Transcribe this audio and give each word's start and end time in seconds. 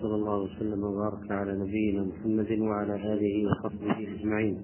وصلى 0.00 0.14
الله 0.14 0.42
وسلم 0.42 0.84
وبارك 0.84 1.30
على 1.30 1.52
نبينا 1.52 2.04
محمد 2.04 2.58
وعلى 2.58 2.94
آله 2.94 3.50
وصحبه 3.50 4.14
أجمعين. 4.14 4.58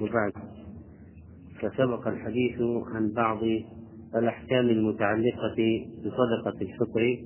وبعد 0.00 0.32
فسبق 1.60 2.08
الحديث 2.08 2.60
عن 2.94 3.12
بعض 3.12 3.38
الأحكام 4.16 4.68
المتعلقة 4.68 5.86
بصدقة 5.98 6.60
الفطر. 6.62 7.18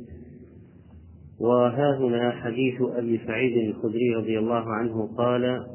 وها 1.40 1.98
هنا 1.98 2.30
حديث 2.30 2.74
أبي 2.82 3.20
سعيد 3.26 3.68
الخدري 3.68 4.14
رضي 4.14 4.38
الله 4.38 4.64
عنه 4.74 5.06
قال 5.16 5.66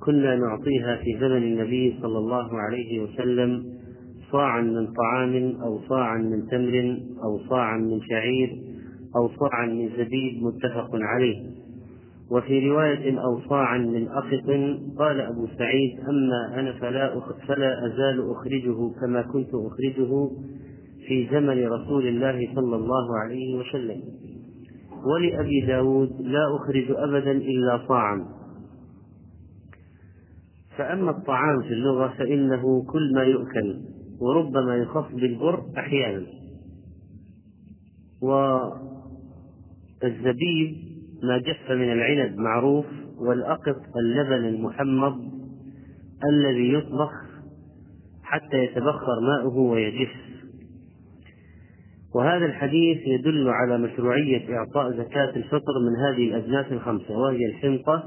كنا 0.00 0.36
نعطيها 0.36 0.96
في 0.96 1.18
زمن 1.20 1.42
النبي 1.42 1.98
صلى 2.02 2.18
الله 2.18 2.58
عليه 2.58 3.00
وسلم 3.00 3.64
صاعا 4.32 4.60
من 4.60 4.86
طعام 4.86 5.56
أو 5.62 5.80
صاعا 5.88 6.18
من 6.18 6.46
تمر 6.46 6.98
أو 7.24 7.38
صاعا 7.48 7.78
من 7.78 8.00
شعير 8.00 8.69
أو 9.16 9.28
صاعا 9.28 9.66
من 9.66 9.88
زبيب 9.88 10.42
متفق 10.42 10.90
عليه. 10.92 11.50
وفي 12.30 12.70
رواية 12.70 13.20
أو 13.20 13.40
صاعا 13.48 13.78
من 13.78 14.08
أقط 14.08 14.50
قال 14.98 15.20
أبو 15.20 15.46
سعيد 15.58 16.00
أما 16.00 16.60
أنا 16.60 16.72
فلا 16.72 17.20
فلا 17.48 17.86
أزال 17.86 18.30
أخرجه 18.30 18.90
كما 19.00 19.22
كنت 19.22 19.48
أخرجه 19.54 20.30
في 21.06 21.28
زمن 21.32 21.66
رسول 21.66 22.06
الله 22.06 22.54
صلى 22.54 22.76
الله 22.76 23.18
عليه 23.18 23.58
وسلم. 23.58 24.02
ولأبي 25.06 25.60
داود 25.66 26.10
لا 26.20 26.56
أخرج 26.56 26.90
أبدا 26.90 27.32
إلا 27.32 27.80
صاعا. 27.88 28.26
فأما 30.76 31.10
الطعام 31.10 31.62
في 31.62 31.68
اللغة 31.68 32.14
فإنه 32.18 32.84
كل 32.92 33.14
ما 33.14 33.22
يؤكل 33.22 33.76
وربما 34.20 34.76
يخص 34.76 35.12
بالبر 35.12 35.64
أحيانا. 35.78 36.26
والزبيب 40.02 40.76
ما 41.22 41.38
جف 41.38 41.70
من 41.70 41.92
العنب 41.92 42.38
معروف 42.38 42.86
والأقط 43.18 43.76
اللبن 43.96 44.44
المحمض 44.48 45.18
الذي 46.30 46.72
يطبخ 46.72 47.12
حتى 48.22 48.64
يتبخر 48.64 49.20
ماؤه 49.20 49.56
ويجف. 49.56 50.10
وهذا 52.14 52.44
الحديث 52.46 52.98
يدل 53.06 53.48
على 53.48 53.78
مشروعية 53.78 54.56
إعطاء 54.56 54.92
زكاة 54.92 55.36
الفطر 55.36 55.72
من 55.86 55.96
هذه 56.06 56.28
الأجناس 56.28 56.72
الخمسة 56.72 57.18
وهي 57.18 57.46
الحنطة 57.46 58.02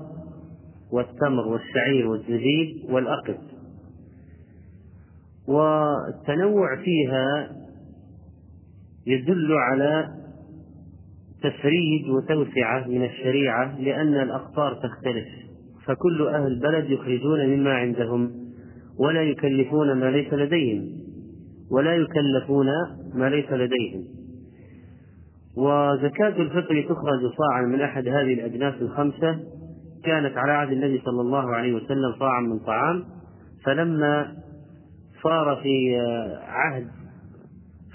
والتمر 0.91 1.47
والشعير 1.47 2.07
والزبيب 2.07 2.89
والأقط. 2.89 3.39
والتنوع 5.47 6.75
فيها 6.83 7.49
يدل 9.07 9.53
على 9.53 10.22
تفريج 11.43 12.09
وتوسعة 12.09 12.87
من 12.87 13.03
الشريعة 13.05 13.79
لأن 13.79 14.13
الأقطار 14.13 14.73
تختلف 14.73 15.27
فكل 15.85 16.27
أهل 16.27 16.47
البلد 16.47 16.89
يخرجون 16.89 17.47
مما 17.47 17.73
عندهم 17.73 18.31
ولا 18.99 19.21
يكلفون 19.21 19.93
ما 19.93 20.11
ليس 20.11 20.33
لديهم 20.33 20.89
ولا 21.71 21.95
يكلفون 21.95 22.67
ما 23.15 23.29
ليس 23.29 23.51
لديهم. 23.51 24.03
وزكاة 25.57 26.41
الفطر 26.41 26.81
تخرج 26.81 27.31
صاعا 27.37 27.61
من 27.61 27.81
أحد 27.81 28.07
هذه 28.07 28.33
الأجناس 28.33 28.73
الخمسة 28.81 29.39
كانت 30.03 30.37
على 30.37 30.51
عهد 30.51 30.71
النبي 30.71 31.01
صلى 31.05 31.21
الله 31.21 31.55
عليه 31.55 31.73
وسلم 31.73 32.13
صاعا 32.19 32.41
من 32.41 32.59
طعام 32.59 33.03
فلما 33.65 34.35
صار 35.23 35.59
في 35.63 35.97
عهد 36.47 36.87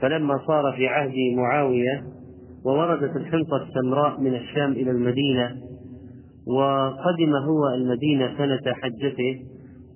فلما 0.00 0.38
صار 0.46 0.72
في 0.76 0.86
عهد 0.86 1.14
معاوية 1.36 2.17
ووردت 2.64 3.16
الحنطة 3.16 3.66
السمراء 3.68 4.20
من 4.20 4.34
الشام 4.34 4.72
إلى 4.72 4.90
المدينة 4.90 5.56
وقدم 6.46 7.34
هو 7.34 7.68
المدينة 7.74 8.34
سنة 8.38 8.74
حجته 8.74 9.40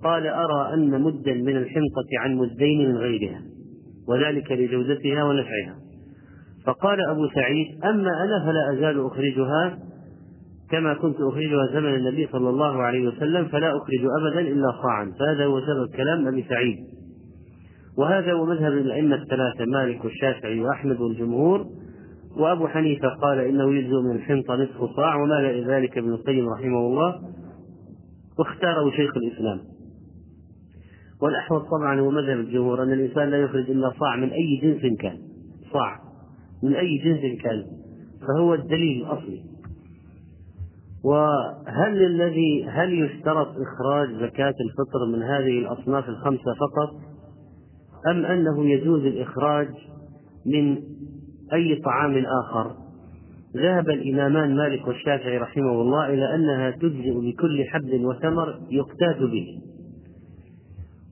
قال 0.03 0.27
أرى 0.27 0.73
أن 0.73 1.01
مدا 1.01 1.33
من 1.33 1.57
الحنطة 1.57 2.07
عن 2.19 2.35
مدين 2.35 2.89
من 2.89 2.97
غيرها 2.97 3.41
وذلك 4.09 4.51
لجودتها 4.51 5.23
ونفعها. 5.23 5.75
فقال 6.65 6.97
أبو 7.09 7.27
سعيد 7.27 7.67
أما 7.83 8.23
أنا 8.23 8.45
فلا 8.45 8.73
أزال 8.73 9.05
أخرجها 9.05 9.79
كما 10.71 10.93
كنت 10.93 11.15
أخرجها 11.21 11.67
زمن 11.73 11.95
النبي 11.95 12.27
صلى 12.31 12.49
الله 12.49 12.81
عليه 12.81 13.07
وسلم 13.07 13.45
فلا 13.45 13.77
أخرج 13.77 14.05
أبدا 14.21 14.39
إلا 14.39 14.71
صاعا. 14.83 15.11
فهذا 15.19 15.45
هو 15.45 15.59
سبب 15.61 15.95
كلام 15.95 16.27
أبي 16.27 16.45
سعيد. 16.49 16.77
وهذا 17.97 18.33
هو 18.33 18.45
مذهب 18.45 18.71
الأئمة 18.71 19.15
الثلاثة 19.15 19.65
مالك 19.65 20.05
والشافعي 20.05 20.59
وأحمد 20.59 21.01
والجمهور. 21.01 21.65
وأبو 22.37 22.67
حنيفة 22.67 23.07
قال 23.21 23.39
إنه 23.39 23.73
يجزء 23.75 24.01
من 24.01 24.15
الحنطة 24.15 24.55
نصف 24.55 24.95
صاع 24.95 25.15
ومال 25.15 25.69
ذلك 25.69 25.97
ابن 25.97 26.09
القيم 26.09 26.49
رحمه 26.49 26.79
الله 26.79 27.21
واختاره 28.39 28.91
شيخ 28.91 29.11
الإسلام. 29.17 29.59
والأحوط 31.21 31.61
طبعا 31.61 31.99
هو 31.99 32.11
مذهب 32.11 32.39
الجمهور 32.39 32.83
أن 32.83 32.93
الإنسان 32.93 33.29
لا 33.29 33.37
يخرج 33.37 33.69
إلا 33.69 33.93
صاع 33.99 34.15
من 34.15 34.29
أي 34.29 34.59
جنس 34.61 34.99
كان 34.99 35.17
صاع 35.73 35.99
من 36.63 36.75
أي 36.75 36.97
جنس 36.97 37.41
كان 37.41 37.63
فهو 38.27 38.53
الدليل 38.53 39.05
الأصلي. 39.05 39.43
وهل 41.03 42.05
الذي 42.05 42.65
هل 42.69 42.93
يشترط 42.93 43.47
إخراج 43.47 44.09
زكاة 44.09 44.53
الفطر 44.61 45.05
من 45.13 45.23
هذه 45.23 45.59
الأصناف 45.59 46.09
الخمسة 46.09 46.53
فقط 46.53 46.89
أم 48.11 48.25
أنه 48.25 48.65
يجوز 48.65 49.05
الإخراج 49.05 49.69
من 50.45 50.77
أي 51.53 51.81
طعام 51.85 52.23
آخر. 52.25 52.71
ذهب 53.57 53.89
الإمامان 53.89 54.55
مالك 54.55 54.87
والشافعي 54.87 55.37
رحمه 55.37 55.81
الله 55.81 56.13
إلى 56.13 56.35
أنها 56.35 56.71
تجزئ 56.71 57.13
بكل 57.13 57.63
حب 57.63 58.05
وثمر 58.05 58.59
يقتات 58.71 59.17
به. 59.17 59.47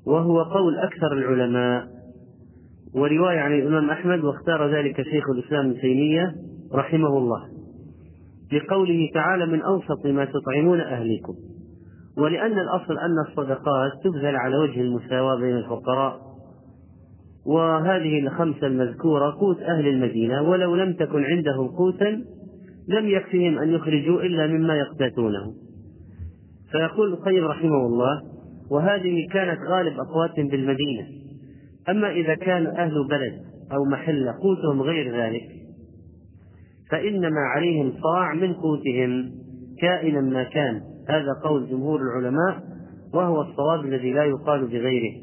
وهو 0.07 0.43
قول 0.43 0.77
أكثر 0.77 1.13
العلماء 1.13 1.87
ورواية 2.95 3.39
عن 3.39 3.53
الإمام 3.53 3.89
أحمد 3.89 4.23
واختار 4.23 4.75
ذلك 4.75 5.01
شيخ 5.01 5.29
الإسلام 5.29 5.69
ابن 5.69 5.81
تيمية 5.81 6.35
رحمه 6.73 7.17
الله. 7.17 7.47
بقوله 8.51 9.09
تعالى 9.13 9.45
من 9.45 9.61
أوسط 9.61 10.05
ما 10.05 10.25
تطعمون 10.25 10.81
أهليكم. 10.81 11.33
ولأن 12.17 12.59
الأصل 12.59 12.97
أن 12.97 13.19
الصدقات 13.29 13.91
تبذل 14.03 14.35
على 14.35 14.57
وجه 14.57 14.81
المساواة 14.81 15.35
بين 15.35 15.57
الفقراء 15.57 16.30
وهذه 17.45 18.19
الخمسة 18.19 18.67
المذكورة 18.67 19.31
قوت 19.39 19.59
أهل 19.61 19.87
المدينة 19.87 20.41
ولو 20.41 20.75
لم 20.75 20.93
تكن 20.93 21.23
عندهم 21.23 21.67
قوتا 21.67 22.23
لم 22.87 23.07
يكفهم 23.07 23.59
أن 23.59 23.69
يخرجوا 23.69 24.21
إلا 24.21 24.47
مما 24.47 24.75
يقتاتونه. 24.75 25.53
فيقول 26.71 27.13
القيم 27.13 27.45
رحمه 27.45 27.85
الله 27.85 28.21
وهذه 28.71 29.27
كانت 29.31 29.59
غالب 29.69 29.93
أقواتهم 29.99 30.47
بالمدينة. 30.47 31.07
أما 31.89 32.11
إذا 32.11 32.35
كان 32.35 32.67
أهل 32.67 33.07
بلد 33.09 33.33
أو 33.71 33.85
محل 33.91 34.29
قوتهم 34.29 34.81
غير 34.81 35.15
ذلك 35.15 35.43
فإنما 36.91 37.41
عليهم 37.55 37.93
صاع 38.03 38.33
من 38.33 38.53
قوتهم 38.53 39.31
كائنا 39.81 40.21
ما 40.21 40.43
كان. 40.43 40.81
هذا 41.09 41.33
قول 41.43 41.69
جمهور 41.69 41.99
العلماء 42.01 42.63
وهو 43.13 43.41
الصواب 43.41 43.85
الذي 43.85 44.13
لا 44.13 44.23
يقال 44.23 44.67
بغيره. 44.67 45.13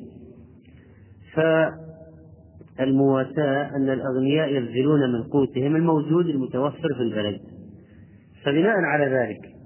فالمواساة 2.78 3.76
أن 3.76 3.90
الأغنياء 3.90 4.48
يبذلون 4.48 5.12
من 5.12 5.22
قوتهم 5.22 5.76
الموجود 5.76 6.26
المتوفر 6.26 6.94
في 6.96 7.02
البلد 7.02 7.40
فبناء 8.44 8.76
على 8.76 9.04
ذلك 9.04 9.58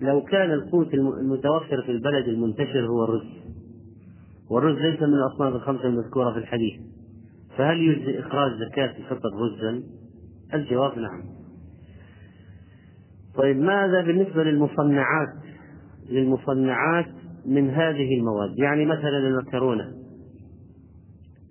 لو 0.00 0.22
كان 0.22 0.50
القوت 0.50 0.94
المتوفر 0.94 1.82
في 1.82 1.92
البلد 1.92 2.28
المنتشر 2.28 2.86
هو 2.86 3.04
الرز 3.04 3.26
والرز 4.50 4.76
ليس 4.76 5.02
من 5.02 5.14
الأصناف 5.14 5.54
الخمسة 5.54 5.84
المذكورة 5.84 6.32
في 6.32 6.38
الحديث 6.38 6.80
فهل 7.56 7.80
يجزي 7.80 8.20
إخراج 8.20 8.52
زكاة 8.52 8.94
الفطر 8.98 9.28
رزا؟ 9.34 9.82
الجواب 10.54 10.98
نعم. 10.98 11.22
طيب 13.36 13.56
ماذا 13.56 14.02
بالنسبة 14.02 14.44
للمصنعات؟ 14.44 15.34
للمصنعات 16.10 17.06
من 17.46 17.70
هذه 17.70 18.18
المواد، 18.18 18.58
يعني 18.58 18.84
مثلا 18.84 19.18
المكرونة. 19.18 20.05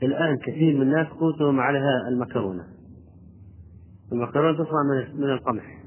الآن 0.03 0.37
كثير 0.37 0.75
من 0.75 0.81
الناس 0.81 1.07
قوتهم 1.07 1.59
على 1.59 1.79
المكرونة. 2.07 2.63
المكرونة 4.11 4.57
تصنع 4.57 5.13
من 5.13 5.29
القمح. 5.31 5.83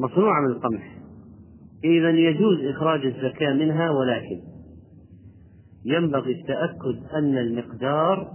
مصنوعة 0.00 0.40
من 0.40 0.50
القمح 0.50 1.00
إذا 1.84 2.10
يجوز 2.10 2.64
إخراج 2.64 3.06
الزكاة 3.06 3.52
منها 3.52 3.90
ولكن 3.90 4.40
ينبغي 5.84 6.32
التأكد 6.32 7.14
أن 7.14 7.38
المقدار 7.38 8.30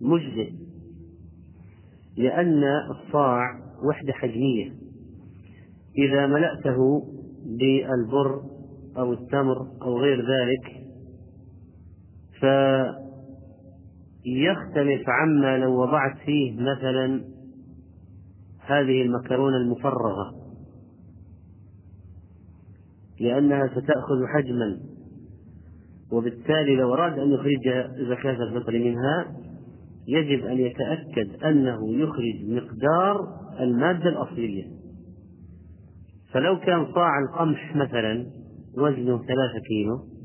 مجزئ 0.00 0.52
لأن 2.16 2.64
الصاع 2.90 3.42
وحدة 3.88 4.12
حجمية 4.12 4.72
إذا 5.98 6.26
ملأته 6.26 7.02
بالبر 7.44 8.42
أو 8.96 9.12
التمر 9.12 9.66
أو 9.82 9.98
غير 9.98 10.18
ذلك 10.18 10.79
فيختلف 14.24 15.08
عما 15.08 15.58
لو 15.58 15.82
وضعت 15.82 16.18
فيه 16.24 16.60
مثلا 16.60 17.24
هذه 18.66 19.02
المكرونة 19.02 19.56
المفرغة 19.56 20.34
لأنها 23.20 23.66
ستأخذ 23.66 24.26
حجما 24.34 24.80
وبالتالي 26.12 26.76
لو 26.76 26.94
أراد 26.94 27.18
أن 27.18 27.32
يخرج 27.32 27.68
زكاة 28.08 28.42
الفطر 28.42 28.72
منها 28.72 29.36
يجب 30.08 30.46
أن 30.46 30.58
يتأكد 30.58 31.44
أنه 31.44 31.92
يخرج 31.92 32.44
مقدار 32.44 33.16
المادة 33.60 34.08
الأصلية. 34.08 34.64
فلو 36.32 36.58
كان 36.60 36.92
صاع 36.94 37.18
القمح 37.18 37.76
مثلا 37.76 38.26
وزنه 38.78 39.18
ثلاثة 39.18 39.60
كيلو 39.68 40.19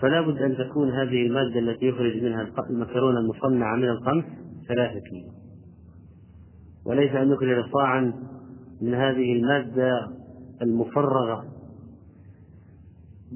فلا 0.00 0.20
بد 0.20 0.42
أن 0.42 0.56
تكون 0.56 0.90
هذه 0.90 1.26
المادة 1.26 1.58
التي 1.58 1.86
يخرج 1.86 2.22
منها 2.22 2.48
المكرونة 2.70 3.18
المصنعة 3.18 3.76
من 3.76 3.88
القمح 3.88 4.24
ثلاثة 4.68 5.00
كيلو. 5.00 5.32
وليس 6.86 7.12
أن 7.12 7.32
يخرج 7.32 7.64
صاعا 7.72 8.12
من 8.82 8.94
هذه 8.94 9.32
المادة 9.32 10.10
المفرغة. 10.62 11.44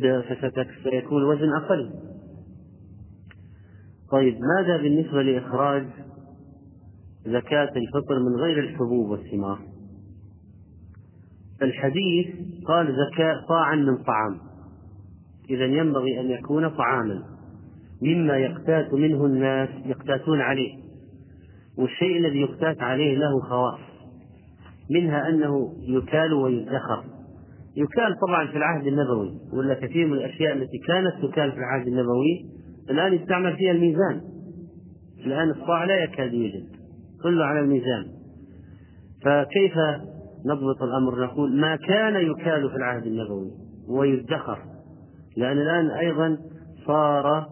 فسيكون 0.00 1.22
الوزن 1.22 1.52
أقل. 1.52 1.90
طيب 4.10 4.38
ماذا 4.56 4.76
بالنسبة 4.82 5.22
لإخراج 5.22 5.86
زكاة 7.26 7.72
الفطر 7.76 8.18
من 8.18 8.36
غير 8.36 8.58
الحبوب 8.58 9.10
والثمار؟ 9.10 9.58
الحديث 11.62 12.26
قال 12.66 12.86
زكاة 12.86 13.44
صاعا 13.48 13.76
من 13.76 13.96
طعام. 13.96 14.49
إذا 15.50 15.64
ينبغي 15.64 16.20
أن 16.20 16.30
يكون 16.30 16.68
طعاما 16.68 17.22
مما 18.02 18.36
يقتات 18.36 18.94
منه 18.94 19.26
الناس 19.26 19.68
يقتاتون 19.86 20.40
عليه. 20.40 20.72
والشيء 21.78 22.18
الذي 22.18 22.40
يقتات 22.40 22.82
عليه 22.82 23.16
له 23.16 23.40
خواص 23.40 23.80
منها 24.90 25.28
أنه 25.28 25.72
يكال 25.88 26.32
ويدخر. 26.32 27.04
يكال 27.76 28.16
طبعا 28.26 28.46
في 28.46 28.56
العهد 28.56 28.86
النبوي 28.86 29.30
ولا 29.52 29.74
كثير 29.74 30.06
من 30.06 30.12
الأشياء 30.12 30.52
التي 30.52 30.78
كانت 30.86 31.14
تكال 31.22 31.52
في 31.52 31.58
العهد 31.58 31.86
النبوي 31.86 32.46
الآن 32.90 33.14
يستعمل 33.14 33.56
فيها 33.56 33.72
الميزان. 33.72 34.20
الآن 35.26 35.50
الصاع 35.50 35.84
لا 35.84 36.04
يكاد 36.04 36.34
يوجد 36.34 36.66
كله 37.22 37.44
على 37.44 37.60
الميزان. 37.60 38.04
فكيف 39.24 39.74
نضبط 40.46 40.82
الأمر؟ 40.82 41.24
نقول 41.24 41.60
ما 41.60 41.76
كان 41.76 42.16
يكال 42.16 42.70
في 42.70 42.76
العهد 42.76 43.06
النبوي 43.06 43.50
ويدخر. 43.88 44.58
لأن 45.40 45.58
الآن 45.58 45.90
أيضا 45.90 46.38
صار 46.86 47.46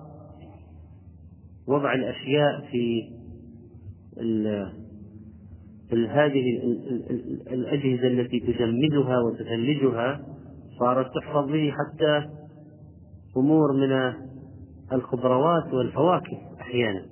وضع 1.69 1.95
الأشياء 1.95 2.61
في 2.71 3.11
هذه 5.93 6.59
الأجهزة 7.51 8.07
التي 8.09 8.41
تجمدها 8.41 9.19
وتثلجها 9.21 10.21
صارت 10.79 11.07
تحفظ 11.15 11.53
به 11.53 11.73
حتى 11.73 12.29
أمور 13.37 13.73
من 13.73 14.13
الخضروات 14.93 15.75
والفواكه 15.75 16.39
أحيانا 16.61 17.07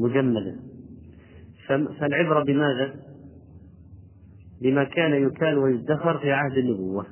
مجمدة 0.00 0.56
فالعبرة 2.00 2.44
بماذا؟ 2.44 2.94
بما 4.62 4.84
كان 4.84 5.26
يكال 5.26 5.58
ويدخر 5.58 6.18
في 6.18 6.32
عهد 6.32 6.58
النبوة 6.58 7.06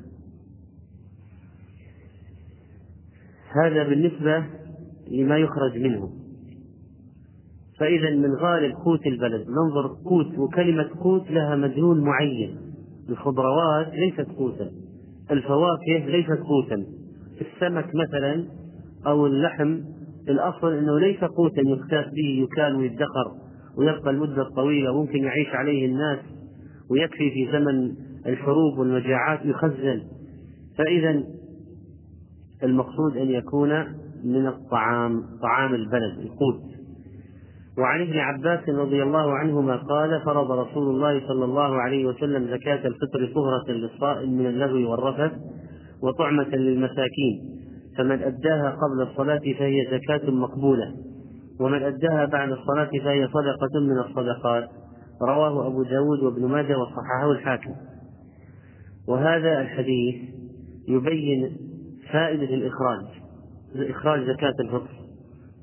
هذا 3.65 3.89
بالنسبة 3.89 4.45
لما 5.11 5.39
يخرج 5.39 5.79
منه. 5.79 6.11
فإذا 7.79 8.11
من 8.11 8.35
غالب 8.35 8.75
قوت 8.85 9.07
البلد. 9.07 9.47
ننظر 9.49 9.87
قوت 10.05 10.39
وكلمة 10.39 10.89
قوت 11.01 11.31
لها 11.31 11.57
مدلول 11.57 12.01
معين. 12.01 12.57
الخضروات 13.09 13.93
ليست 13.95 14.31
قوتا. 14.39 14.71
الفواكه 15.31 16.07
ليست 16.07 16.41
قوتا. 16.43 16.85
السمك 17.41 17.89
مثلا 17.95 18.45
أو 19.07 19.27
اللحم 19.27 19.81
الأصل 20.29 20.73
أنه 20.73 20.99
ليس 20.99 21.25
قوتا. 21.25 21.63
يختاس 21.67 22.07
به 22.07 22.45
يكال 22.45 22.77
ويدخر 22.77 23.33
ويبقى 23.79 24.11
المدة 24.11 24.43
الطويلة. 24.43 24.93
وممكن 24.93 25.25
يعيش 25.25 25.49
عليه 25.49 25.87
الناس 25.87 26.19
ويكفي 26.91 27.31
في 27.31 27.53
زمن 27.53 27.95
الحروب 28.27 28.79
والمجاعات 28.79 29.45
يخزن 29.45 30.03
فإذا 30.79 31.25
المقصود 32.63 33.17
أن 33.17 33.31
يكون 33.31 33.71
من 34.25 34.47
الطعام 34.47 35.23
طعام 35.43 35.75
البلد 35.75 36.19
القوت. 36.19 36.61
وعن 37.79 38.01
ابن 38.01 38.19
عباس 38.19 38.69
رضي 38.69 39.03
الله 39.03 39.33
عنهما 39.33 39.77
قال 39.77 40.23
فرض 40.25 40.51
رسول 40.53 40.95
الله 40.95 41.29
صلى 41.29 41.45
الله 41.45 41.75
عليه 41.75 42.07
وسلم 42.07 42.47
زكاة 42.47 42.87
الفطر 42.87 43.33
طهرة 43.35 43.73
للصائم 43.73 44.39
من 44.39 44.47
اللغو 44.47 44.91
والرفث 44.91 45.33
وطعمة 46.03 46.49
للمساكين. 46.49 47.61
فمن 47.99 48.23
أداها 48.23 48.71
قبل 48.71 49.11
الصلاة 49.11 49.41
فهي 49.59 49.87
زكاة 49.91 50.31
مقبولة. 50.31 50.95
ومن 51.61 51.83
أداها 51.83 52.25
بعد 52.25 52.51
الصلاة 52.51 52.91
فهي 53.05 53.29
صدقة 53.29 53.81
من 53.81 53.99
الصدقات. 53.99 54.69
رواه 55.23 55.67
أبو 55.67 55.83
داود 55.83 56.23
وابن 56.23 56.47
ماجه 56.47 56.79
وصححه 56.79 57.31
الحاكم. 57.33 57.75
وهذا 59.09 59.61
الحديث 59.61 60.15
يبين 60.89 61.70
فائدة 62.13 62.55
الإخراج. 62.55 63.07
إخراج 63.77 64.21
زكاة 64.21 64.55
الفطر. 64.61 65.01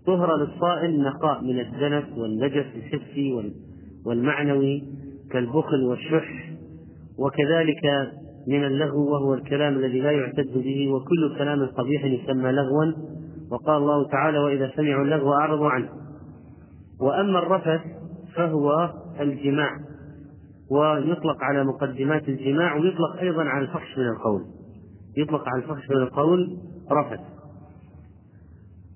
طهرة 0.06 0.36
للصائم 0.38 1.02
نقاء 1.04 1.42
من 1.44 1.60
الدنس 1.60 2.18
والنجس 2.18 2.66
الحسي 2.76 3.54
والمعنوي 4.06 4.84
كالبخل 5.32 5.84
والشح 5.84 6.52
وكذلك 7.20 8.12
من 8.48 8.64
اللغو 8.64 9.12
وهو 9.12 9.34
الكلام 9.34 9.74
الذي 9.74 10.02
لا 10.02 10.12
يعتد 10.12 10.54
به 10.54 10.90
وكل 10.90 11.38
كلام 11.38 11.66
قبيح 11.66 12.06
يسمى 12.06 12.52
لغوا. 12.52 12.94
وقال 13.52 13.78
الله 13.78 14.08
تعالى 14.08 14.38
وإذا 14.40 14.72
سمعوا 14.76 15.04
اللغو 15.04 15.34
أعرضوا 15.34 15.70
عنه. 15.70 15.90
وأما 17.02 17.40
الرفث 17.40 17.82
فهو 18.36 18.94
الجماع 19.20 19.70
ويطلق 20.72 21.44
على 21.44 21.64
مقدمات 21.64 22.30
الجماع 22.30 22.76
ويطلق 22.76 23.20
أيضا 23.22 23.44
على 23.44 23.66
الفحش 23.66 23.98
من 23.98 24.08
القول. 24.08 24.57
يطلق 25.18 25.50
على 25.50 25.64
الفحش 25.64 25.92
القول 25.92 26.58
رفث. 26.92 27.20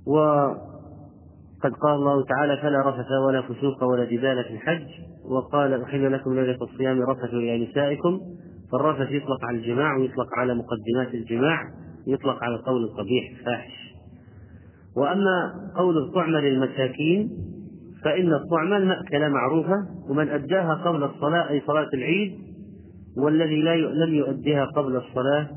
وقد 0.08 1.74
قال 1.82 1.96
الله 1.96 2.26
تعالى 2.26 2.58
فلا 2.58 2.90
رفث 2.90 3.08
ولا 3.28 3.42
فسوق 3.42 3.84
ولا 3.84 4.06
جدال 4.06 4.44
في 4.44 4.54
الحج. 4.54 4.88
وقال 5.26 5.82
أحل 5.84 6.14
لكم 6.14 6.36
ليلة 6.36 6.58
الصيام 6.62 7.02
رفث 7.02 7.34
إلى 7.34 7.66
نسائكم. 7.66 8.20
فالرفث 8.72 9.12
يطلق 9.12 9.46
على 9.46 9.58
الجماع 9.58 9.98
ويطلق 9.98 10.28
على 10.38 10.54
مقدمات 10.56 11.14
الجماع 11.14 11.64
يطلق 12.08 12.44
على 12.44 12.56
القول 12.56 12.84
القبيح 12.84 13.40
الفاحش 13.40 13.82
وأما 14.98 15.54
قول 15.76 15.98
الطعمة 15.98 16.40
للمساكين 16.40 17.30
فإن 18.04 18.34
الطعمة 18.34 18.78
المأكلة 18.78 19.30
معروفة 19.30 19.76
ومن 20.10 20.30
أداها 20.30 20.74
قبل 20.74 21.04
الصلاة 21.04 21.50
أي 21.50 21.62
صلاة 21.68 21.90
العيد 21.94 22.34
والذي 23.18 23.62
لا 23.62 23.76
لم 23.76 24.14
يؤديها 24.14 24.66
قبل 24.66 24.96
الصلاة 24.96 25.48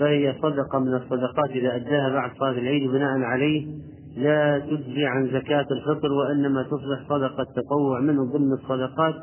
فهي 0.00 0.34
صدقة 0.42 0.78
من 0.78 0.94
الصدقات 0.94 1.50
إذا 1.50 1.76
أداها 1.76 2.12
بعد 2.12 2.30
صلاة 2.38 2.50
العيد 2.50 2.90
بناء 2.90 3.18
عليه 3.18 3.66
لا 4.16 4.58
تجزي 4.58 5.04
عن 5.04 5.26
زكاة 5.26 5.66
الفطر 5.70 6.12
وإنما 6.12 6.62
تصبح 6.62 7.08
صدقة 7.08 7.46
تطوع 7.56 8.00
منه 8.00 8.24
ضمن 8.32 8.52
الصدقات 8.52 9.14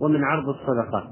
ومن 0.00 0.24
عرض 0.24 0.48
الصدقات. 0.48 1.04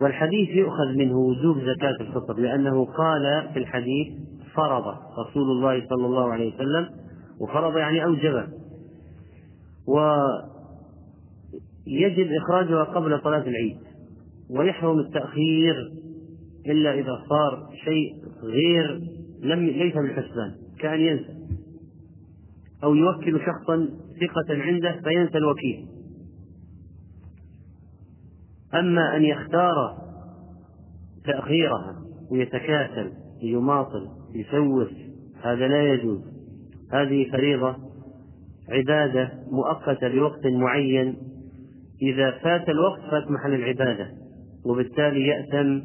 والحديث 0.00 0.48
يؤخذ 0.48 0.94
منه 0.96 1.18
وجوب 1.18 1.58
زكاة 1.58 1.96
الفطر 2.00 2.38
لأنه 2.38 2.84
قال 2.84 3.48
في 3.52 3.58
الحديث 3.58 4.08
فرض 4.54 4.94
رسول 5.18 5.50
الله 5.50 5.86
صلى 5.88 6.06
الله 6.06 6.32
عليه 6.32 6.54
وسلم 6.54 6.88
وفرض 7.40 7.76
يعني 7.76 8.04
أوجبه. 8.04 8.46
ويجب 11.86 12.32
إخراجها 12.32 12.84
قبل 12.84 13.20
صلاة 13.24 13.42
العيد 13.42 13.76
ويحرم 14.50 14.98
التأخير 14.98 15.92
إلا 16.70 16.94
إذا 16.94 17.24
صار 17.28 17.70
شيء 17.84 18.14
غير 18.42 19.00
لم 19.42 19.66
ليس 19.66 19.94
بالحسبان 19.94 20.54
كأن 20.78 21.00
ينسى. 21.00 21.36
أو 22.84 22.94
يوكل 22.94 23.40
شخصا 23.40 23.88
ثقة 24.20 24.62
عنده 24.62 25.00
فينسى 25.04 25.38
الوكيل. 25.38 25.86
أما 28.74 29.16
أن 29.16 29.24
يختار 29.24 29.96
تأخيرها 31.24 31.96
ويتكاسل 32.30 33.12
يماطل 33.42 34.08
يسوس 34.34 34.92
هذا 35.42 35.68
لا 35.68 35.92
يجوز. 35.94 36.20
هذه 36.92 37.30
فريضة 37.30 37.76
عبادة 38.68 39.32
مؤقتة 39.50 40.08
لوقت 40.08 40.46
معين. 40.46 41.16
إذا 42.02 42.30
فات 42.30 42.68
الوقت 42.68 43.00
فات 43.00 43.30
محل 43.30 43.54
العبادة 43.54 44.10
وبالتالي 44.66 45.26
يأتم 45.26 45.82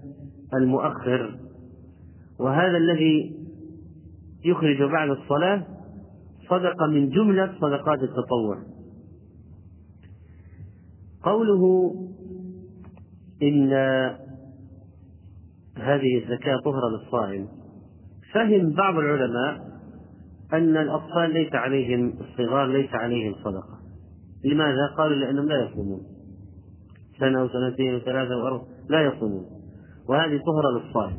المؤخر 0.53 1.39
وهذا 2.39 2.77
الذي 2.77 3.35
يخرج 4.45 4.83
بعد 4.91 5.09
الصلاة 5.09 5.63
صدقة 6.49 6.87
من 6.87 7.09
جملة 7.09 7.53
صدقات 7.61 7.99
التطوع. 8.03 8.57
قوله 11.23 11.93
إن 13.43 13.73
هذه 15.77 16.23
الزكاة 16.23 16.59
طهرة 16.65 16.89
للصائم 16.89 17.47
فهم 18.33 18.73
بعض 18.73 18.95
العلماء 18.95 19.71
أن 20.53 20.77
الأطفال 20.77 21.33
ليس 21.33 21.55
عليهم 21.55 22.13
الصغار 22.19 22.65
ليس 22.65 22.89
عليهم 22.93 23.33
صدقة. 23.43 23.79
لماذا؟ 24.45 24.87
قالوا 24.97 25.15
لأنهم 25.15 25.45
لا 25.45 25.65
يصومون. 25.65 26.01
سنة 27.19 27.43
وسنتين 27.43 27.95
وثلاثة 27.95 28.37
وأربعة 28.37 28.67
لا 28.89 29.01
يصومون. 29.01 29.60
وهذه 30.11 30.41
طهرة 30.45 30.69
للصائم. 30.77 31.17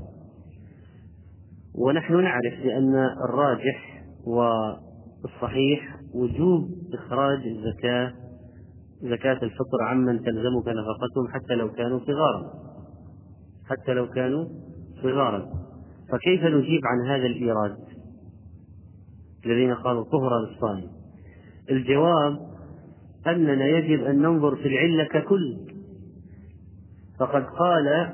ونحن 1.75 2.23
نعرف 2.23 2.55
بأن 2.65 2.95
الراجح 3.29 4.05
والصحيح 4.27 5.97
وجوب 6.15 6.69
إخراج 6.95 7.39
الزكاة 7.47 8.13
زكاة 9.01 9.39
الفطر 9.43 9.83
عمن 9.83 10.23
تلزمك 10.23 10.69
نفقتهم 10.69 11.29
حتى 11.33 11.55
لو 11.55 11.73
كانوا 11.73 11.99
صغارا. 11.99 12.53
حتى 13.71 13.95
لو 13.95 14.09
كانوا 14.09 14.45
صغارا. 15.03 15.49
فكيف 16.13 16.45
نجيب 16.45 16.81
عن 16.85 17.11
هذا 17.11 17.27
الإيراد؟ 17.27 17.77
الذين 19.47 19.75
قالوا 19.75 20.05
طهرة 20.05 20.35
للصائم. 20.39 20.91
الجواب 21.71 22.39
أننا 23.27 23.67
يجب 23.67 24.05
أن 24.05 24.23
ننظر 24.23 24.57
في 24.57 24.69
العلة 24.69 25.05
ككل. 25.05 25.57
فقد 27.21 27.45
قال 27.45 28.13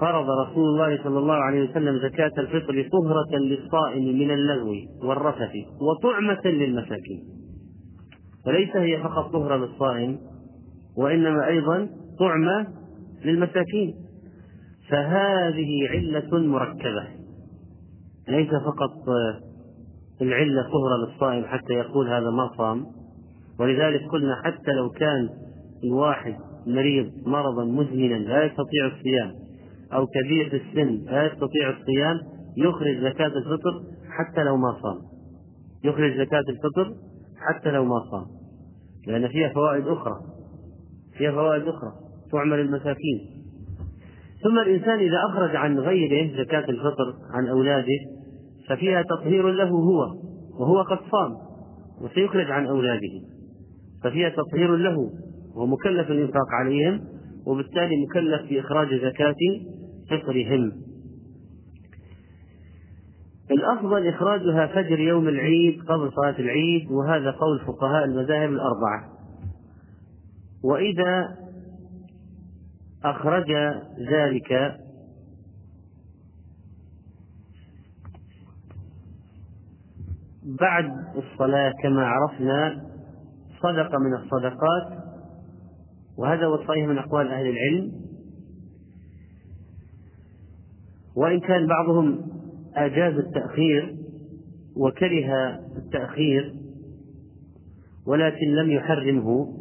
فرض 0.00 0.26
رسول 0.30 0.68
الله 0.68 1.04
صلى 1.04 1.18
الله 1.18 1.34
عليه 1.34 1.70
وسلم 1.70 1.98
زكاة 1.98 2.32
الفطر 2.38 2.88
طهرة 2.92 3.38
للصائم 3.38 4.18
من 4.18 4.30
اللغو 4.30 4.74
والرفث 5.02 5.52
وطعمة 5.80 6.40
للمساكين. 6.44 7.24
فليس 8.46 8.76
هي 8.76 9.02
فقط 9.02 9.32
طهرة 9.32 9.56
للصائم 9.56 10.18
وإنما 10.96 11.46
أيضا 11.46 11.88
طعمة 12.18 12.66
للمساكين. 13.24 13.94
فهذه 14.88 15.88
علة 15.90 16.38
مركبة. 16.38 17.06
ليس 18.28 18.50
فقط 18.50 19.08
العلة 20.22 20.62
طهرة 20.62 20.96
للصائم 21.06 21.44
حتى 21.44 21.72
يقول 21.72 22.08
هذا 22.08 22.30
ما 22.30 22.50
صام. 22.58 22.86
ولذلك 23.60 24.00
قلنا 24.12 24.42
حتى 24.44 24.72
لو 24.72 24.90
كان 24.90 25.28
الواحد 25.84 26.36
مريض 26.66 27.12
مرضا 27.26 27.64
مزمنا 27.64 28.14
لا 28.14 28.44
يستطيع 28.44 28.86
الصيام 28.86 29.43
أو 29.92 30.06
كبير 30.06 30.50
في 30.50 30.56
السن 30.56 31.12
لا 31.12 31.26
يستطيع 31.26 31.70
الصيام 31.70 32.20
يخرج 32.56 33.12
زكاة 33.12 33.26
الفطر 33.26 33.82
حتى 34.18 34.44
لو 34.44 34.56
ما 34.56 34.72
صام. 34.82 34.98
يخرج 35.84 36.12
زكاة 36.12 36.44
الفطر 36.48 36.94
حتى 37.36 37.70
لو 37.70 37.84
ما 37.84 38.00
صام. 38.10 38.26
لأن 39.06 39.28
فيها 39.28 39.48
فوائد 39.48 39.86
أخرى. 39.86 40.14
فيها 41.18 41.32
فوائد 41.32 41.62
أخرى. 41.62 41.92
تعمل 42.32 42.60
المساكين. 42.60 43.20
ثم 44.42 44.58
الإنسان 44.58 44.98
إذا 44.98 45.18
أخرج 45.30 45.56
عن 45.56 45.78
غيره 45.78 46.44
زكاة 46.44 46.70
الفطر 46.70 47.14
عن 47.30 47.48
أولاده 47.48 47.98
ففيها 48.68 49.02
تطهير 49.02 49.50
له 49.50 49.68
هو 49.68 50.06
وهو 50.60 50.82
قد 50.82 50.98
صام 50.98 51.32
وسيخرج 52.00 52.50
عن 52.50 52.66
أولاده. 52.66 53.20
ففيها 54.04 54.28
تطهير 54.28 54.76
له 54.76 54.96
وهو 55.54 55.66
مكلف 55.66 56.10
الإنفاق 56.10 56.48
عليهم 56.60 57.00
وبالتالي 57.46 58.06
مكلف 58.06 58.50
بإخراج 58.50 58.88
زكاة 58.94 59.34
فطرهم 60.10 60.72
الأفضل 63.50 64.08
إخراجها 64.08 64.66
فجر 64.66 65.00
يوم 65.00 65.28
العيد 65.28 65.82
قبل 65.82 66.12
صلاة 66.12 66.38
العيد 66.38 66.90
وهذا 66.90 67.30
قول 67.30 67.60
فقهاء 67.60 68.04
المذاهب 68.04 68.50
الأربعة. 68.50 69.04
وإذا 70.64 71.36
أخرج 73.04 73.52
ذلك 74.10 74.80
بعد 80.60 80.90
الصلاة 81.16 81.72
كما 81.82 82.06
عرفنا 82.06 82.84
صدقة 83.62 83.98
من 83.98 84.14
الصدقات 84.14 85.04
وهذا 86.18 86.46
هو 86.46 86.54
الصحيح 86.54 86.88
من 86.88 86.98
أقوال 86.98 87.28
أهل 87.28 87.46
العلم. 87.46 88.03
وإن 91.16 91.40
كان 91.40 91.66
بعضهم 91.66 92.26
أجاز 92.76 93.14
التأخير 93.14 93.96
وكره 94.76 95.60
التأخير 95.76 96.54
ولكن 98.06 98.46
لم 98.54 98.70
يحرمه 98.70 99.58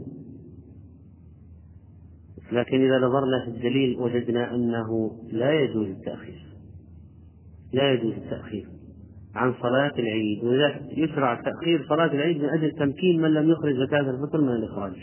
لكن 2.51 2.81
إذا 2.81 2.97
نظرنا 2.97 3.45
في 3.45 3.51
الدليل 3.51 3.99
وجدنا 3.99 4.55
أنه 4.55 5.11
لا 5.31 5.53
يجوز 5.53 5.87
التأخير 5.87 6.45
لا 7.73 7.91
يجوز 7.91 8.13
التأخير 8.13 8.67
عن 9.35 9.53
صلاة 9.61 9.91
العيد 9.99 10.43
ولذلك 10.43 10.81
يشرع 10.97 11.41
تأخير 11.41 11.85
صلاة 11.89 12.13
العيد 12.13 12.37
من 12.37 12.49
أجل 12.49 12.71
تمكين 12.71 13.21
من 13.21 13.33
لم 13.33 13.49
يخرج 13.49 13.75
زكاة 13.87 14.09
الفطر 14.09 14.41
من 14.41 14.49
الإخراج. 14.49 14.93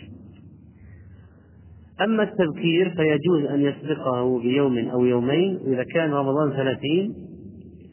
أما 2.05 2.23
التبكير 2.23 2.95
فيجوز 2.97 3.45
أن 3.45 3.61
يسبقه 3.61 4.41
بيوم 4.41 4.79
أو 4.79 5.05
يومين 5.05 5.59
إذا 5.67 5.85
كان 5.85 6.11
رمضان 6.11 6.51
ثلاثين 6.51 7.15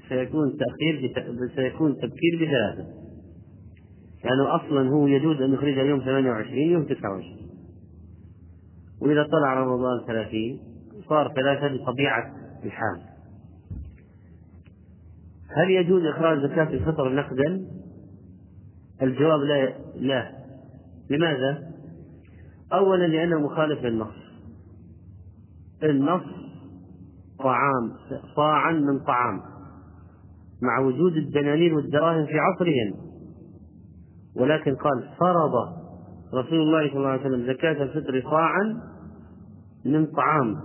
سيكون 0.10 0.58
تأخير 0.58 1.14
سيكون 1.56 1.96
تبكير 1.96 2.36
بثلاثة 2.36 2.88
لأنه 4.24 4.56
أصلا 4.56 4.90
هو 4.90 5.08
يجوز 5.08 5.42
أن 5.42 5.54
يخرجها 5.54 5.84
يوم 5.84 6.00
28 6.00 6.58
يوم 6.58 6.84
29 6.84 7.38
وإذا 9.02 9.24
طلع 9.24 9.54
رمضان 9.54 10.08
ثلاثين 10.08 10.60
صار 11.10 11.34
ثلاثة 11.36 11.68
بطبيعة 11.68 12.34
الحال 12.66 13.02
هل 15.58 15.70
يجوز 15.72 16.06
إخراج 16.06 16.40
زكاة 16.40 16.70
الفطر 16.74 17.16
نقدا؟ 17.16 17.66
الجواب 19.02 19.40
لا 19.40 19.74
لا 19.96 20.32
لماذا؟ 21.10 21.77
أولا 22.74 23.08
لأنه 23.08 23.40
مخالف 23.40 23.84
للنص. 23.84 24.16
النص 25.84 26.24
طعام 27.40 27.92
صاعا 28.36 28.72
من 28.72 29.00
طعام 29.00 29.42
مع 30.62 30.80
وجود 30.80 31.14
الدنانير 31.14 31.76
والدراهم 31.76 32.26
في 32.26 32.40
عصرهم. 32.40 33.08
ولكن 34.36 34.76
قال 34.76 35.10
فرض 35.20 35.54
رسول 36.34 36.60
الله 36.60 36.90
صلى 36.90 36.98
الله 36.98 37.10
عليه 37.10 37.22
وسلم 37.22 37.54
زكاة 37.54 37.84
الفطر 37.84 38.22
صاعا 38.22 38.82
من 39.86 40.06
طعام. 40.06 40.56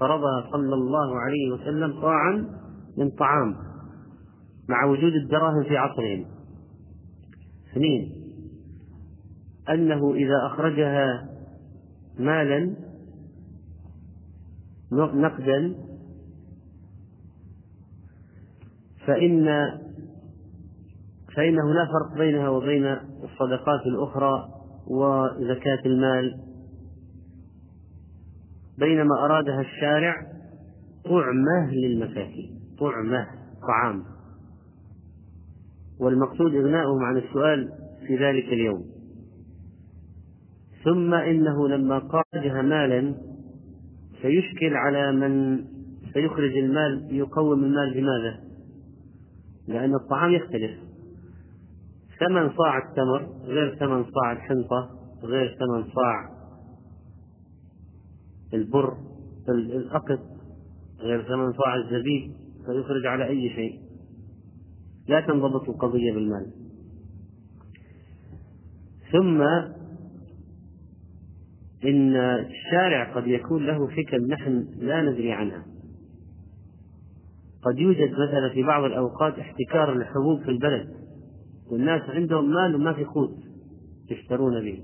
فرضها 0.00 0.50
صلى 0.52 0.74
الله 0.74 1.18
عليه 1.20 1.52
وسلم 1.52 2.00
صاعا 2.00 2.46
من 2.98 3.10
طعام 3.10 3.56
مع 4.68 4.84
وجود 4.84 5.12
الدراهم 5.12 5.62
في 5.62 5.76
عصرهم. 5.76 6.24
اثنين 7.72 8.27
أنه 9.70 10.14
إذا 10.14 10.46
أخرجها 10.46 11.28
مالا 12.18 12.74
نقدا 14.92 15.74
فإن 19.06 19.48
فإنه 21.36 21.72
لا 21.74 21.86
فرق 21.86 22.18
بينها 22.18 22.48
وبين 22.48 22.86
الصدقات 23.24 23.80
الأخرى 23.86 24.48
وزكاة 24.86 25.78
المال. 25.86 26.40
بينما 28.78 29.24
أرادها 29.24 29.60
الشارع 29.60 30.14
طعمة 31.04 31.70
للمساكين 31.72 32.60
طعمة 32.80 33.26
طعام. 33.68 34.04
والمقصود 36.00 36.54
إغناؤهم 36.54 37.04
عن 37.04 37.16
السؤال 37.16 37.72
في 38.06 38.16
ذلك 38.16 38.44
اليوم. 38.44 38.97
ثم 40.88 41.14
إنه 41.14 41.68
لما 41.68 41.98
قادها 41.98 42.62
مالا 42.62 43.14
سيشكل 44.22 44.74
على 44.74 45.12
من 45.12 45.64
سيخرج 46.12 46.56
المال 46.56 47.08
يقوم 47.10 47.64
المال 47.64 47.94
بماذا؟ 47.94 48.40
لأن 49.68 49.94
الطعام 49.94 50.32
يختلف. 50.32 50.70
ثمن 52.20 52.50
صاع 52.56 52.78
التمر 52.78 53.28
غير 53.44 53.74
ثمن 53.74 54.04
صاع 54.04 54.32
الحنطة 54.32 54.90
غير 55.22 55.56
ثمن 55.58 55.84
صاع 55.94 56.30
البر 58.54 58.96
الأقط 59.48 60.20
غير 61.00 61.22
ثمن 61.22 61.52
صاع 61.52 61.76
الزبيب 61.76 62.32
فيخرج 62.66 63.06
على 63.06 63.26
أي 63.26 63.50
شيء. 63.50 63.80
لا 65.08 65.20
تنضبط 65.20 65.68
القضية 65.68 66.12
بالمال. 66.12 66.46
ثم 69.12 69.42
إن 71.84 72.16
الشارع 72.16 73.14
قد 73.14 73.26
يكون 73.26 73.66
له 73.66 73.88
حكم 73.88 74.26
نحن 74.30 74.66
لا 74.78 75.02
ندري 75.02 75.32
عنها. 75.32 75.66
قد 77.62 77.78
يوجد 77.78 78.12
مثلا 78.12 78.48
في 78.54 78.62
بعض 78.62 78.84
الأوقات 78.84 79.38
احتكار 79.38 79.92
الحبوب 79.92 80.42
في 80.42 80.50
البلد 80.50 80.88
والناس 81.70 82.02
عندهم 82.10 82.50
مال 82.50 82.74
وما 82.74 82.92
في 82.92 83.04
قوت 83.04 83.36
يشترون 84.10 84.60
به 84.60 84.82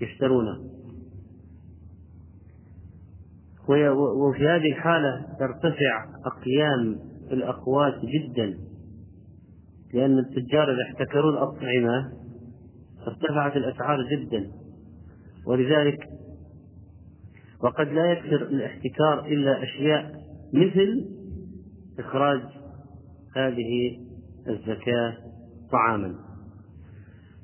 يشترونه. 0.00 0.74
وفي 3.68 4.48
هذه 4.48 4.72
الحالة 4.72 5.26
ترتفع 5.38 6.06
أقيام 6.26 6.98
الأقوات 7.32 7.94
جدا 7.94 8.58
لأن 9.94 10.18
التجار 10.18 10.72
إذا 10.72 10.82
احتكروا 10.82 11.30
الأطعمة 11.30 12.12
ارتفعت 13.06 13.56
الأسعار 13.56 13.98
جدا. 14.02 14.63
ولذلك 15.46 16.08
وقد 17.60 17.88
لا 17.88 18.12
يكثر 18.12 18.42
الاحتكار 18.42 19.26
إلا 19.26 19.62
أشياء 19.62 20.12
مثل 20.52 21.08
إخراج 21.98 22.40
هذه 23.36 23.98
الزكاة 24.48 25.16
طعاما. 25.72 26.14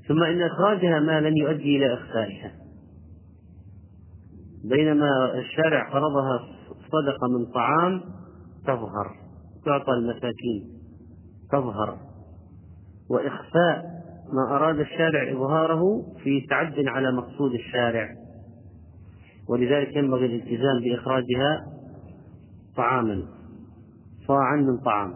ثم 0.08 0.22
إن 0.22 0.42
إخراجها 0.42 1.00
مالا 1.00 1.28
يؤدي 1.28 1.76
إلى 1.76 1.94
إخفائها 1.94 2.52
بينما 4.64 5.34
الشارع 5.34 5.92
فرضها 5.92 6.38
صدقة 6.68 7.28
من 7.38 7.52
طعام 7.52 8.00
تظهر 8.66 9.16
تعطى 9.64 9.92
المساكين 9.92 10.80
تظهر 11.52 11.98
وإخفاء 13.10 13.99
ما 14.32 14.56
أراد 14.56 14.78
الشارع 14.78 15.32
إظهاره 15.32 16.02
في 16.22 16.40
تعد 16.40 16.74
على 16.86 17.12
مقصود 17.12 17.52
الشارع 17.52 18.08
ولذلك 19.48 19.96
ينبغي 19.96 20.26
الالتزام 20.26 20.80
بإخراجها 20.84 21.66
طعاما 22.76 23.22
صاعا 24.26 24.56
من 24.56 24.78
طعام. 24.78 25.14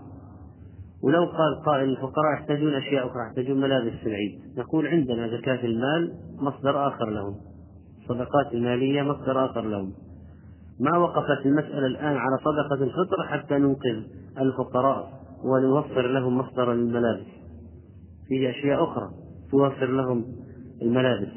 ولو 1.02 1.24
قال 1.24 1.62
قائل 1.66 1.88
الفقراء 1.88 2.32
يحتاجون 2.34 2.74
أشياء 2.74 3.06
أخرى 3.06 3.22
يحتاجون 3.28 3.60
ملابس 3.60 3.92
في 3.92 4.06
العيد. 4.06 4.40
نقول 4.58 4.86
عندنا 4.86 5.28
زكاة 5.28 5.64
المال 5.64 6.12
مصدر 6.40 6.88
آخر 6.88 7.10
لهم 7.10 7.34
الصدقات 8.02 8.54
المالية 8.54 9.02
مصدر 9.02 9.44
آخر 9.44 9.60
لهم. 9.60 9.92
ما 10.80 10.98
وقفت 10.98 11.46
المسألة 11.46 11.86
الآن 11.86 12.16
على 12.16 12.38
صدقة 12.44 12.84
الفطر 12.84 13.22
حتى 13.28 13.58
ننقذ 13.58 14.02
الفقراء 14.38 15.12
ونوفر 15.44 16.06
لهم 16.06 16.38
مصدر 16.38 16.72
الملابس. 16.72 17.43
في 18.28 18.50
أشياء 18.50 18.84
أخرى 18.84 19.10
توفر 19.50 19.86
لهم 19.86 20.24
الملابس. 20.82 21.32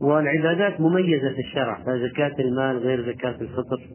والعبادات 0.00 0.80
مميزة 0.80 1.32
في 1.34 1.40
الشرع 1.40 1.82
فزكاة 1.84 2.34
المال 2.38 2.78
غير 2.78 3.12
زكاة 3.12 3.40
الفطر 3.40 3.88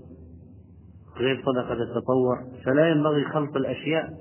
غير 1.18 1.42
صدقة 1.46 1.74
التطوع. 1.74 2.44
فلا 2.66 2.90
ينبغي 2.90 3.24
خلط 3.24 3.56
الأشياء 3.56 4.14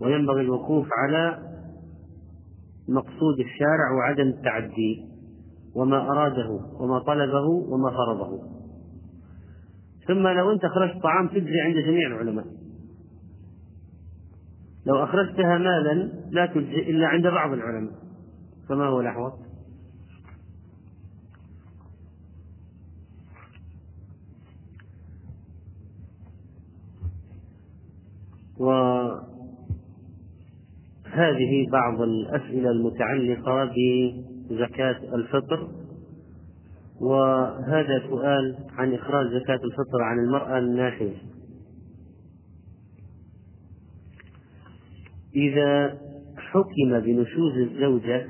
وينبغي 0.00 0.40
الوقوف 0.40 0.88
على 0.92 1.38
مقصود 2.88 3.40
الشارع 3.40 3.92
وعدم 3.98 4.28
التعدي 4.28 5.08
وما 5.74 6.10
أراده 6.10 6.60
وما 6.80 6.98
طلبه 6.98 7.48
وما 7.48 7.90
فرضه. 7.90 8.58
ثم 10.08 10.28
لو 10.28 10.52
أنت 10.52 10.64
أخرجت 10.64 11.02
طعام 11.02 11.28
تجزي 11.28 11.60
عند 11.60 11.76
جميع 11.76 12.06
العلماء 12.08 12.44
لو 14.86 15.04
أخرجتها 15.04 15.58
مالا 15.58 16.12
لا 16.30 16.46
تجزي 16.46 16.90
إلا 16.90 17.06
عند 17.06 17.26
بعض 17.26 17.52
العلماء. 17.52 17.92
فما 18.68 18.86
هو 18.86 19.00
الأحوط؟ 19.00 19.32
وهذه 28.58 29.20
بعض 31.72 32.00
الأسئلة 32.00 32.70
المتعلقة 32.70 33.64
بزكاة 34.50 35.14
الفطر. 35.14 35.68
وهذا 37.00 38.02
سؤال 38.08 38.56
عن 38.78 38.94
إخراج 38.94 39.26
زكاة 39.26 39.60
الفطر 39.64 40.02
عن 40.02 40.18
المرأة 40.18 40.58
الناشزة 40.58 41.37
إذا 45.34 45.98
حكم 46.36 47.00
بنشوز 47.00 47.52
الزوجة 47.56 48.26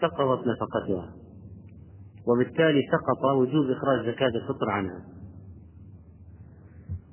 سقطت 0.00 0.46
نفقتها 0.46 1.14
وبالتالي 2.26 2.82
سقط 2.92 3.24
وجوب 3.36 3.70
إخراج 3.70 4.06
زكاة 4.06 4.28
الفطر 4.28 4.70
عنها. 4.70 5.04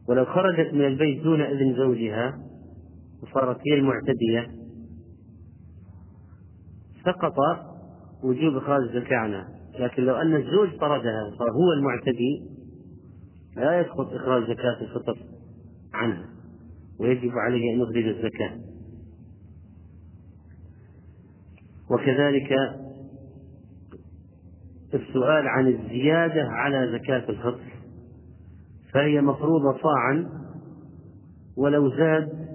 ولو 0.09 0.25
خرجت 0.25 0.73
من 0.73 0.85
البيت 0.85 1.23
دون 1.23 1.41
إذن 1.41 1.75
زوجها 1.75 2.39
وصارت 3.23 3.57
هي 3.67 3.73
المعتدية 3.73 4.47
سقط 7.05 7.35
وجوب 8.23 8.57
إخراج 8.57 8.81
الزكاة 8.81 9.17
عنها. 9.17 9.47
لكن 9.79 10.03
لو 10.03 10.15
أن 10.15 10.35
الزوج 10.35 10.69
طردها 10.79 11.31
صار 11.37 11.51
هو 11.51 11.71
المعتدي 11.77 12.49
لا 13.55 13.79
يسقط 13.81 14.13
إخراج 14.13 14.43
زكاة 14.43 14.81
الفطر 14.81 15.17
عنها. 15.93 16.38
ويجب 16.99 17.31
عليه 17.31 17.73
أن 17.73 17.79
يخرج 17.79 18.05
الزكاة. 18.07 18.59
وكذلك 21.91 22.51
السؤال 24.93 25.47
عن 25.47 25.67
الزيادة 25.67 26.47
على 26.49 26.99
زكاة 26.99 27.29
الفطر 27.29 27.69
فهي 28.93 29.21
مفروضة 29.21 29.77
صاعا 29.83 30.29
ولو 31.57 31.89
زاد 31.89 32.49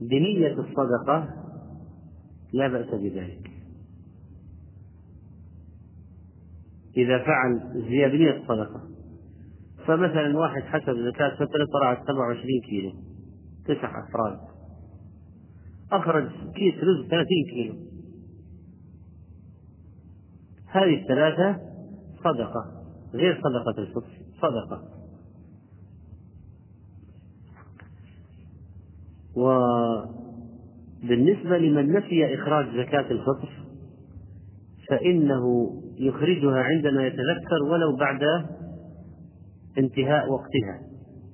بنية 0.00 0.52
الصدقة 0.52 1.28
لا 2.52 2.68
بأس 2.68 2.94
بذلك. 2.94 3.50
إذا 6.96 7.18
فعل 7.18 7.82
زيادة 7.88 8.12
بنية 8.12 8.36
الصدقة 8.36 8.80
فمثلا 9.86 10.38
واحد 10.38 10.62
حسب 10.62 10.94
زكاة 11.12 11.34
فترة 11.34 11.66
طلعت 11.72 11.98
27 12.02 12.60
كيلو. 12.70 13.13
تسع 13.64 14.04
أفراد. 14.08 14.38
أخرج 15.92 16.28
كيس 16.54 16.74
رز 16.74 17.08
30 17.10 17.26
كيلو. 17.50 17.74
هذه 20.66 21.02
الثلاثة 21.02 21.60
صدقة 22.24 22.84
غير 23.14 23.40
صدقة 23.40 23.78
الفطر 23.82 24.10
صدقة. 24.42 24.82
وبالنسبة 31.02 31.58
لمن 31.58 31.92
نسي 31.96 32.34
إخراج 32.34 32.66
زكاة 32.66 33.10
الفطر 33.10 33.48
فإنه 34.88 35.74
يخرجها 35.98 36.58
عندما 36.58 37.06
يتذكر 37.06 37.62
ولو 37.70 37.96
بعد 37.96 38.22
انتهاء 39.78 40.32
وقتها 40.32 40.80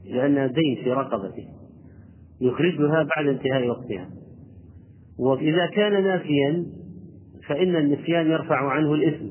لأنها 0.04 0.46
دين 0.46 0.84
في 0.84 0.92
رقبته. 0.92 1.59
يخرجها 2.40 3.07
بعد 3.16 3.26
انتهاء 3.26 3.68
وقتها. 3.68 4.09
وإذا 5.18 5.66
كان 5.66 6.05
نافيا 6.05 6.66
فإن 7.48 7.76
النسيان 7.76 8.26
يرفع 8.26 8.70
عنه 8.70 8.94
الإثم 8.94 9.26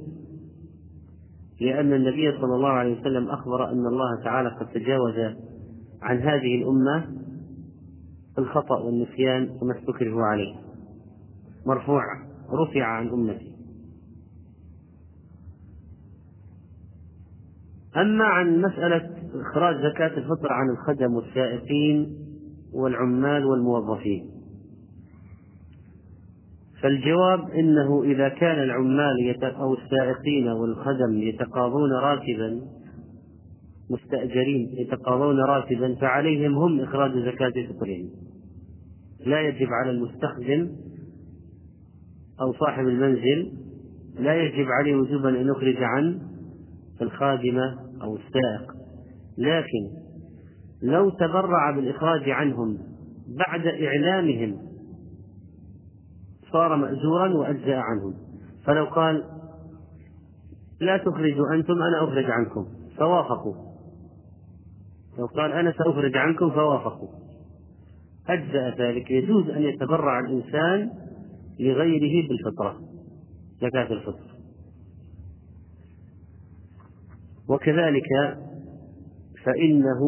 لأن 1.62 1.94
النبي 1.94 2.32
صلى 2.32 2.56
الله 2.56 2.70
عليه 2.70 3.00
وسلم 3.02 3.30
أخبر 3.30 3.70
أن 3.72 3.86
الله 3.86 4.24
تعالى 4.24 4.50
قد 4.50 4.68
تجاوز 4.68 5.36
عن 6.02 6.18
هذه 6.18 6.56
الأمة 6.56 7.08
الخطأ 8.38 8.80
والنسيان 8.80 9.50
وما 9.62 9.80
استكره 9.80 10.22
عليه. 10.24 10.56
مرفوع 11.66 12.04
رفع 12.52 12.84
عن 12.84 13.10
أمتي. 13.10 13.50
أما 17.98 18.26
عن 18.26 18.62
مسألة 18.62 19.10
إخراج 19.42 19.76
زكاة 19.76 20.18
الفطر 20.18 20.54
عن 20.54 20.70
الخدم 20.70 21.14
والسائقين 21.14 22.29
والعمال 22.74 23.46
والموظفين. 23.46 24.30
فالجواب 26.82 27.50
إنه 27.50 28.04
إذا 28.04 28.30
كان 28.30 28.64
العمال 28.64 29.44
أو 29.44 29.74
السائقين 29.74 30.48
والخدم 30.48 31.18
يتقاضون 31.18 31.92
راتبا 31.92 32.62
مستأجرين 33.90 34.70
يتقاضون 34.78 35.40
راتبا 35.40 35.96
فعليهم 36.02 36.56
هم 36.56 36.80
إخراج 36.82 37.12
زكاة 37.12 37.68
فطرهم. 37.68 38.10
لا 39.26 39.42
يجب 39.42 39.68
على 39.72 39.92
المستخدم 39.92 40.70
أو 42.42 42.54
صاحب 42.54 42.88
المنزل 42.88 43.52
لا 44.20 44.44
يجب 44.44 44.68
عليه 44.80 44.96
وجوبا 44.96 45.30
أن 45.30 45.48
يخرج 45.48 45.78
عن 45.78 46.20
الخادمة 47.02 47.76
أو 48.02 48.16
السائق. 48.16 48.72
لكن 49.38 49.99
لو 50.82 51.10
تبرع 51.10 51.72
بالإخراج 51.76 52.30
عنهم 52.30 52.78
بعد 53.28 53.68
إعلامهم 53.68 54.58
صار 56.52 56.76
مأجورا 56.76 57.34
وأجزأ 57.34 57.76
عنهم. 57.76 58.14
فلو 58.66 58.86
قال 58.86 59.24
لا 60.82 60.98
تخرجوا 60.98 61.54
أنتم 61.54 61.74
أنا 61.74 62.04
أخرج 62.04 62.26
عنكم 62.26 62.68
فوافقوا. 62.98 63.56
لو 65.18 65.26
قال 65.26 65.52
أنا 65.52 65.72
سأخرج 65.72 66.18
عنكم 66.18 66.50
فوافقوا. 66.50 67.10
أجزأ 68.28 68.70
ذلك. 68.70 69.12
يجوز 69.12 69.50
أن 69.50 69.62
يتبرع 69.62 70.20
الإنسان 70.20 70.92
لغيره 71.60 72.28
بالفطرة 72.28 72.80
زكاة 73.62 73.94
الفطر. 73.94 74.30
وكذلك 77.50 78.38
فإنه 79.46 80.02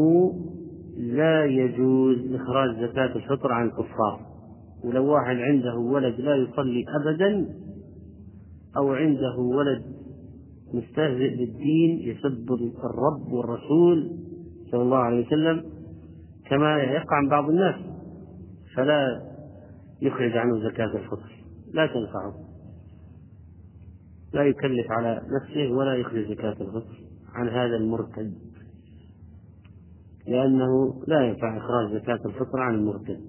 لا 1.01 1.45
يجوز 1.45 2.33
إخراج 2.33 2.89
زكاة 2.89 3.15
الفطر 3.15 3.51
عن 3.51 3.65
الكفار 3.65 4.19
ولو 4.83 5.05
واحد 5.13 5.35
عنده 5.35 5.75
ولد 5.75 6.19
لا 6.19 6.35
يصلي 6.35 6.85
أبدا 7.01 7.55
أو 8.77 8.93
عنده 8.93 9.35
ولد 9.37 9.83
مستهزئ 10.73 11.37
بالدين 11.37 11.99
يسب 11.99 12.51
الرب 12.83 13.33
والرسول 13.33 14.11
صلى 14.71 14.81
الله 14.81 14.97
عليه 14.97 15.27
وسلم 15.27 15.63
كما 16.49 16.77
يقع 16.77 17.15
عن 17.15 17.29
بعض 17.29 17.49
الناس 17.49 17.75
فلا 18.75 19.21
يخرج 20.01 20.37
عنه 20.37 20.69
زكاة 20.69 20.95
الفطر. 20.95 21.31
لا 21.73 21.87
تنفعه. 21.87 22.33
لا 24.33 24.43
يكلف 24.43 24.91
على 24.91 25.21
نفسه 25.31 25.71
ولا 25.71 25.95
يخرج 25.95 26.31
زكاة 26.31 26.55
الفطر 26.61 26.95
عن 27.33 27.49
هذا 27.49 27.75
المرتد. 27.75 28.50
لأنه 30.27 31.01
لا 31.07 31.21
ينفع 31.21 31.57
إخراج 31.57 32.01
زكاة 32.01 32.19
الفطر 32.25 32.59
عن 32.59 32.75
المرتد. 32.75 33.21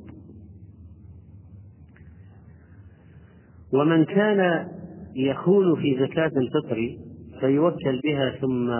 ومن 3.74 4.04
كان 4.04 4.68
يخون 5.16 5.82
في 5.82 6.06
زكاة 6.06 6.30
الفطر 6.36 6.96
فيوكل 7.40 8.00
بها 8.04 8.30
ثم 8.40 8.70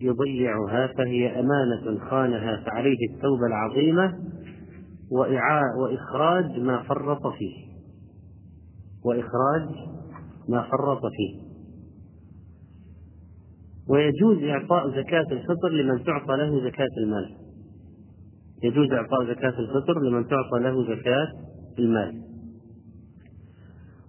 يضيعها 0.00 0.86
فهي 0.86 1.40
أمانة 1.40 2.00
خانها 2.10 2.64
فعليه 2.66 2.98
التوبة 3.14 3.46
العظيمة 3.46 4.18
وإخراج 5.78 6.60
ما 6.60 6.82
فرط 6.82 7.26
فيه. 7.26 7.64
وإخراج 9.04 9.68
ما 10.48 10.62
فرط 10.62 11.00
فيه. 11.16 11.43
ويجوز 13.88 14.42
إعطاء 14.42 14.90
زكاة 14.90 15.26
الفطر 15.32 15.68
لمن 15.68 16.04
تعطى 16.04 16.36
له 16.36 16.70
زكاة 16.70 16.88
المال. 16.98 17.36
يجوز 18.62 18.92
إعطاء 18.92 19.24
زكاة 19.24 19.54
الفطر 19.58 20.00
لمن 20.02 20.26
تعطى 20.28 20.58
له 20.58 20.96
زكاة 20.96 21.28
المال. 21.78 22.22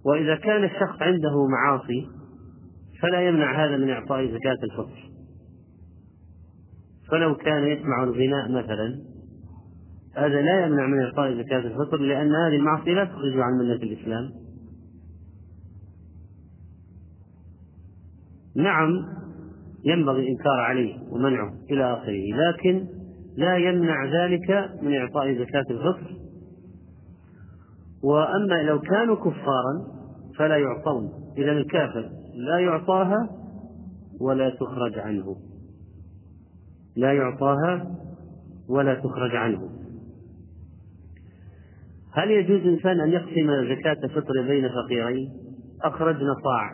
وإذا 0.06 0.36
كان 0.36 0.64
الشخص 0.64 1.02
عنده 1.02 1.46
معاصي 1.46 2.08
فلا 3.02 3.28
يمنع 3.28 3.64
هذا 3.64 3.76
من 3.76 3.90
إعطاء 3.90 4.26
زكاة 4.26 4.58
الفطر. 4.64 5.10
فلو 7.10 7.34
كان 7.34 7.66
يسمع 7.66 8.04
الغناء 8.04 8.50
مثلا 8.50 9.00
هذا 10.16 10.42
لا 10.42 10.66
يمنع 10.66 10.86
من 10.86 11.02
إعطاء 11.02 11.42
زكاة 11.42 11.58
الفطر 11.58 11.96
لأن 11.96 12.34
هذه 12.34 12.56
المعصية 12.56 12.94
لا 12.94 13.04
تخرج 13.04 13.38
عن 13.38 13.52
ملة 13.58 13.74
الإسلام. 13.74 14.30
نعم 18.56 19.16
ينبغي 19.86 20.22
الإنكار 20.22 20.60
عليه 20.60 20.94
ومنعه 21.10 21.52
إلى 21.70 21.92
آخره 21.92 22.24
لكن 22.34 22.86
لا 23.36 23.56
يمنع 23.56 24.04
ذلك 24.04 24.70
من 24.82 24.96
إعطاء 24.96 25.34
زكاة 25.34 25.64
الفطر. 25.70 26.16
وأما 28.02 28.62
لو 28.62 28.80
كانوا 28.80 29.16
كفارا 29.16 29.96
فلا 30.38 30.56
يعطون 30.56 31.10
إذا 31.38 31.52
الكافر 31.52 32.10
لا 32.34 32.58
يعطاها 32.58 33.28
ولا 34.20 34.50
تخرج 34.50 34.98
عنه. 34.98 35.36
لا 36.96 37.12
يعطاها 37.12 37.96
ولا 38.68 38.94
تخرج 38.94 39.36
عنه. 39.36 39.70
هل 42.12 42.30
يجوز 42.30 42.60
الإنسان 42.60 43.00
أن 43.00 43.12
يقسم 43.12 43.74
زكاة 43.74 43.96
الفطر 44.04 44.42
بين 44.46 44.68
فقيرين؟ 44.68 45.32
أخرجنا 45.82 46.34
صاع. 46.44 46.70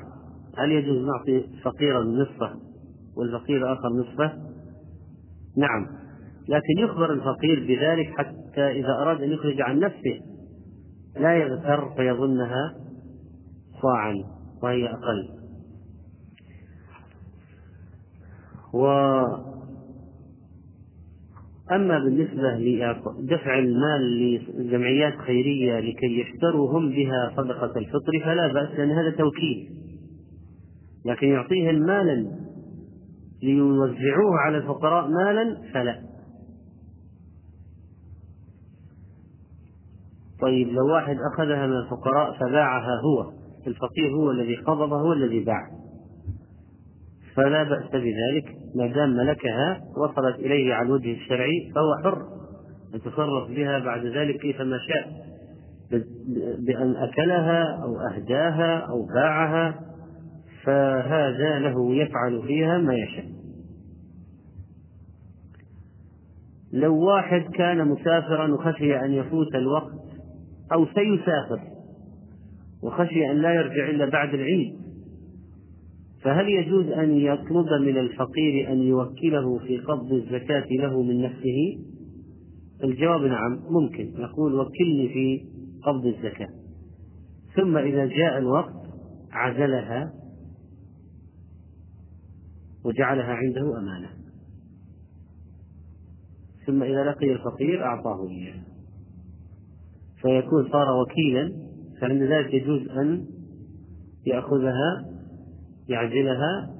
هل 0.58 0.72
يجوز 0.72 1.06
نعطي 1.06 1.46
فقيرا 1.62 2.04
نصفه؟ 2.04 2.71
والفقير 3.16 3.56
الآخر 3.56 3.88
نصفه. 3.88 4.32
نعم. 5.56 5.86
لكن 6.48 6.78
يخبر 6.78 7.12
الفقير 7.12 7.60
بذلك 7.68 8.08
حتى 8.18 8.70
إذا 8.70 8.92
أراد 9.02 9.22
أن 9.22 9.30
يخرج 9.30 9.60
عن 9.60 9.78
نفسه 9.78 10.20
لا 11.16 11.36
يغتر 11.36 11.94
فيظنها 11.96 12.74
صاعا 13.82 14.14
وهي 14.62 14.88
أقل. 14.88 15.28
و 18.74 18.86
أما 21.72 21.98
بالنسبة 21.98 22.54
لدفع 22.56 23.58
المال 23.58 24.40
لجمعيات 24.58 25.14
خيرية 25.18 25.80
لكي 25.80 26.20
يشتروا 26.20 26.78
هم 26.78 26.90
بها 26.90 27.32
صدقة 27.36 27.78
الفطر 27.78 28.20
فلا 28.24 28.52
بأس 28.52 28.78
لأن 28.78 28.90
هذا 28.90 29.10
توكيل. 29.10 29.68
لكن 31.04 31.28
يعطيهم 31.28 31.74
مالا 31.74 32.42
ليوزعوه 33.42 34.38
على 34.46 34.56
الفقراء 34.56 35.08
مالا 35.08 35.56
فلا. 35.74 36.02
طيب 40.40 40.68
لو 40.68 40.94
واحد 40.94 41.16
أخذها 41.32 41.66
من 41.66 41.76
الفقراء 41.76 42.38
فباعها 42.40 43.00
هو. 43.04 43.32
الفقير 43.66 44.10
هو 44.16 44.30
الذي 44.30 44.56
قبض 44.56 44.92
هو 44.92 45.12
الذي 45.12 45.44
باع. 45.44 45.70
فلا 47.36 47.62
بأس 47.62 47.90
بذلك 47.90 48.56
ما 48.74 48.86
دام 48.86 49.10
ملكها 49.10 49.80
وصلت 49.96 50.36
إليه 50.36 50.74
على 50.74 50.86
الوجه 50.86 51.12
الشرعي 51.12 51.72
فهو 51.74 52.02
حر. 52.04 52.22
يتصرف 52.94 53.48
بها 53.48 53.78
بعد 53.78 54.06
ذلك 54.06 54.40
كيفما 54.40 54.78
شاء. 54.78 55.32
بأن 56.58 56.96
أكلها 56.96 57.82
أو 57.82 58.00
أهداها 58.00 58.78
أو 58.78 59.06
باعها. 59.14 59.91
فهذا 60.64 61.58
له 61.58 61.94
يفعل 61.94 62.42
فيها 62.46 62.78
ما 62.78 62.94
يشاء. 62.94 63.26
لو 66.72 67.04
واحد 67.04 67.42
كان 67.42 67.88
مسافرا 67.88 68.54
وخشي 68.54 69.00
أن 69.00 69.12
يفوت 69.12 69.54
الوقت 69.54 69.92
أو 70.72 70.86
سيسافر 70.86 71.60
وخشي 72.82 73.30
أن 73.30 73.36
لا 73.36 73.54
يرجع 73.54 73.90
إلا 73.90 74.08
بعد 74.08 74.34
العيد 74.34 74.74
فهل 76.22 76.48
يجوز 76.48 76.86
أن 76.86 77.16
يطلب 77.16 77.66
من 77.80 77.98
الفقير 77.98 78.72
أن 78.72 78.82
يوكله 78.82 79.58
في 79.58 79.78
قبض 79.78 80.12
الزكاة 80.12 80.66
له 80.70 81.02
من 81.02 81.22
نفسه؟ 81.22 81.78
الجواب 82.84 83.20
نعم 83.20 83.60
ممكن. 83.70 84.12
يقول 84.18 84.54
وكلني 84.54 85.08
في 85.08 85.44
قبض 85.84 86.06
الزكاة. 86.06 86.48
ثم 87.56 87.76
إذا 87.76 88.06
جاء 88.06 88.38
الوقت 88.38 88.74
عزلها 89.32 90.12
وجعلها 92.84 93.34
عنده 93.34 93.78
أمانة. 93.78 94.08
ثم 96.66 96.82
إذا 96.82 97.04
لقي 97.04 97.32
الفقير 97.32 97.84
أعطاه 97.84 98.28
إياه. 98.28 98.62
فيكون 100.22 100.68
صار 100.72 100.86
وكيلا 101.02 101.52
فعند 102.00 102.22
ذلك 102.22 102.54
يجوز 102.54 102.88
أن 102.88 103.26
يأخذها 104.26 105.06
يعزلها 105.88 106.76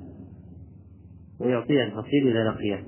ويعطيها 1.40 1.84
الفقير 1.84 2.30
إذا 2.30 2.44
لقيه. 2.50 2.86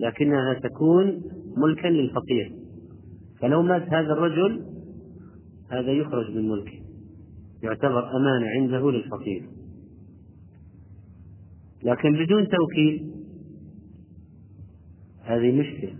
لكنها 0.00 0.54
تكون 0.54 1.22
ملكا 1.56 1.88
للفقير. 1.88 2.52
فلو 3.40 3.62
مات 3.62 3.82
هذا 3.82 4.12
الرجل 4.12 4.64
هذا 5.70 5.92
يخرج 5.92 6.36
من 6.36 6.48
ملكه. 6.48 6.82
يعتبر 7.62 8.16
أمانة 8.16 8.46
عنده 8.46 8.90
للفقير. 8.90 9.61
لكن 11.82 12.12
بدون 12.12 12.48
توكيل 12.48 13.12
هذه 15.24 15.52
مشكلة. 15.52 15.94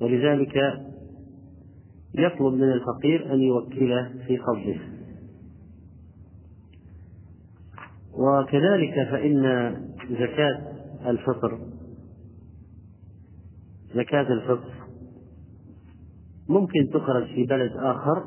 ولذلك 0.00 0.56
يطلب 2.14 2.52
من 2.52 2.72
الفقير 2.72 3.34
أن 3.34 3.40
يوكله 3.40 4.12
في 4.26 4.36
قبضه 4.36 4.80
وكذلك 8.12 8.94
فإن 9.10 9.42
زكاة 10.10 10.72
الفطر 11.06 11.58
زكاة 13.94 14.32
الفطر 14.32 14.72
ممكن 16.48 16.88
تخرج 16.94 17.26
في 17.26 17.44
بلد 17.44 17.72
آخر 17.76 18.24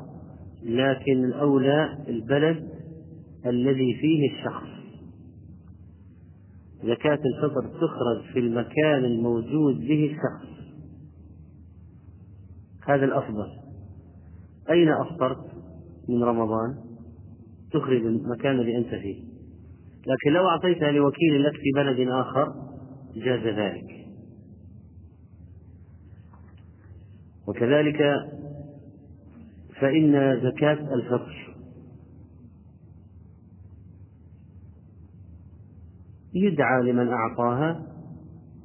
لكن 0.62 1.24
الأولى 1.24 1.98
البلد 2.08 2.68
الذي 3.46 3.94
فيه 4.00 4.30
الشخص. 4.30 4.71
زكاة 6.82 7.18
الفطر 7.24 7.68
تخرج 7.68 8.32
في 8.32 8.38
المكان 8.38 9.04
الموجود 9.04 9.78
به 9.80 10.06
الشخص. 10.06 10.52
هذا 12.86 13.04
الأفضل. 13.04 13.46
أين 14.70 14.88
أفطرت 14.88 15.44
من 16.08 16.22
رمضان؟ 16.22 16.74
تخرج 17.72 18.06
المكان 18.06 18.60
الذي 18.60 18.76
أنت 18.78 18.88
فيه. 18.88 19.22
لكن 20.06 20.32
لو 20.32 20.48
أعطيتها 20.48 20.90
لوكيل 20.90 21.44
لك 21.44 21.52
في 21.52 21.70
بلد 21.74 22.08
آخر 22.08 22.54
جاز 23.16 23.46
ذلك. 23.46 24.02
وكذلك 27.48 28.02
فإن 29.80 30.40
زكاة 30.42 30.94
الفطر 30.94 31.51
يدعى 36.34 36.82
لمن 36.82 37.08
أعطاها 37.08 37.82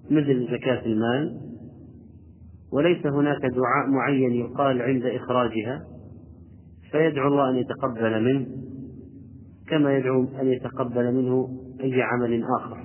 مثل 0.10 0.48
زكاة 0.52 0.86
المال 0.86 1.42
وليس 2.74 3.06
هناك 3.06 3.42
دعاء 3.42 3.88
معين 3.90 4.32
يقال 4.34 4.82
عند 4.82 5.06
إخراجها 5.06 5.82
فيدعو 6.92 7.28
الله 7.28 7.50
أن 7.50 7.56
يتقبل 7.56 8.24
منه 8.24 8.48
كما 9.68 9.98
يدعو 9.98 10.26
أن 10.42 10.48
يتقبل 10.48 11.14
منه 11.14 11.50
أي 11.82 12.02
عمل 12.02 12.44
آخر. 12.44 12.78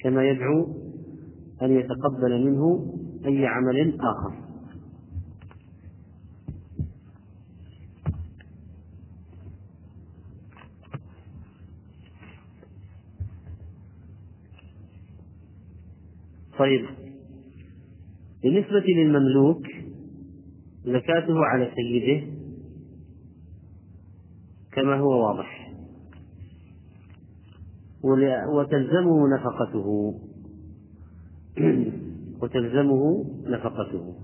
كما 0.00 0.28
يدعو 0.28 0.66
أن 1.62 1.70
يتقبل 1.70 2.44
منه 2.44 2.94
أي 3.26 3.46
عمل 3.46 3.98
آخر. 4.00 4.41
طيب. 16.62 16.86
بالنسبة 18.42 18.84
للمملوك 18.88 19.66
زكاته 20.84 21.44
على 21.44 21.70
سيده 21.74 22.26
كما 24.72 24.96
هو 24.96 25.26
واضح. 25.26 25.72
وتلزمه 28.54 29.28
نفقته. 29.36 30.14
وتلزمه 32.42 33.24
نفقته. 33.46 34.14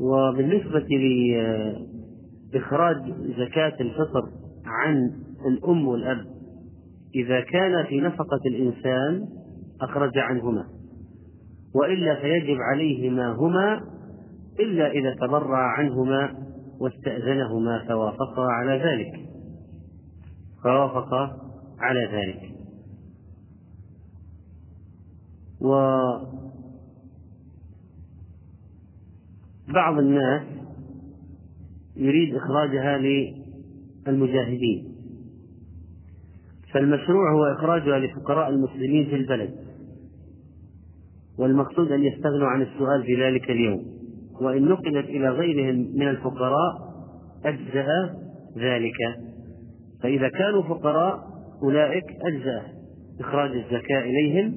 وبالنسبة 0.00 0.88
لإخراج 2.52 2.96
زكاة 3.38 3.80
الفطر 3.80 4.30
عن 4.64 5.12
الأم 5.46 5.88
والأب 5.88 6.39
إذا 7.14 7.40
كان 7.40 7.86
في 7.86 8.00
نفقة 8.00 8.40
الإنسان 8.46 9.28
أخرج 9.80 10.18
عنهما 10.18 10.64
وإلا 11.74 12.20
فيجب 12.20 12.56
عليهما 12.60 13.32
هما 13.32 13.80
إلا 14.60 14.90
إذا 14.90 15.14
تبرع 15.14 15.78
عنهما 15.78 16.34
واستأذنهما 16.80 17.84
فوافقا 17.88 18.42
على 18.42 18.82
ذلك. 18.84 19.28
فوافقا 20.62 21.36
على 21.78 22.08
ذلك. 22.12 22.50
وبعض 29.68 29.98
الناس 29.98 30.42
يريد 31.96 32.34
إخراجها 32.34 32.98
للمجاهدين. 34.06 34.89
فالمشروع 36.72 37.32
هو 37.32 37.44
إخراجها 37.44 37.98
لفقراء 37.98 38.48
المسلمين 38.48 39.06
في 39.06 39.16
البلد. 39.16 39.50
والمقصود 41.38 41.92
أن 41.92 42.04
يستغنوا 42.04 42.48
عن 42.48 42.62
السؤال 42.62 43.02
في 43.02 43.22
ذلك 43.22 43.50
اليوم. 43.50 43.84
وإن 44.40 44.64
نقلت 44.68 45.06
إلى 45.06 45.28
غيرهم 45.28 45.76
من 45.94 46.08
الفقراء 46.08 46.72
أجزأ 47.44 48.14
ذلك. 48.58 48.96
فإذا 50.02 50.28
كانوا 50.28 50.62
فقراء 50.62 51.20
أولئك 51.62 52.04
أجزأ 52.22 52.62
إخراج 53.20 53.50
الزكاة 53.50 54.00
إليهم. 54.00 54.54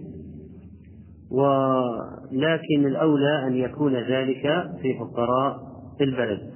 ولكن 1.31 2.85
الأولى 2.85 3.47
أن 3.47 3.53
يكون 3.53 3.95
ذلك 3.95 4.71
في 4.81 4.97
فقراء 4.99 5.57
البلد. 6.01 6.53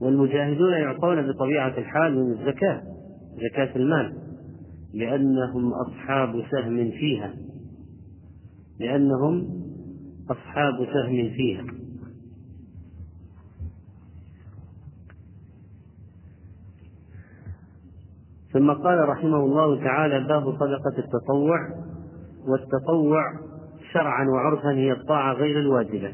والمجاهدون 0.00 0.72
يعطون 0.72 1.32
بطبيعة 1.32 1.78
الحال 1.78 2.14
من 2.14 2.32
الزكاة. 2.32 2.82
زكاة 3.36 3.76
المال 3.76 4.16
لأنهم 4.94 5.72
أصحاب 5.72 6.42
سهم 6.50 6.90
فيها 6.90 7.34
لأنهم 8.80 9.60
أصحاب 10.30 10.86
سهم 10.92 11.30
فيها. 11.36 11.64
ثم 18.52 18.72
قال 18.72 19.08
رحمه 19.08 19.36
الله 19.36 19.84
تعالى 19.84 20.20
باب 20.20 20.42
صدقة 20.42 20.98
التطوع 20.98 21.58
والتطوع 22.48 23.22
شرعا 23.92 24.26
وعرفا 24.28 24.70
هي 24.70 24.92
الطاعة 24.92 25.32
غير 25.34 25.60
الواجبة. 25.60 26.12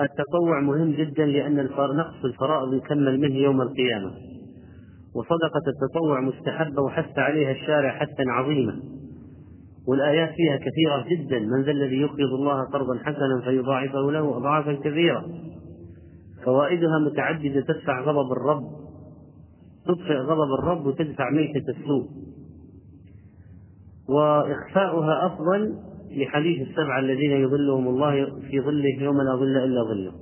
التطوع 0.00 0.60
مهم 0.60 0.90
جدا 0.90 1.26
لأن 1.26 1.58
نقص 1.96 2.24
الفرائض 2.24 2.74
يكمل 2.74 3.20
منه 3.20 3.34
يوم 3.34 3.60
القيامة. 3.60 4.33
وصدقة 5.14 5.62
التطوع 5.68 6.20
مستحبة 6.20 6.82
وحث 6.82 7.18
عليها 7.18 7.50
الشارع 7.50 7.90
حثا 7.90 8.24
عظيما. 8.28 8.80
والآيات 9.88 10.30
فيها 10.36 10.56
كثيرة 10.56 11.04
جدا. 11.08 11.38
من 11.38 11.62
ذا 11.62 11.70
الذي 11.70 11.96
يقرض 12.00 12.32
الله 12.38 12.64
قرضا 12.64 12.98
حسنا 12.98 13.40
فيضاعفه 13.44 14.12
له 14.12 14.36
أضعافا 14.36 14.72
كثيرة 14.72 15.24
فوائدها 16.44 16.98
متعددة. 16.98 17.60
تدفع 17.60 18.00
غضب 18.00 18.32
الرب. 18.32 18.62
تطفئ 19.86 20.16
غضب 20.16 20.52
الرب 20.58 20.86
وتدفع 20.86 21.30
ميتة 21.30 21.64
السوء. 21.68 22.08
وإخفاؤها 24.08 25.26
أفضل 25.26 25.74
لحديث 26.10 26.68
السبعة 26.68 26.98
الذين 26.98 27.30
يظلهم 27.30 27.88
الله 27.88 28.24
في 28.50 28.60
ظله 28.60 29.02
يوم 29.02 29.16
لا 29.22 29.36
ظل 29.36 29.56
إلا 29.56 29.82
ظله. 29.82 30.12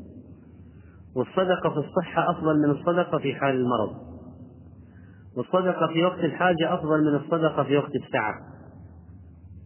والصدقة 1.17 1.71
في 1.71 1.79
الصحة 1.89 2.31
أفضل 2.31 2.55
من 2.67 2.71
الصدقة 2.71 3.19
في 3.19 3.35
حال 3.35 3.55
المرض. 3.55 4.12
والصدقة 5.37 5.87
في 5.93 6.05
وقت 6.05 6.19
الحاجة 6.19 6.75
أفضل 6.75 7.01
من 7.01 7.15
الصدقة 7.15 7.63
في 7.63 7.77
وقت 7.77 7.95
السعة. 7.95 8.35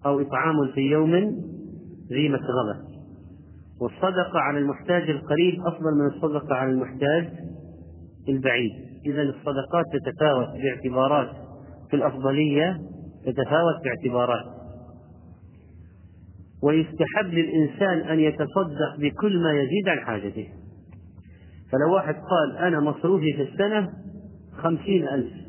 أو 0.07 0.21
إطعام 0.21 0.73
في 0.75 0.81
يوم 0.81 1.15
ذي 2.13 2.29
مسغبة 2.29 2.97
والصدقة 3.81 4.39
على 4.39 4.59
المحتاج 4.59 5.11
القريب 5.11 5.67
أفضل 5.67 5.95
من 5.95 6.07
الصدقة 6.07 6.55
على 6.55 6.71
المحتاج 6.71 7.29
البعيد. 8.29 8.73
إذا 9.07 9.23
الصدقات 9.23 9.85
تتفاوت 9.93 10.49
باعتبارات 10.49 11.31
في 11.91 11.97
الأفضلية 11.97 12.81
تتفاوت 13.27 13.75
باعتبارات. 13.85 14.45
ويستحب 16.63 17.27
للإنسان 17.27 17.99
أن 17.99 18.21
يتصدق 18.21 18.97
بكل 18.99 19.43
ما 19.43 19.53
يزيد 19.53 19.89
عن 19.89 19.99
حاجته. 19.99 20.49
فلو 21.73 21.95
واحد 21.95 22.15
قال 22.15 22.57
أنا 22.57 22.81
مصروفي 22.81 23.33
في 23.33 23.43
السنة 23.43 23.93
خمسين 24.57 25.09
ألف. 25.09 25.46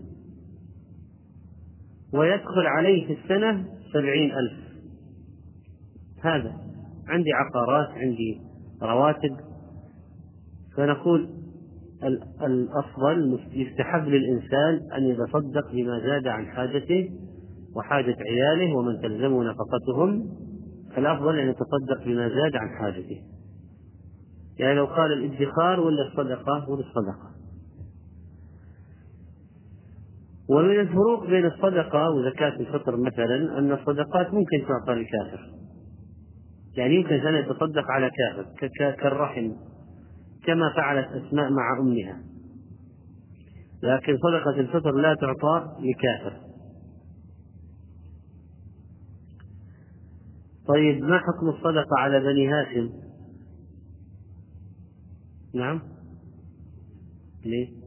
ويدخل 2.13 2.67
عليه 2.77 3.07
في 3.07 3.21
السنة 3.23 3.65
سبعين 3.93 4.31
ألف. 4.31 4.53
هذا 6.23 6.53
عندي 7.07 7.33
عقارات 7.33 7.87
عندي 7.89 8.41
رواتب. 8.81 9.37
فنقول 10.77 11.29
الأفضل 12.41 13.39
يستحب 13.51 14.07
للإنسان 14.07 14.79
أن 14.97 15.03
يتصدق 15.03 15.71
بما 15.71 15.99
زاد 15.99 16.27
عن 16.27 16.45
حاجته 16.45 17.09
وحاجة 17.75 18.15
عياله 18.29 18.77
ومن 18.77 19.01
تلزمه 19.01 19.43
نفقتهم. 19.43 20.29
فالأفضل 20.95 21.39
أن 21.39 21.49
يتصدق 21.49 22.05
بما 22.05 22.29
زاد 22.29 22.55
عن 22.55 22.69
حاجته. 22.79 23.21
يعني 24.59 24.75
لو 24.75 24.85
قال 24.85 25.13
الادخار 25.13 25.79
ولا 25.79 26.07
الصدقة 26.07 26.69
ولا 26.69 26.81
الصدقة. 26.81 27.36
ومن 30.49 30.79
الفروق 30.79 31.27
بين 31.27 31.45
الصدقة 31.45 32.09
وزكاة 32.09 32.59
الفطر 32.59 32.97
مثلا 32.97 33.59
أن 33.59 33.71
الصدقات 33.71 34.33
ممكن 34.33 34.65
تعطى 34.67 34.93
لكافر. 34.93 35.51
يعني 36.77 36.95
يمكن 36.95 37.13
أن 37.13 37.35
يتصدق 37.35 37.91
على 37.91 38.09
كافر 38.09 38.67
كالرحم 39.01 39.51
كما 40.45 40.73
فعلت 40.75 41.07
أسماء 41.07 41.51
مع 41.51 41.79
أمها. 41.79 42.23
لكن 43.83 44.17
صدقة 44.17 44.59
الفطر 44.59 44.91
لا 44.91 45.13
تعطى 45.13 45.75
لكافر. 45.79 46.47
طيب 50.67 51.03
ما 51.03 51.19
حكم 51.19 51.49
الصدقة 51.49 51.97
على 51.97 52.19
بني 52.19 52.47
هاشم؟ 52.47 52.89
نعم. 55.53 55.81
ليه؟ 57.45 57.86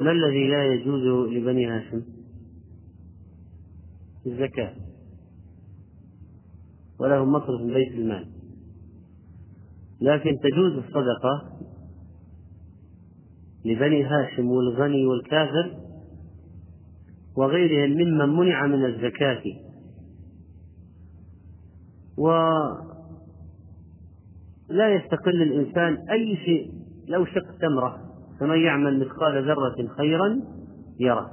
ما 0.00 0.10
الذي 0.10 0.48
لا 0.48 0.74
يجوز 0.74 1.30
لبني 1.32 1.66
هاشم؟ 1.66 2.02
الزكاة. 4.26 4.74
ولهم 7.00 7.32
مصرف 7.32 7.60
من 7.60 7.74
بيت 7.74 7.92
المال. 7.92 8.26
لكن 10.00 10.30
تجوز 10.38 10.72
الصدقة 10.72 11.58
لبني 13.64 14.04
هاشم 14.04 14.50
والغني 14.50 15.06
والكافر 15.06 15.76
وغيرهم 17.36 17.90
ممن 17.90 18.36
منع 18.36 18.66
من 18.66 18.84
الزكاة. 18.84 19.42
لا 24.68 24.94
يستقل 24.94 25.42
الإنسان 25.42 26.08
أي 26.10 26.36
شيء 26.36 26.72
لو 27.08 27.24
شق 27.24 27.58
تمرة. 27.60 28.05
فمن 28.40 28.58
يعمل 28.58 29.00
مثقال 29.00 29.44
ذرة 29.44 29.88
خيرا 29.96 30.40
يره. 31.00 31.30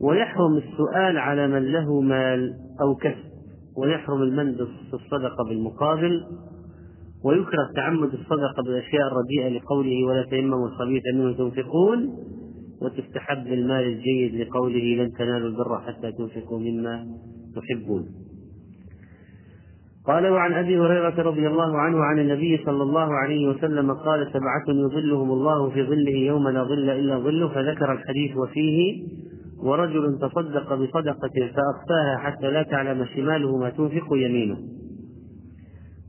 ويحرم 0.00 0.56
السؤال 0.56 1.18
على 1.18 1.48
من 1.48 1.72
له 1.72 2.00
مال 2.00 2.54
أو 2.80 2.94
كسب 2.94 3.34
ويحرم 3.76 4.22
المن 4.22 4.54
في 4.56 4.94
الصدقة 4.94 5.44
بالمقابل 5.48 6.24
ويكره 7.24 7.70
تعمد 7.76 8.12
الصدقة 8.14 8.62
بالأشياء 8.64 9.02
الرديئة 9.12 9.58
لقوله 9.58 10.04
ولا 10.06 10.24
تيمموا 10.30 10.68
الخبيث 10.68 11.02
منه 11.14 11.32
تنفقون 11.32 12.14
وتستحب 12.82 13.46
المال 13.46 13.84
الجيد 13.84 14.34
لقوله 14.34 15.04
لن 15.04 15.12
تنالوا 15.12 15.48
البر 15.48 15.80
حتى 15.80 16.12
تنفقوا 16.12 16.58
مما 16.58 17.06
تحبون. 17.56 18.23
قال 20.06 20.28
وعن 20.28 20.52
أبي 20.52 20.78
هريرة 20.78 21.22
رضي 21.22 21.48
الله 21.48 21.78
عنه 21.78 22.04
عن 22.04 22.18
النبي 22.18 22.62
صلى 22.66 22.82
الله 22.82 23.14
عليه 23.14 23.48
وسلم 23.48 23.92
قال 23.92 24.32
سبعة 24.32 24.64
يظلهم 24.68 25.30
الله 25.30 25.70
في 25.70 25.82
ظله 25.82 26.12
يوم 26.12 26.48
لا 26.48 26.64
ظل 26.64 26.90
إلا 26.90 27.18
ظله 27.18 27.48
فذكر 27.48 27.92
الحديث 27.92 28.36
وفيه 28.36 29.02
ورجل 29.62 30.18
تصدق 30.18 30.74
بصدقة 30.74 31.30
فأخفاها 31.54 32.16
حتى 32.18 32.50
لا 32.50 32.62
تعلم 32.62 33.06
شماله 33.16 33.56
ما 33.58 33.70
تنفق 33.70 34.06
يمينه. 34.12 34.56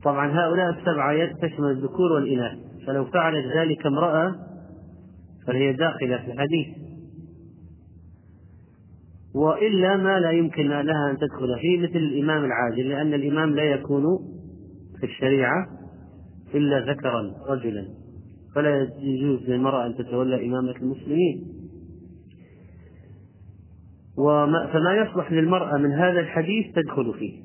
طبعا 0.04 0.28
هؤلاء 0.28 0.70
السبعة 0.70 1.32
تشمل 1.42 1.72
الذكور 1.72 2.12
والإناث 2.12 2.58
فلو 2.88 3.06
فعلت 3.06 3.46
ذلك 3.58 3.86
امرأة 3.86 4.36
فهي 5.48 5.74
داخلة 5.74 6.18
في 6.18 6.32
الحديث. 6.32 6.85
وإلا 9.36 9.98
ما 9.98 10.20
لا 10.20 10.32
يمكن 10.32 10.68
لها 10.68 11.12
أن 11.12 11.18
تدخل 11.18 11.60
فيه 11.62 11.80
مثل 11.80 11.96
الإمام 11.96 12.46
العادل 12.46 12.90
لأن 12.90 13.14
الإمام 13.14 13.56
لا 13.56 13.64
يكون 13.64 14.04
في 15.00 15.06
الشريعة 15.06 15.68
إلا 16.54 16.80
ذكرا 16.92 17.34
رجلا. 17.50 17.88
فلا 18.56 18.90
يجوز 19.00 19.50
للمرأة 19.50 19.86
أن 19.86 19.96
تتولى 19.96 20.48
إمامة 20.48 20.76
المسلمين. 20.82 21.48
وما 24.18 24.68
فما 24.74 24.96
يصلح 24.96 25.32
للمرأة 25.32 25.78
من 25.78 25.92
هذا 25.92 26.20
الحديث 26.20 26.66
تدخل 26.76 27.14
فيه. 27.14 27.42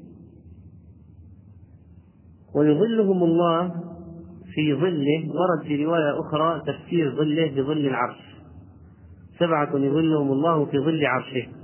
ويظلهم 2.55 3.23
الله 3.23 3.69
في 4.55 4.75
ظله 4.75 5.29
ورد 5.29 5.67
في 5.67 5.85
رواية 5.85 6.21
أخرى 6.21 6.63
تفسير 6.67 7.17
ظله 7.17 7.51
بظل 7.51 7.87
العرش. 7.87 8.19
سبعة 9.39 9.77
يظلهم 9.77 10.33
الله 10.33 10.65
في 10.65 10.79
ظل 10.79 11.07
عرشه. 11.07 11.60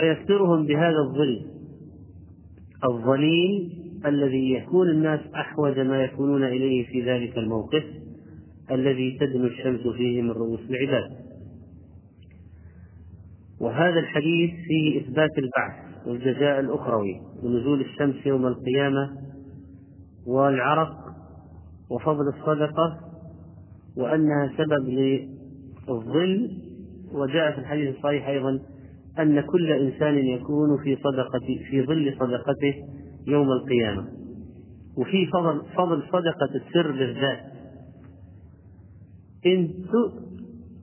فيسترهم 0.00 0.66
بهذا 0.66 0.98
الظل 0.98 1.46
الظليل 2.84 3.72
الذي 4.06 4.52
يكون 4.52 4.90
الناس 4.90 5.20
أحوج 5.34 5.78
ما 5.78 6.04
يكونون 6.04 6.44
إليه 6.44 6.86
في 6.86 7.02
ذلك 7.02 7.38
الموقف 7.38 7.84
الذي 8.70 9.18
تدنو 9.20 9.46
الشمس 9.46 9.80
فيه 9.96 10.22
من 10.22 10.30
رؤوس 10.30 10.60
العباد. 10.70 11.10
وهذا 13.60 14.00
الحديث 14.00 14.50
فيه 14.68 15.00
إثبات 15.00 15.30
البعث 15.38 16.06
والجزاء 16.06 16.60
الأخروي 16.60 17.20
ونزول 17.42 17.80
الشمس 17.80 18.26
يوم 18.26 18.46
القيامة 18.46 19.10
والعرق 20.26 20.96
وفضل 21.90 22.28
الصدقة 22.28 23.00
وأنها 23.96 24.52
سبب 24.56 24.88
للظل 24.88 26.50
وجاء 27.12 27.52
في 27.52 27.58
الحديث 27.58 27.96
الصحيح 27.96 28.28
أيضا 28.28 28.60
أن 29.18 29.40
كل 29.40 29.72
إنسان 29.72 30.18
يكون 30.18 30.78
في 30.84 30.96
صدقة 30.96 31.46
في 31.70 31.86
ظل 31.86 32.16
صدقته 32.20 32.74
يوم 33.26 33.52
القيامة. 33.52 34.04
وفي 34.98 35.26
فضل 35.26 35.62
فضل 35.76 36.02
صدقة 36.02 36.54
السر 36.54 36.92
بالذات. 36.92 37.40
إن 39.46 39.68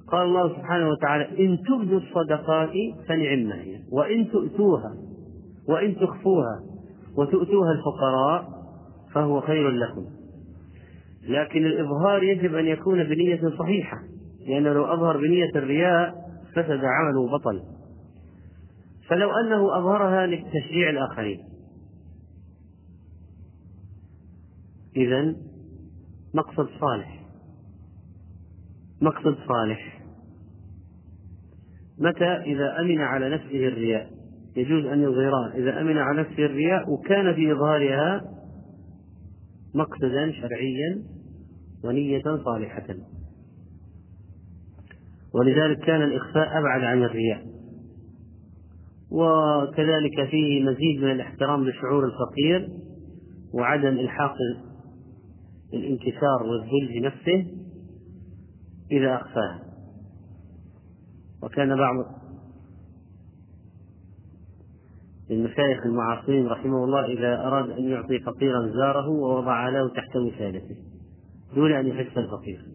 قال 0.08 0.28
الله 0.28 0.50
سبحانه 0.50 0.90
وتعالى 0.90 1.46
إن 1.46 1.58
تبدوا 1.58 2.00
الصدقات 2.00 2.72
فنعم 3.08 3.52
هي. 3.52 3.80
وإن 3.92 4.32
تؤتوها 4.32 4.94
وإن 5.70 5.96
تخفوها 5.96 6.60
وتؤتوها 7.18 7.72
الفقراء 7.72 8.50
فهو 9.14 9.42
خير 9.42 9.70
لكم. 9.70 10.06
لكن 11.30 11.66
الإظهار 11.66 12.24
يجب 12.24 12.56
أن 12.56 12.66
يكون 12.66 13.04
بنية 13.04 13.42
صحيحة. 13.60 13.98
لأنه 14.48 14.74
لو 14.74 14.86
أظهر 14.86 15.18
بنية 15.18 15.50
الرياء 15.56 16.14
فسد 16.56 16.82
عمله 16.84 17.38
بطل. 17.38 17.73
فلو 19.14 19.32
أنه 19.32 19.78
أظهرها 19.78 20.28
لتشجيع 20.28 20.90
الآخرين. 20.90 21.40
إذا 24.96 25.36
مقصد 26.34 26.70
صالح. 26.80 27.26
مقصد 29.02 29.38
صالح. 29.48 30.04
متى؟ 31.98 32.26
إذا 32.26 32.80
أمن 32.80 33.02
على 33.02 33.30
نفسه 33.30 33.68
الرياء. 33.68 34.10
يجوز 34.56 34.86
أن 34.86 35.04
يظهرها. 35.04 35.54
إذا 35.56 35.82
أمن 35.82 35.98
على 35.98 36.22
نفسه 36.22 36.46
الرياء 36.46 36.90
وكان 36.90 37.34
في 37.34 37.52
إظهارها 37.52 38.22
مقصدا 39.76 40.32
شرعيا 40.32 41.04
ونية 41.84 42.24
صالحة. 42.46 42.96
ولذلك 45.34 45.80
كان 45.80 46.02
الإخفاء 46.02 46.60
أبعد 46.60 46.82
عن 46.84 47.04
الرياء. 47.04 47.53
وكذلك 49.14 50.30
فيه 50.32 50.64
مزيد 50.64 51.04
من 51.04 51.12
الاحترام 51.12 51.68
لشعور 51.68 52.06
الفقير 52.06 52.70
وعدم 53.54 54.00
إلحاق 54.00 54.36
الانكسار 55.74 56.44
والذل 56.44 56.98
لنفسه 56.98 57.46
إذا 58.92 59.16
أخفاها. 59.16 59.60
وكان 61.44 61.76
بعض 61.76 61.96
المشايخ 65.32 65.86
المعاصرين 65.86 66.48
رحمه 66.48 66.84
الله 66.84 67.06
إذا 67.06 67.48
أراد 67.48 67.70
أن 67.70 67.84
يعطي 67.84 68.20
فقيرا 68.20 68.68
زاره 68.68 69.10
ووضع 69.10 69.70
له 69.70 69.90
تحت 69.90 70.16
وسادته 70.16 70.76
دون 71.56 71.72
أن 71.72 71.88
يحس 71.88 72.18
الفقير. 72.18 72.73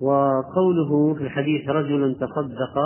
وقوله 0.00 1.14
في 1.14 1.22
الحديث 1.22 1.68
رجل 1.68 2.14
تصدق 2.14 2.78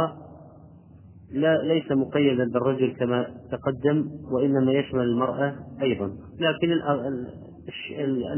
لا 1.32 1.62
ليس 1.62 1.92
مقيدا 1.92 2.50
بالرجل 2.52 2.92
كما 2.92 3.26
تقدم 3.50 4.10
وإنما 4.32 4.72
يشمل 4.72 5.00
المرأة 5.00 5.54
أيضا. 5.82 6.12
لكن 6.40 6.72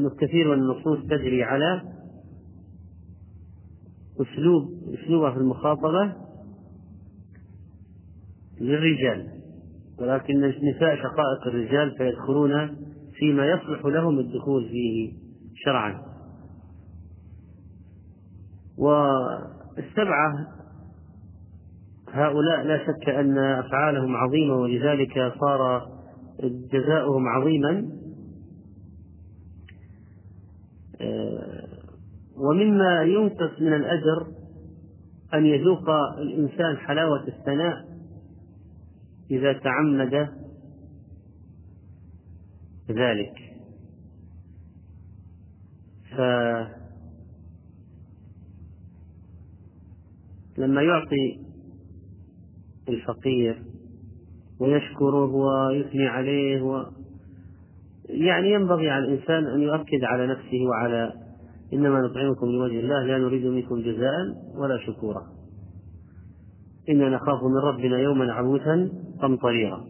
الكثير 0.06 0.56
من 0.56 0.62
النصوص 0.62 0.98
تجري 1.10 1.42
على 1.42 1.82
أسلوب 4.20 4.62
أسلوبها 4.94 5.30
في 5.30 5.36
المخاطبة 5.36 6.12
للرجال. 8.60 9.28
ولكن 10.00 10.44
النساء 10.44 10.96
شقائق 10.96 11.46
الرجال 11.46 11.94
فيدخلون 11.98 12.76
فيما 13.14 13.46
يصلح 13.46 13.84
لهم 13.84 14.18
الدخول 14.18 14.68
فيه 14.68 15.12
شرعا. 15.64 16.13
والسبعة 18.78 20.46
هؤلاء 22.12 22.62
لا 22.62 22.78
شك 22.86 23.08
أن 23.08 23.38
أفعالهم 23.38 24.16
عظيمة 24.16 24.54
ولذلك 24.54 25.32
صار 25.40 25.88
جزاؤهم 26.72 27.28
عظيما. 27.28 27.88
آه، 31.00 31.68
ومما 32.36 33.02
ينقص 33.02 33.60
من 33.60 33.72
الأجر 33.72 34.26
أن 35.34 35.46
يذوق 35.46 35.90
الإنسان 36.18 36.76
حلاوة 36.76 37.28
الثناء 37.28 37.84
إذا 39.30 39.52
تعمد 39.52 40.28
ذلك. 42.90 43.34
ف 46.16 46.20
لما 50.58 50.82
يعطي 50.82 51.38
الفقير 52.88 53.62
ويشكره 54.60 55.34
ويثني 55.34 56.06
عليه 56.06 56.62
و 56.62 56.86
يعني 58.08 58.52
ينبغي 58.52 58.90
على 58.90 59.04
الإنسان 59.04 59.44
أن 59.44 59.60
يؤكد 59.60 60.04
على 60.04 60.26
نفسه 60.26 60.66
وعلى 60.70 61.12
إنما 61.72 62.00
نطعمكم 62.00 62.46
لوجه 62.46 62.80
الله 62.80 63.04
لا 63.04 63.18
نريد 63.18 63.46
منكم 63.46 63.82
جزاء 63.82 64.14
ولا 64.56 64.78
شكورا. 64.86 65.22
إنا 66.88 67.08
نخاف 67.08 67.42
من 67.42 67.56
ربنا 67.56 67.98
يوما 67.98 68.32
عبوسا 68.32 68.90
قمطريرا. 69.22 69.84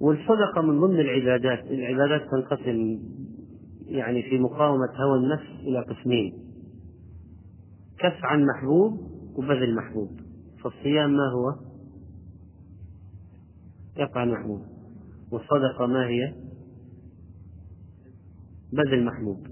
والصدقة 0.00 0.62
من 0.62 0.80
ضمن 0.80 1.00
العبادات 1.00 1.64
العبادات 1.70 2.22
تنقسم 2.30 2.98
يعني 3.86 4.22
في 4.22 4.38
مقاومة 4.38 4.88
هوى 4.96 5.18
النفس 5.18 5.50
إلى 5.60 5.80
قسمين. 5.80 6.43
كف 7.98 8.24
عن 8.24 8.46
محبوب 8.46 9.00
وبذل 9.36 9.74
محبوب. 9.76 10.10
فالصيام 10.62 11.10
ما 11.10 11.32
هو؟ 11.32 11.54
يفعل 13.96 14.32
محبوب 14.32 14.60
والصدقة 15.32 15.86
ما 15.86 16.06
هي؟ 16.06 16.32
بذل 18.72 19.04
محبوب. 19.04 19.46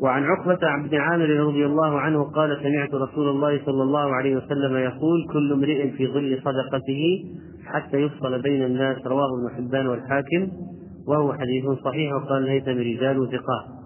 وعن 0.00 0.22
عقبة 0.22 0.88
بن 0.88 0.96
عامر 0.96 1.28
رضي 1.30 1.66
الله 1.66 2.00
عنه 2.00 2.24
قال 2.24 2.62
سمعت 2.62 2.94
رسول 2.94 3.28
الله 3.28 3.64
صلى 3.66 3.82
الله 3.82 4.14
عليه 4.14 4.36
وسلم 4.36 4.76
يقول 4.76 5.26
كل 5.32 5.52
امرئ 5.52 5.90
في 5.90 6.06
ظل 6.06 6.38
صدقته 6.44 7.24
حتى 7.64 7.96
يفصل 7.96 8.42
بين 8.42 8.64
الناس. 8.64 9.06
رواه 9.06 9.28
ابن 9.38 9.56
حبان 9.56 9.86
والحاكم 9.86 10.50
وهو 11.06 11.32
حديث 11.32 11.64
صحيح 11.84 12.12
وقال 12.12 12.42
الهيثم 12.42 12.70
رجال 12.70 13.28
ثقات 13.30 13.79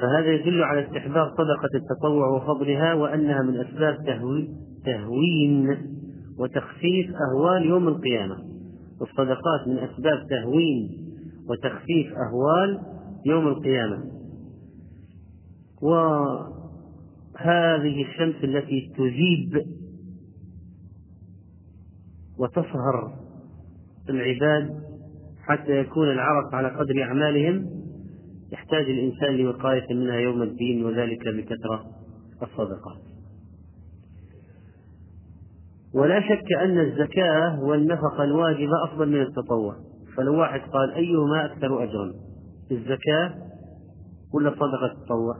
فهذا 0.00 0.32
يدل 0.32 0.62
على 0.62 0.86
استحباب 0.86 1.30
صدقة 1.30 1.68
التطوع 1.74 2.28
وفضلها 2.28 2.94
وأنها 2.94 3.42
من 3.42 3.60
أسباب 3.60 3.96
تهوين 4.84 5.76
وتخفيف 6.38 7.10
أهوال 7.30 7.66
يوم 7.66 7.88
القيامة. 7.88 8.36
والصدقات 9.00 9.68
من 9.68 9.78
أسباب 9.78 10.26
تهوين 10.30 10.90
وتخفيف 11.48 12.12
أهوال 12.12 12.80
يوم 13.26 13.48
القيامة. 13.48 14.04
وهذه 15.82 16.44
الشمس 18.02 18.44
التي 18.44 18.92
تجيب 18.96 19.62
وتصهر 22.38 23.12
العباد 24.08 24.80
حتى 25.42 25.72
يكون 25.78 26.10
العرق 26.10 26.54
على 26.54 26.68
قدر 26.68 27.02
أعمالهم 27.02 27.77
يحتاج 28.52 28.84
الإنسان 28.84 29.36
لوقاية 29.36 29.94
منها 29.94 30.16
يوم 30.16 30.42
الدين 30.42 30.84
وذلك 30.84 31.28
بكثرة 31.28 31.84
الصدقات 32.42 33.08
ولا 35.94 36.20
شك 36.20 36.52
أن 36.62 36.78
الزكاة 36.78 37.62
والنفقة 37.62 38.24
الواجبة 38.24 38.84
أفضل 38.84 39.08
من 39.08 39.22
التطوع. 39.22 39.76
فلو 40.16 40.40
واحد 40.40 40.60
قال 40.60 40.94
أيهما 40.94 41.44
أكثر 41.44 41.84
أجرا؟ 41.84 42.12
الزكاة 42.70 43.34
ولا 44.34 44.50
صدقة 44.50 44.92
التطوع؟ 44.92 45.36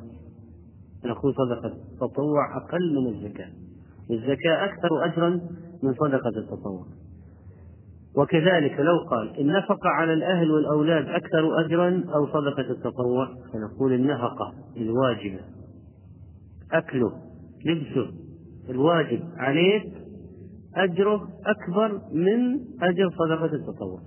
نقول 1.05 1.35
صدقة 1.35 1.77
التطوع 1.93 2.57
أقل 2.57 3.01
من 3.01 3.09
الزكاة. 3.09 3.51
الزكاة 4.11 4.65
أكثر 4.65 5.05
أجرا 5.05 5.29
من 5.83 5.95
صدقة 5.95 6.33
التطوع. 6.37 6.87
وكذلك 8.17 8.81
لو 8.81 8.99
قال 9.11 9.41
النفقة 9.41 9.89
على 9.89 10.13
الأهل 10.13 10.51
والأولاد 10.51 11.09
أكثر 11.09 11.61
أجرا 11.67 12.05
أو 12.15 12.27
صدقة 12.27 12.71
التطوع 12.71 13.29
فنقول 13.53 13.93
النفقة 13.93 14.55
الواجبة 14.77 15.41
أكله 16.73 17.13
لبسه 17.65 18.11
الواجب 18.71 19.23
عليك 19.37 19.93
أجره 20.77 21.29
أكبر 21.47 22.01
من 22.13 22.61
أجر 22.83 23.11
صدقة 23.11 23.55
التطوع 23.55 24.01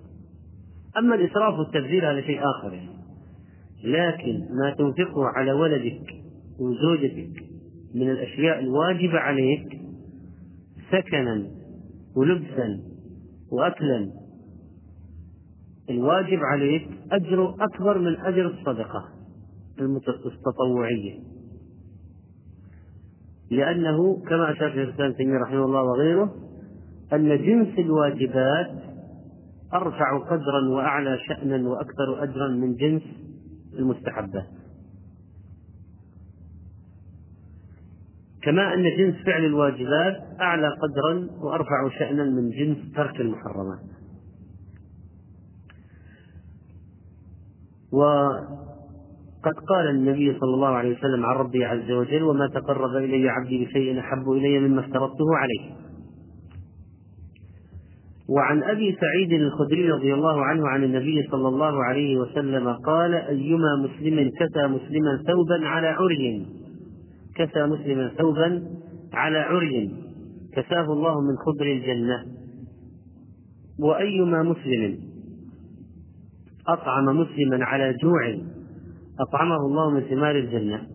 أما 0.97 1.15
الإسراف 1.15 1.59
والتبذير 1.59 2.11
هذا 2.11 2.21
شيء 2.21 2.39
آخر 2.39 2.73
يعني. 2.73 3.01
لكن 3.83 4.39
ما 4.39 4.75
تنفقه 4.77 5.25
على 5.25 5.51
ولدك 5.51 6.01
وزوجتك 6.59 7.43
من 7.95 8.09
الأشياء 8.09 8.59
الواجبة 8.59 9.19
عليك 9.19 9.81
سكنا 10.91 11.47
ولبسا 12.15 12.90
وأكلا. 13.51 14.11
الواجب 15.89 16.39
عليك 16.53 16.87
أجره 17.11 17.55
أكبر 17.59 17.97
من 17.97 18.19
أجر 18.19 18.47
الصدقة 18.47 19.05
التطوعية 20.25 21.19
لأنه 23.51 24.23
كما 24.29 24.51
أشار 24.51 24.69
شيخ 24.71 24.87
الإسلام 24.87 25.11
تيمية 25.13 25.37
رحمه 25.37 25.65
الله 25.65 25.83
وغيره 25.83 26.35
أن 27.13 27.37
جنس 27.45 27.79
الواجبات 27.79 28.71
أرفع 29.73 30.17
قدرا 30.17 30.69
وأعلى 30.69 31.17
شأنا 31.27 31.69
وأكثر 31.69 32.23
أجرا 32.23 32.47
من 32.47 32.75
جنس 32.75 33.01
المستحبات 33.79 34.47
كما 38.43 38.73
أن 38.73 38.83
جنس 38.97 39.15
فعل 39.25 39.45
الواجبات 39.45 40.17
أعلى 40.41 40.67
قدرا 40.67 41.27
وأرفع 41.43 41.89
شأنا 41.99 42.23
من 42.23 42.49
جنس 42.49 42.77
ترك 42.95 43.21
المحرمات. 43.21 43.79
وقد 47.93 49.55
قال 49.69 49.89
النبي 49.89 50.39
صلى 50.39 50.53
الله 50.53 50.67
عليه 50.67 50.97
وسلم 50.97 51.25
عن 51.25 51.35
ربي 51.35 51.65
عز 51.65 51.91
وجل 51.91 52.23
وما 52.23 52.47
تقرب 52.47 52.95
إلي 52.95 53.29
عبدي 53.29 53.65
بشيء 53.65 53.99
أحب 53.99 54.31
إلي 54.31 54.59
مما 54.59 54.79
افترضته 54.79 55.35
عليه. 55.35 55.75
وعن 58.29 58.63
أبي 58.63 58.97
سعيد 59.01 59.31
الخدري 59.41 59.91
رضي 59.91 60.13
الله 60.13 60.45
عنه 60.45 60.67
عن 60.67 60.83
النبي 60.83 61.27
صلى 61.31 61.47
الله 61.47 61.83
عليه 61.83 62.17
وسلم 62.17 62.69
قال 62.69 63.13
أيما 63.13 63.75
مسلم 63.75 64.29
كسى 64.39 64.67
مسلما 64.67 65.23
ثوبا 65.27 65.67
على 65.67 65.87
عري. 65.87 66.60
كسى 67.35 67.65
مسلما 67.65 68.07
ثوبا 68.17 68.63
على 69.13 69.37
عري 69.37 69.91
كساه 70.53 70.93
الله 70.93 71.21
من 71.21 71.37
خضر 71.37 71.65
الجنة. 71.65 72.25
وأيما 73.79 74.43
مسلم 74.43 74.99
أطعم 76.67 77.05
مسلما 77.05 77.65
على 77.65 77.93
جوع 77.93 78.37
أطعمه 79.19 79.65
الله 79.65 79.89
من 79.89 80.01
ثمار 80.01 80.35
الجنة. 80.35 80.87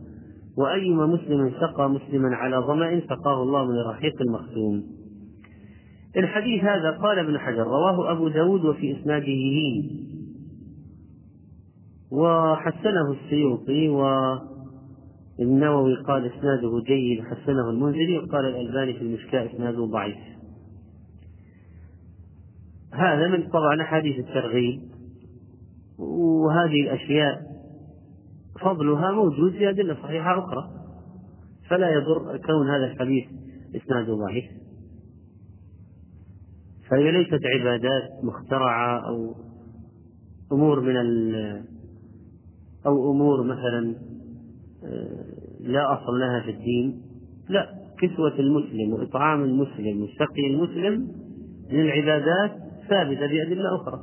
وأيما 0.58 1.06
مسلم 1.06 1.50
سقى 1.60 1.90
مسلما 1.90 2.36
على 2.36 2.56
ظمأ 2.56 3.00
سقاه 3.00 3.42
الله 3.42 3.64
من 3.64 3.74
الرحيق 3.86 4.14
المختوم 4.20 4.82
الحديث 6.16 6.64
هذا 6.64 6.90
قال 6.90 7.18
ابن 7.18 7.38
حجر 7.38 7.62
رواه 7.62 8.12
أبو 8.12 8.28
داود 8.28 8.64
وفي 8.64 9.00
إسناده. 9.00 9.42
وحسنه 12.12 13.12
السيوطي 13.12 13.88
و 13.88 14.02
النووي 15.40 15.96
قال 15.96 16.26
إسناده 16.26 16.82
جيد 16.86 17.24
حسنه 17.24 17.70
المنذري 17.70 18.18
وقال 18.18 18.44
الألباني 18.44 18.94
في 18.94 19.00
المشكاة 19.00 19.54
إسناده 19.54 19.84
ضعيف. 19.84 20.16
هذا 22.92 23.28
من 23.28 23.48
طبعا 23.48 23.82
أحاديث 23.82 24.18
الترغيب. 24.18 24.82
وهذه 25.98 26.80
الأشياء 26.82 27.42
فضلها 28.60 29.12
موجود 29.12 29.52
في 29.52 29.70
أدلة 29.70 29.94
صحيحة 29.94 30.38
أخرى. 30.38 30.70
فلا 31.68 31.90
يضر 31.90 32.36
كون 32.36 32.70
هذا 32.70 32.84
الحديث 32.92 33.24
إسناده 33.76 34.14
ضعيف. 34.14 34.44
فهي 36.90 37.12
ليست 37.12 37.40
عبادات 37.44 38.24
مخترعة 38.24 39.08
أو 39.08 39.34
أمور 40.52 40.80
من 40.80 40.96
أو 42.86 43.12
أمور 43.12 43.42
مثلا 43.42 43.94
لا 45.60 45.94
أصل 45.94 46.20
لها 46.20 46.40
في 46.40 46.50
الدين. 46.50 47.02
لا 47.48 47.68
كسوة 47.98 48.38
المسلم 48.38 48.92
وإطعام 48.92 49.44
المسلم 49.44 50.02
وسقي 50.02 50.46
المسلم 50.50 51.08
من 51.72 51.80
العبادات 51.80 52.52
ثابتة 52.88 53.26
بأدلة 53.26 53.76
أخرى. 53.76 54.00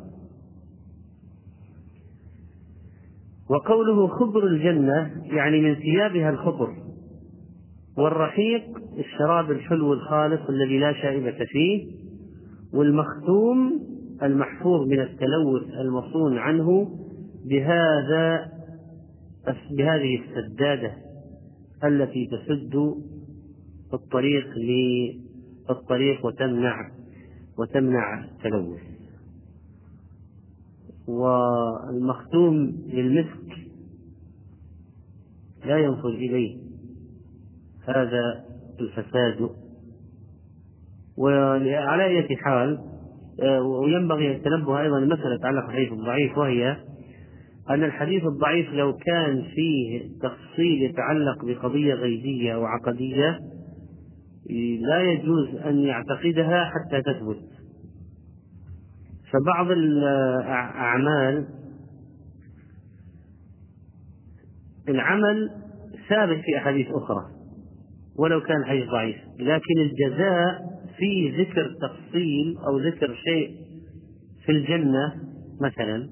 وقوله 3.50 4.08
خبر 4.08 4.48
الجنة 4.48 5.12
يعني 5.26 5.62
من 5.62 5.76
ثيابها 5.76 6.30
الخبر 6.30 6.74
والرحيق 7.98 8.64
الشراب 8.98 9.52
الحلو 9.52 9.94
الخالص 9.94 10.42
الذي 10.50 10.80
لا 10.80 10.94
شائبة 10.94 11.46
فيه 11.46 11.88
والمختوم 12.74 13.80
المحفوظ 14.24 14.88
من 14.88 15.00
التلوث 15.00 15.64
المصون 15.80 16.38
عنه 16.38 16.90
بهذا 17.46 18.53
بهذه 19.72 20.20
السدادة 20.22 20.94
التي 21.84 22.28
تسد 22.28 22.96
الطريق 23.94 24.48
للطريق 25.70 26.26
وتمنع 26.26 26.92
وتمنع 27.60 28.24
التلوث. 28.24 28.82
والمختوم 31.08 32.56
للمسك 32.88 33.58
لا 35.66 35.78
ينفذ 35.78 36.10
إليه. 36.10 36.58
هذا 37.88 38.46
الفساد. 38.80 39.50
وعلى 41.18 42.06
أية 42.06 42.36
حال 42.36 42.80
آه، 43.42 43.62
وينبغي 43.62 44.36
التنبه 44.36 44.82
أيضا 44.82 45.00
لمسألة 45.00 45.38
تتعلق 45.38 45.66
بالحديث 45.66 45.92
الضعيف 45.92 46.38
وهي 46.38 46.78
أن 47.70 47.84
الحديث 47.84 48.24
الضعيف 48.24 48.70
لو 48.74 48.98
كان 48.98 49.44
فيه 49.56 50.10
تفصيل 50.22 50.82
يتعلق 50.82 51.46
بقضية 51.46 51.94
غيبية 51.94 52.56
أو 52.56 52.66
عقدية 52.66 53.40
لا 54.80 55.02
يجوز 55.02 55.56
أن 55.56 55.80
يعتقدها 55.80 56.66
حتى 56.66 57.02
تثبت. 57.02 57.44
فبعض 59.32 59.72
الأعمال 59.72 61.48
العمل 64.90 65.50
ثابت 66.10 66.42
في 66.46 66.58
أحاديث 66.58 66.88
أخرى 66.88 67.26
ولو 68.20 68.42
كان 68.42 68.58
الحديث 68.58 68.90
ضعيف. 68.90 69.18
لكن 69.40 69.80
الجزاء 69.80 70.74
في 70.98 71.42
ذكر 71.42 71.76
تفصيل 71.82 72.58
أو 72.68 72.80
ذكر 72.80 73.16
شيء 73.16 73.56
في 74.46 74.52
الجنة 74.52 75.14
مثلا 75.62 76.10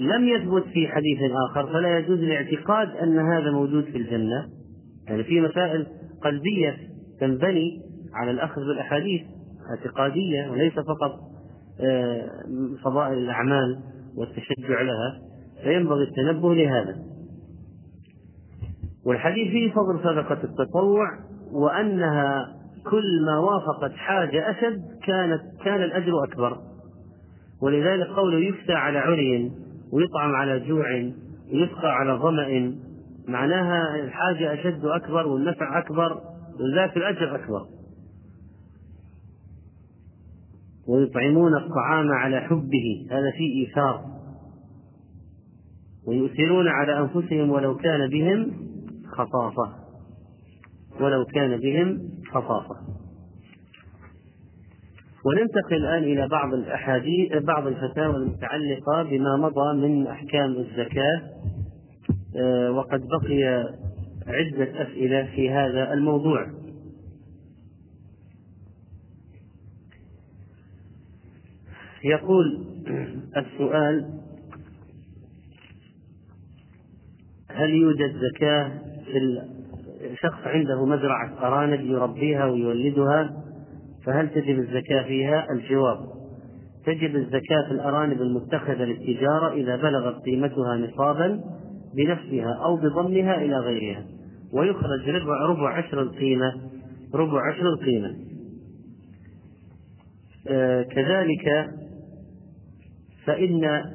لم 0.00 0.28
يثبت 0.28 0.64
في 0.64 0.88
حديث 0.88 1.18
آخر 1.50 1.72
فلا 1.72 1.98
يجوز 1.98 2.18
الاعتقاد 2.18 2.96
أن 2.96 3.18
هذا 3.18 3.50
موجود 3.50 3.84
في 3.84 3.98
الجنة. 3.98 4.46
يعني 5.08 5.24
في 5.24 5.40
مسائل 5.40 5.86
قلبية 6.24 6.76
تنبني 7.20 7.80
على 8.14 8.30
الأخذ 8.30 8.60
بالأحاديث 8.60 9.22
اعتقادية 9.70 10.50
وليس 10.50 10.72
فقط 10.72 11.18
آه، 11.80 12.30
فضائل 12.84 13.18
الأعمال 13.18 13.78
والتشجع 14.16 14.82
لها 14.82 15.20
فينبغي 15.62 16.04
التنبه 16.04 16.54
لهذا. 16.54 16.96
والحديث 19.06 19.50
فيه 19.50 19.72
فضل 19.72 19.98
صدقة 19.98 20.44
التطوع 20.44 21.08
وأنها 21.52 22.46
كل 22.90 23.24
ما 23.26 23.38
وافقت 23.38 23.92
حاجة 23.92 24.50
أشد 24.50 24.82
كانت 25.06 25.42
كان 25.64 25.82
الأجر 25.82 26.24
أكبر. 26.24 26.58
ولذلك 27.62 28.06
قوله 28.06 28.38
يفتى 28.38 28.72
على 28.72 28.98
عري 28.98 29.52
ويطعم 29.92 30.34
على 30.34 30.60
جوع 30.60 31.12
ويسقى 31.52 31.88
على 31.88 32.12
ظمأ 32.12 32.74
معناها 33.28 33.96
الحاجة 33.96 34.54
أشد 34.54 34.84
أكبر 34.84 35.26
والنفع 35.26 35.78
أكبر 35.78 36.20
ولذلك 36.60 36.96
الأجر 36.96 37.34
أكبر. 37.34 37.66
ويطعمون 40.88 41.56
الطعام 41.56 42.12
على 42.12 42.40
حبه 42.40 43.06
هذا 43.10 43.30
فيه 43.30 43.66
إيثار. 43.66 44.04
ويؤثرون 46.06 46.68
على 46.68 46.98
أنفسهم 46.98 47.50
ولو 47.50 47.76
كان 47.76 48.10
بهم 48.10 48.52
خصاصة. 49.12 49.76
ولو 51.00 51.24
كان 51.24 51.60
بهم 51.60 52.08
خصاصة. 52.32 53.01
وننتقل 55.24 55.76
الآن 55.76 56.02
إلى 56.02 56.28
بعض 56.28 56.54
الأحاديث 56.54 57.32
بعض 57.32 57.66
الفتاوى 57.66 58.16
المتعلقة 58.16 59.02
بما 59.02 59.36
مضى 59.36 59.88
من 59.88 60.06
أحكام 60.06 60.50
الزكاة 60.50 61.22
آه، 62.36 62.70
وقد 62.70 63.00
بقي 63.00 63.44
عدة 64.26 64.82
أسئلة 64.82 65.26
في 65.34 65.50
هذا 65.50 65.92
الموضوع. 65.92 66.46
يقول 72.04 72.66
السؤال 73.36 74.20
هل 77.50 77.70
يوجد 77.70 78.16
زكاة 78.16 78.68
في 79.04 79.42
شخص 80.22 80.46
عنده 80.46 80.86
مزرعة 80.86 81.38
أرانب 81.46 81.80
يربيها 81.80 82.44
ويولدها؟ 82.44 83.41
فهل 84.06 84.28
تجب 84.28 84.58
الزكاة 84.58 85.02
فيها؟ 85.02 85.46
الجواب. 85.50 85.98
تجب 86.86 87.16
الزكاة 87.16 87.62
في 87.68 87.72
الأرانب 87.72 88.22
المتخذة 88.22 88.84
للتجارة 88.84 89.52
إذا 89.52 89.76
بلغت 89.76 90.24
قيمتها 90.24 90.76
نصابا 90.76 91.40
بنفسها 91.96 92.54
أو 92.64 92.76
بضمها 92.76 93.36
إلى 93.36 93.58
غيرها. 93.58 94.04
ويخرج 94.52 95.08
ربع 95.08 95.46
ربع 95.46 95.78
عشر 95.78 96.02
القيمة 96.02 96.52
ربع 97.14 97.52
عشر 97.52 97.68
القيمة. 97.68 98.16
آه 100.48 100.82
كذلك 100.82 101.70
فإن 103.26 103.64
آه 103.64 103.92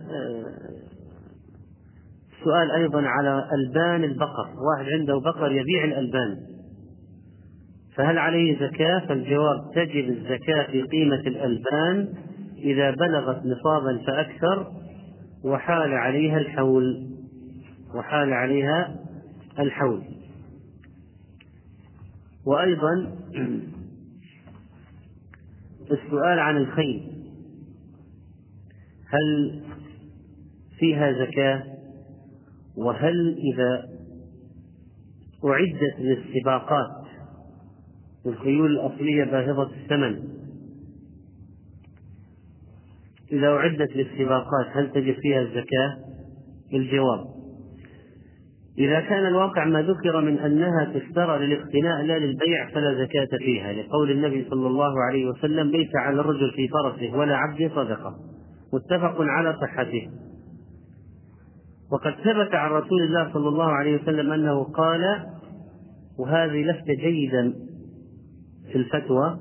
سؤال 2.44 2.72
أيضا 2.72 3.02
على 3.02 3.50
ألبان 3.54 4.04
البقر. 4.04 4.48
واحد 4.48 4.86
عنده 5.00 5.20
بقر 5.20 5.52
يبيع 5.52 5.84
الألبان. 5.84 6.38
فهل 7.98 8.18
عليه 8.18 8.60
زكاة؟ 8.60 9.00
فالجواب 9.00 9.72
تجب 9.76 10.10
الزكاة 10.10 10.72
في 10.72 10.82
قيمة 10.82 11.16
الألبان 11.20 12.14
إذا 12.58 12.92
بلغت 12.92 13.46
نصابا 13.46 14.02
فأكثر 14.08 14.72
وحال 15.44 15.94
عليها 15.94 16.38
الحول 16.38 17.08
وحال 17.96 18.34
عليها 18.34 18.96
الحول. 19.60 20.04
وأيضا 22.46 23.12
السؤال 25.92 26.40
عن 26.40 26.58
الخيل. 26.58 27.12
هل 29.10 29.62
فيها 30.80 31.12
زكاة؟ 31.26 31.64
وهل 32.78 33.38
إذا 33.54 33.84
أعدت 35.46 36.00
للسباقات 36.00 37.07
الخيول 38.28 38.72
الأصلية 38.72 39.24
باهظة 39.24 39.70
الثمن. 39.84 40.20
إذا 43.32 43.48
أعدت 43.48 43.96
للسباقات 43.96 44.68
هل 44.72 44.92
تجد 44.92 45.16
فيها 45.22 45.42
الزكاة؟ 45.42 45.98
الجواب 46.74 47.38
إذا 48.78 49.00
كان 49.00 49.26
الواقع 49.26 49.66
ما 49.66 49.82
ذكر 49.82 50.22
من 50.22 50.40
أنها 50.40 50.94
تشترى 50.94 51.46
للاقتناء 51.46 52.04
لا 52.04 52.20
للبيع 52.20 52.70
فلا 52.70 53.06
زكاة 53.06 53.38
فيها 53.38 53.74
لقول 53.74 54.12
النبي 54.12 54.48
صلى 54.50 54.68
الله 54.68 54.94
عليه 55.10 55.26
وسلم 55.26 55.72
ليس 55.72 55.90
على 55.96 56.22
الرجل 56.22 56.52
في 56.56 56.68
فرسه 56.68 57.18
ولا 57.18 57.36
عبده 57.36 57.70
صدقة. 57.70 58.16
متفق 58.74 59.16
على 59.22 59.56
صحته. 59.62 60.08
وقد 61.92 62.12
ثبت 62.12 62.56
عن 62.56 62.72
رسول 62.72 63.02
الله 63.02 63.34
صلى 63.34 63.48
الله 63.48 63.72
عليه 63.72 64.02
وسلم 64.02 64.32
أنه 64.32 64.64
قال 64.64 65.26
وهذه 66.20 66.64
لفتة 66.64 66.94
جيدا. 66.94 67.54
في 68.72 68.76
الفتوى 68.76 69.40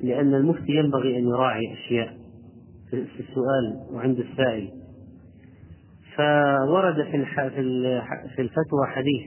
لأن 0.00 0.34
المفتي 0.34 0.72
ينبغي 0.72 1.18
أن 1.18 1.28
يراعي 1.28 1.72
أشياء 1.72 2.18
في 2.90 3.20
السؤال 3.20 3.92
وعند 3.92 4.18
السائل. 4.18 4.70
فورد 6.16 6.94
في 6.94 7.24
في 8.36 8.42
الفتوى 8.42 8.86
حديث 8.86 9.26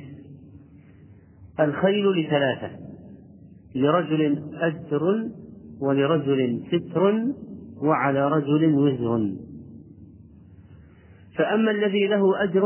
الخيل 1.59 2.11
لثلاثة 2.11 2.69
لرجل 3.75 4.43
أجر 4.53 5.29
ولرجل 5.81 6.63
ستر 6.71 7.25
وعلى 7.81 8.27
رجل 8.27 8.73
وزر. 8.73 9.35
فأما 11.35 11.71
الذي 11.71 12.07
له 12.07 12.43
أجر 12.43 12.63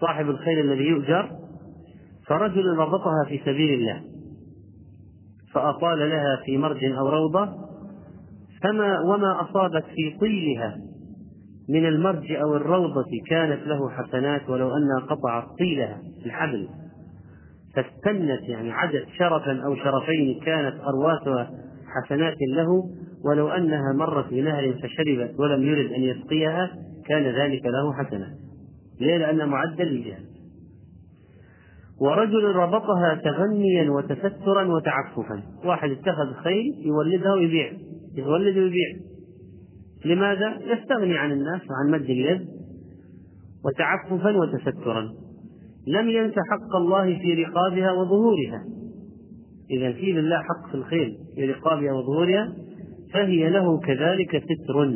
صاحب 0.00 0.30
الخيل 0.30 0.58
الذي 0.58 0.84
يؤجر 0.84 1.30
فرجل 2.26 2.66
ربطها 2.76 3.24
في 3.28 3.38
سبيل 3.38 3.80
الله. 3.80 4.17
فأطال 5.54 5.98
لها 5.98 6.40
في 6.44 6.58
مرج 6.58 6.84
أو 6.84 7.08
روضة 7.08 7.48
فما 8.62 9.00
وما 9.00 9.40
أصابت 9.40 9.84
في 9.84 10.18
طيلها 10.20 10.76
من 11.68 11.86
المرج 11.86 12.32
أو 12.32 12.56
الروضة 12.56 13.10
كانت 13.30 13.66
له 13.66 13.90
حسنات 13.90 14.50
ولو 14.50 14.76
أنها 14.76 15.06
قطعت 15.10 15.44
طيلها 15.58 16.00
الحبل. 16.26 16.68
فاستنت 17.74 18.48
يعني 18.48 18.72
عدت 18.72 19.06
شرفا 19.18 19.62
أو 19.66 19.74
شرفين 19.74 20.40
كانت 20.40 20.74
أرواتها 20.80 21.50
حسنات 21.86 22.36
له 22.48 22.66
ولو 23.24 23.48
أنها 23.48 23.92
مرت 23.98 24.30
بنهر 24.30 24.72
فشربت 24.72 25.40
ولم 25.40 25.62
يرد 25.62 25.92
أن 25.92 26.02
يسقيها 26.02 26.70
كان 27.08 27.22
ذلك 27.22 27.66
له 27.66 27.92
حسنات. 27.92 28.36
ليه؟ 29.00 29.16
لأنها 29.16 29.46
معدل 29.46 29.84
للجهل. 29.84 30.24
ورجل 32.00 32.44
ربطها 32.44 33.14
تغنيا 33.24 33.90
وتسترا 33.90 34.64
وتعففا. 34.64 35.42
واحد 35.64 35.90
اتخذ 35.90 36.34
خيل 36.44 36.74
يولدها 36.86 37.34
ويبيع 37.34 37.72
يولد 38.16 38.58
ويبيع. 38.58 38.96
لماذا؟ 40.04 40.58
يستغني 40.60 41.18
عن 41.18 41.32
الناس 41.32 41.60
وعن 41.70 41.90
مد 41.90 42.10
اليد 42.10 42.46
وتعففا 43.64 44.36
وتسترا. 44.36 45.08
لم 45.86 46.08
ينس 46.08 46.34
حق 46.50 46.76
الله 46.76 47.18
في 47.18 47.44
رقابها 47.44 47.92
وظهورها. 47.92 48.64
إذا 49.70 49.92
في 49.92 50.12
لله 50.12 50.36
حق 50.36 50.70
في 50.70 50.74
الخيل 50.74 51.18
في 51.34 51.52
رقابها 51.52 51.92
وظهورها 51.92 52.52
فهي 53.14 53.50
له 53.50 53.80
كذلك 53.80 54.42
ستر. 54.44 54.92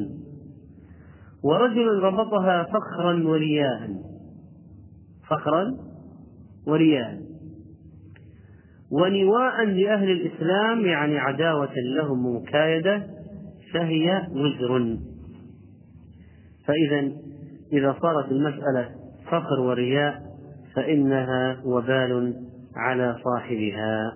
ورجل 1.45 1.99
ربطها 2.03 2.63
فخرا 2.63 3.29
ورياء. 3.29 3.91
فخرا 5.31 5.92
ورياء. 6.67 7.19
ونواء 8.91 9.65
لأهل 9.65 10.11
الإسلام 10.11 10.87
يعني 10.87 11.19
عداوة 11.19 11.75
لهم 11.97 12.27
ومكايدة 12.27 13.07
فهي 13.73 14.29
وزر. 14.31 14.99
فإذا 16.67 17.13
إذا 17.73 17.97
صارت 18.03 18.33
المسألة 18.33 18.89
فخر 19.27 19.61
ورياء 19.61 20.23
فإنها 20.75 21.63
وبال 21.65 22.35
على 22.77 23.17
صاحبها. 23.25 24.13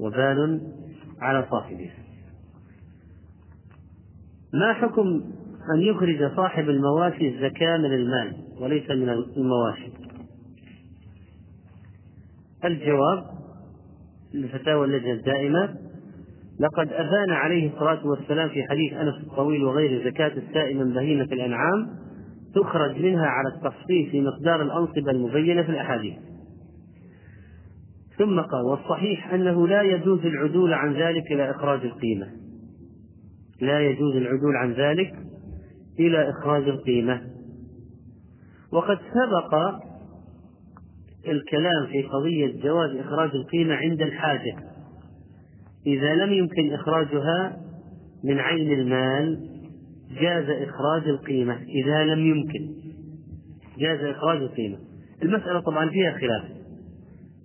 وبال 0.00 0.60
على 1.20 1.46
صاحبها. 1.50 1.94
ما 4.54 4.72
حكم 4.72 5.22
أن 5.74 5.80
يخرج 5.80 6.36
صاحب 6.36 6.68
المواشي 6.68 7.28
الزكاة 7.28 7.76
من 7.76 7.94
المال 7.94 8.36
وليس 8.60 8.90
من 8.90 9.08
المواشي؟ 9.08 9.99
الجواب 12.64 13.24
لفتاوى 14.34 14.86
اللجنة 14.86 15.12
الدائمة 15.12 15.74
لقد 16.60 16.92
أبان 16.92 17.30
عليه 17.30 17.70
الصلاة 17.72 18.06
والسلام 18.06 18.48
في 18.48 18.62
حديث 18.62 18.92
أنس 18.92 19.14
الطويل 19.14 19.64
وغيره 19.64 20.10
زكاة 20.10 20.32
السائم 20.36 20.78
من 20.78 20.94
بهيمة 20.94 21.24
الأنعام 21.24 21.88
تخرج 22.54 23.02
منها 23.02 23.26
على 23.26 23.48
التخصيص 23.48 24.10
في 24.10 24.20
مقدار 24.20 24.62
الأنصبة 24.62 25.10
المبينة 25.10 25.62
في 25.62 25.68
الأحاديث. 25.68 26.14
ثم 28.18 28.40
قال 28.40 28.64
والصحيح 28.70 29.34
أنه 29.34 29.68
لا 29.68 29.82
يجوز 29.82 30.26
العدول 30.26 30.72
عن 30.72 30.92
ذلك 30.92 31.32
إلى 31.32 31.50
إخراج 31.50 31.84
القيمة. 31.84 32.26
لا 33.60 33.80
يجوز 33.80 34.16
العدول 34.16 34.56
عن 34.56 34.72
ذلك 34.72 35.14
إلى 36.00 36.30
إخراج 36.30 36.68
القيمة. 36.68 37.22
وقد 38.72 38.98
سبق 38.98 39.80
الكلام 41.28 41.86
في 41.86 42.02
قضية 42.02 42.62
جواز 42.62 42.96
إخراج 42.96 43.30
القيمة 43.34 43.74
عند 43.74 44.02
الحاجة. 44.02 44.56
إذا 45.86 46.14
لم 46.14 46.32
يمكن 46.32 46.72
إخراجها 46.72 47.60
من 48.24 48.38
عين 48.38 48.72
المال 48.72 49.48
جاز 50.20 50.50
إخراج 50.50 51.08
القيمة. 51.08 51.58
إذا 51.62 52.04
لم 52.04 52.26
يمكن 52.26 52.74
جاز 53.78 54.04
إخراج 54.04 54.42
القيمة. 54.42 54.78
المسألة 55.22 55.60
طبعا 55.60 55.90
فيها 55.90 56.12
خلاف 56.12 56.44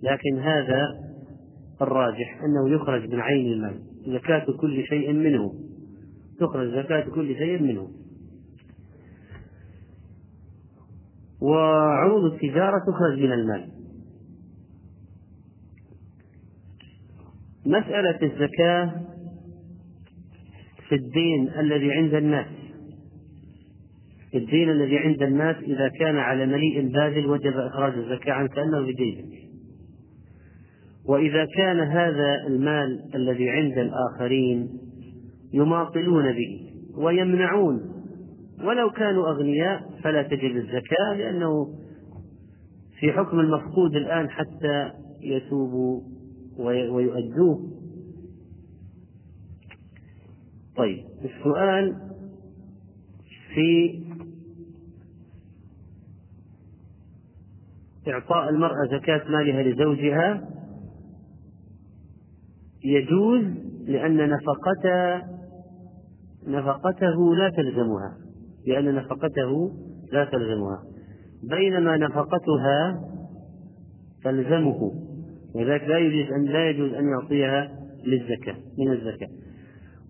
لكن 0.02 0.38
هذا 0.38 0.88
الراجح 1.82 2.40
أنه 2.44 2.74
يخرج 2.74 3.08
من 3.08 3.20
عين 3.20 3.52
المال. 3.52 3.80
زكاة 4.06 4.46
كل 4.60 4.84
شيء 4.84 5.12
منه. 5.12 5.52
تخرج 6.40 6.68
زكاة 6.68 7.00
كل 7.00 7.36
شيء 7.36 7.62
منه. 7.62 7.88
وعروض 11.40 12.32
التجارة 12.32 12.78
تخرج 12.88 13.18
من 13.18 13.32
المال. 13.32 13.68
مسألة 17.66 18.18
الزكاة 18.22 18.92
في 20.88 20.94
الدين 20.94 21.48
الذي 21.58 21.92
عند 21.92 22.14
الناس. 22.14 22.46
الدين 24.34 24.70
الذي 24.70 24.98
عند 24.98 25.22
الناس 25.22 25.56
إذا 25.56 25.88
كان 25.88 26.16
على 26.16 26.46
مليء 26.46 26.88
باذل 26.92 27.26
وجب 27.26 27.52
إخراج 27.56 27.92
الزكاة 27.92 28.32
عن 28.32 28.48
كأنه 28.48 28.80
بدينه 28.80 29.36
وإذا 31.08 31.46
كان 31.56 31.80
هذا 31.80 32.46
المال 32.46 33.10
الذي 33.14 33.50
عند 33.50 33.78
الآخرين 33.78 34.68
يماطلون 35.52 36.32
به 36.32 36.60
ويمنعون 36.96 37.95
ولو 38.64 38.90
كانوا 38.90 39.28
أغنياء 39.28 39.90
فلا 40.02 40.22
تجب 40.22 40.56
الزكاة 40.56 41.14
لأنه 41.16 41.74
في 43.00 43.12
حكم 43.12 43.40
المفقود 43.40 43.96
الآن 43.96 44.30
حتى 44.30 44.92
يتوبوا 45.20 46.02
ويؤدوه. 46.58 47.70
طيب 50.76 51.04
السؤال 51.24 51.96
في 53.54 54.02
إعطاء 58.08 58.48
المرأة 58.48 58.86
زكاة 58.92 59.30
مالها 59.30 59.62
لزوجها 59.62 60.48
يجوز 62.84 63.44
لأن 63.84 64.30
نفقة 64.30 65.22
نفقته 66.46 67.36
لا 67.36 67.50
تلزمها. 67.56 68.25
لأن 68.66 68.94
نفقته 68.94 69.70
لا 70.12 70.24
تلزمها. 70.24 70.82
بينما 71.42 71.96
نفقتها 71.96 73.00
تلزمه 74.24 74.92
ولذلك 75.54 75.82
لا 75.82 75.98
يجوز 75.98 76.32
أن 76.32 76.44
لا 76.44 76.70
يجوز 76.70 76.92
أن 76.92 77.08
يعطيها 77.08 77.72
للزكاة 78.04 78.56
من 78.78 78.92
الزكاة. 78.92 79.28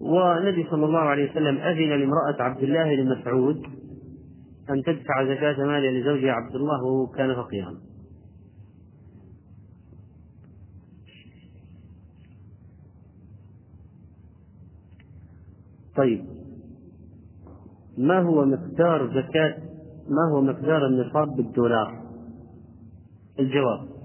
والنبي 0.01 0.67
صلى 0.71 0.87
الله 0.87 0.99
عليه 0.99 1.31
وسلم 1.31 1.59
أذن 1.59 1.89
لامرأة 1.89 2.43
عبد 2.43 2.63
الله 2.63 2.97
بن 2.97 3.19
مسعود 3.19 3.63
أن 4.71 4.83
تدفع 4.83 5.25
زكاة 5.25 5.67
مالها 5.67 5.91
لزوجها 5.91 6.33
عبد 6.33 6.55
الله 6.55 6.85
وهو 6.85 7.07
كان 7.07 7.35
فقيرا. 7.35 7.75
طيب. 15.97 16.36
ما 17.99 18.19
هو 18.19 18.45
مقدار 18.45 19.07
زكاة؟ 19.07 19.55
ما 20.09 20.33
هو 20.33 20.41
مقدار 20.41 20.87
النصاب 20.87 21.29
بالدولار؟ 21.37 21.93
الجواب 23.41 23.97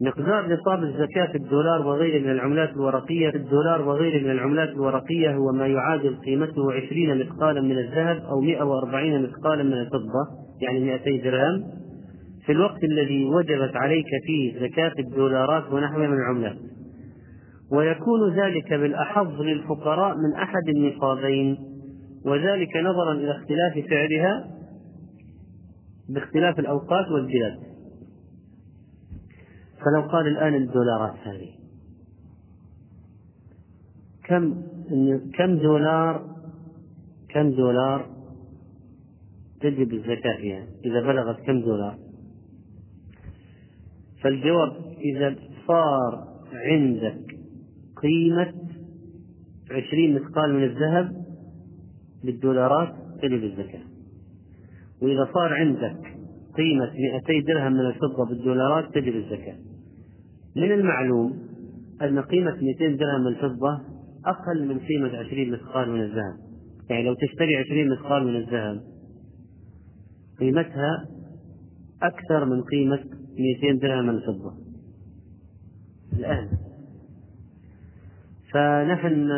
مقدار 0.00 0.46
نصاب 0.46 0.82
الزكاة 0.82 1.26
في 1.26 1.34
الدولار 1.34 1.86
وغيره 1.86 2.22
من 2.24 2.30
العملات 2.30 2.70
الورقية 2.70 3.30
في 3.30 3.36
الدولار 3.36 3.88
وغيره 3.88 4.24
من 4.24 4.30
العملات 4.30 4.68
الورقية 4.68 5.36
هو 5.36 5.52
ما 5.52 5.66
يعادل 5.66 6.16
قيمته 6.16 6.72
عشرين 6.72 7.18
مثقالا 7.18 7.60
من 7.60 7.78
الذهب 7.78 8.22
أو 8.30 8.40
مئة 8.40 8.62
وأربعين 8.62 9.22
مثقالا 9.22 9.62
من 9.62 9.72
الفضة 9.72 10.26
يعني 10.62 10.80
مئتي 10.80 11.18
درهم. 11.18 11.64
في 12.46 12.52
الوقت 12.52 12.84
الذي 12.84 13.24
وجبت 13.24 13.76
عليك 13.76 14.06
فيه 14.26 14.60
زكاة 14.60 14.92
الدولارات 14.98 15.72
ونحوها 15.72 16.06
من 16.06 16.16
العملات. 16.16 16.56
ويكون 17.72 18.34
ذلك 18.34 18.74
بالأحظ 18.74 19.40
للفقراء 19.40 20.14
من 20.16 20.42
أحد 20.42 20.68
النصابين 20.68 21.56
وذلك 22.24 22.76
نظرا 22.76 23.14
إلى 23.14 23.30
اختلاف 23.30 23.90
سعرها 23.90 24.50
باختلاف 26.08 26.58
الأوقات 26.58 27.08
والبلاد. 27.08 27.58
فلو 29.84 30.02
قال 30.02 30.26
الآن 30.26 30.54
الدولارات 30.54 31.14
هذه. 31.24 31.50
كم 34.24 34.62
كم 35.38 35.58
دولار 35.58 36.36
كم 37.28 37.50
دولار 37.50 38.06
تجب 39.60 39.92
الزكاة 39.92 40.36
فيها؟ 40.36 40.66
إذا 40.84 41.00
بلغت 41.00 41.40
كم 41.40 41.60
دولار؟ 41.60 41.98
فالجواب 44.22 44.76
إذا 44.98 45.36
صار 45.66 46.28
عندك 46.52 47.36
قيمة 48.02 48.54
عشرين 49.70 50.14
مثقال 50.14 50.54
من 50.54 50.64
الذهب 50.64 51.19
بالدولارات 52.24 52.94
تجب 53.22 53.44
الزكاة 53.44 53.82
وإذا 55.02 55.28
صار 55.34 55.52
عندك 55.52 56.20
قيمة 56.56 56.90
200 57.28 57.46
درهم 57.46 57.72
من 57.72 57.86
الفضة 57.86 58.26
بالدولارات 58.28 58.94
تجب 58.94 59.16
الزكاة 59.16 59.56
من 60.56 60.72
المعلوم 60.72 61.50
أن 62.02 62.20
قيمة 62.20 62.56
200 62.62 62.96
درهم 62.96 63.20
من 63.20 63.26
الفضة 63.26 63.80
أقل 64.26 64.68
من 64.68 64.78
قيمة 64.78 65.08
20 65.08 65.50
مثقال 65.52 65.90
من 65.90 66.00
الذهب. 66.00 66.36
يعني 66.90 67.02
لو 67.02 67.14
تشتري 67.14 67.56
20 67.56 67.90
مثقال 67.92 68.26
من 68.26 68.36
الذهب 68.36 68.80
قيمتها 70.40 71.06
أكثر 72.02 72.44
من 72.44 72.62
قيمة 72.62 73.04
200 73.62 73.78
درهم 73.82 74.06
من 74.06 74.14
الفضة. 74.14 74.54
الآن 76.12 76.48
فنحن 78.52 79.28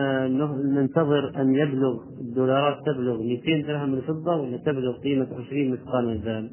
ننتظر 0.74 1.42
أن 1.42 1.54
يبلغ 1.54 2.02
الدولارات 2.20 2.86
تبلغ 2.86 3.22
200 3.22 3.66
درهم 3.66 3.88
من 3.88 3.98
الفضة 3.98 4.36
ولا 4.36 4.56
تبلغ 4.56 4.98
قيمة 4.98 5.28
20 5.46 5.70
مثقال 5.70 6.06
من 6.06 6.12
الذهب؟ 6.12 6.50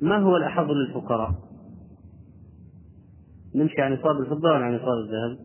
ما 0.00 0.18
هو 0.18 0.36
الأحظ 0.36 0.70
للفقراء؟ 0.70 1.34
نمشي 3.54 3.80
عن 3.80 3.92
نصاب 3.92 4.20
الفضة 4.20 4.48
ولا 4.48 4.64
عن 4.64 4.74
نصاب 4.74 4.98
الذهب؟ 4.98 5.38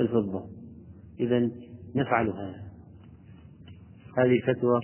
الفضة 0.00 0.46
إذا 1.20 1.50
نفعل 1.94 2.28
هذا 2.28 2.66
هذه 4.18 4.40
فتوى 4.46 4.80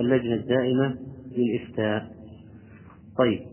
اللجنة 0.00 0.34
الدائمة 0.34 0.98
للإفتاء 1.36 2.16
طيب 3.18 3.49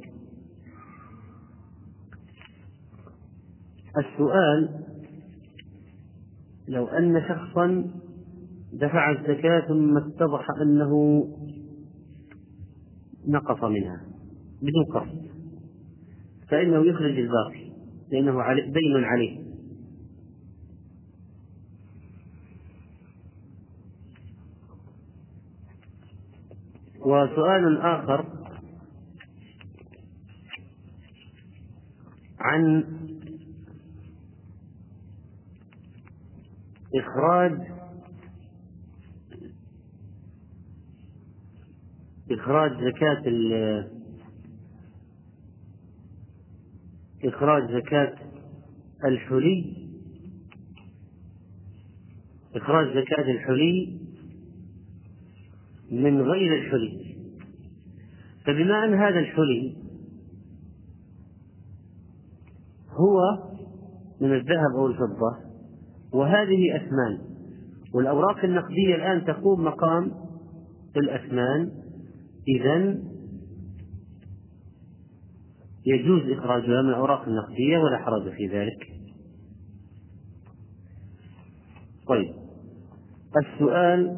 السؤال 3.98 4.84
لو 6.68 6.88
أن 6.88 7.22
شخصا 7.30 7.91
دفع 8.74 9.12
الزكاة 9.12 9.68
ثم 9.68 9.98
اتضح 9.98 10.48
أنه 10.62 11.24
نقص 13.28 13.64
منها 13.64 14.02
بدون 14.62 14.86
قصد 14.93 15.28
فإنه 16.50 16.86
يخرج 16.86 17.20
الباقي 17.20 17.68
لأنه 18.12 18.54
دين 18.54 19.04
عليه. 19.04 19.48
وسؤال 27.00 27.78
آخر 27.82 28.26
عن 32.39 32.84
إخراج 36.95 37.59
إخراج 42.31 42.71
زكاة 42.71 43.23
إخراج 47.23 47.63
زكاة 47.71 48.15
الحلي 49.05 49.88
إخراج 52.55 52.88
زكاة 52.88 53.31
الحلي 53.31 53.99
من 55.91 56.21
غير 56.21 56.55
الحلي. 56.55 57.17
فبما 58.45 58.85
أن 58.85 58.93
هذا 58.93 59.19
الحلي 59.19 59.77
هو 62.89 63.19
من 64.21 64.33
الذهب 64.33 64.71
أو 64.75 64.88
الفضة 64.88 65.47
وهذه 66.18 66.76
أثمان. 66.76 67.20
والأوراق 67.93 68.43
النقدية 68.43 68.95
الآن 68.95 69.26
تقوم 69.26 69.63
مقام 69.63 70.11
الأثمان. 70.97 71.72
إذا 72.47 72.97
يجوز 75.86 76.22
إخراجها 76.32 76.82
من 76.82 76.89
الأوراق 76.89 77.28
النقدية 77.28 77.78
ولا 77.78 77.97
حرج 77.97 78.32
في 78.32 78.47
ذلك. 78.47 78.88
طيب. 82.07 82.34
السؤال 83.38 84.18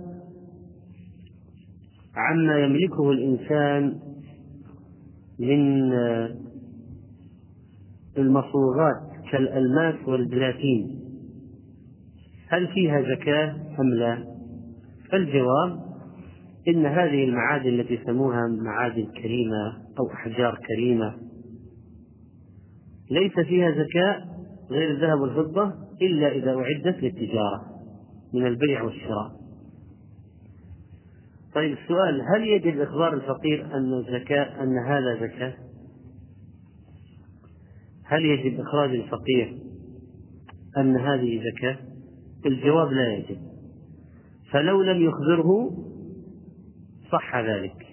عما 2.16 2.60
يملكه 2.60 3.12
الإنسان 3.12 4.00
من 5.40 5.94
المصوغات 8.18 9.10
كالألماس 9.32 10.08
والبلاتين. 10.08 10.99
هل 12.50 12.68
فيها 12.68 13.02
زكاة 13.02 13.56
أم 13.80 13.94
لا؟ 13.94 14.26
الجواب 15.14 15.80
إن 16.68 16.86
هذه 16.86 17.24
المعادن 17.24 17.80
التي 17.80 17.94
يسموها 17.94 18.48
معادن 18.48 19.06
كريمة 19.06 19.78
أو 20.00 20.12
أحجار 20.14 20.60
كريمة 20.68 21.16
ليس 23.12 23.34
فيها 23.34 23.72
زكاة 23.72 24.26
غير 24.72 24.92
الذهب 24.92 25.20
والفضة 25.20 25.74
إلا 26.02 26.32
إذا 26.32 26.56
أعدت 26.56 27.04
للتجارة 27.04 27.66
من 28.34 28.48
البيع 28.48 28.84
والشراء 28.84 29.40
طيب 31.56 31.78
السؤال 31.78 32.22
هل 32.36 32.48
يجب 32.48 32.82
إخبار 32.82 33.14
الفقير 33.14 33.66
أن 33.66 33.94
الزكاة 33.94 34.64
أن 34.64 34.78
هذا 34.78 35.16
زكاة؟ 35.16 35.54
هل 38.06 38.26
يجب 38.26 38.60
إخراج 38.60 38.90
الفقير 38.90 39.58
أن 40.78 40.98
هذه 40.98 41.42
زكاة؟ 41.52 41.89
الجواب 42.46 42.92
لا 42.92 43.14
يجب. 43.14 43.38
فلو 44.52 44.82
لم 44.82 45.02
يخبره 45.02 45.72
صح 47.12 47.36
ذلك. 47.36 47.86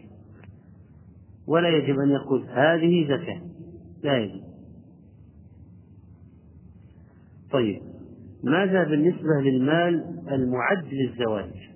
ولا 1.47 1.69
يجب 1.69 1.99
أن 1.99 2.11
يقول 2.11 2.43
هذه 2.43 3.05
زكاة. 3.09 3.41
لا 4.03 4.19
يجب. 4.19 4.43
طيب 7.53 7.83
ماذا 8.45 8.85
بالنسبة 8.85 9.41
للمال 9.43 10.05
المعد 10.31 10.87
للزواج؟ 10.93 11.71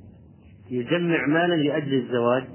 يجمع 0.70 1.26
مالا 1.26 1.54
لأجل 1.54 1.94
الزواج. 1.94 2.48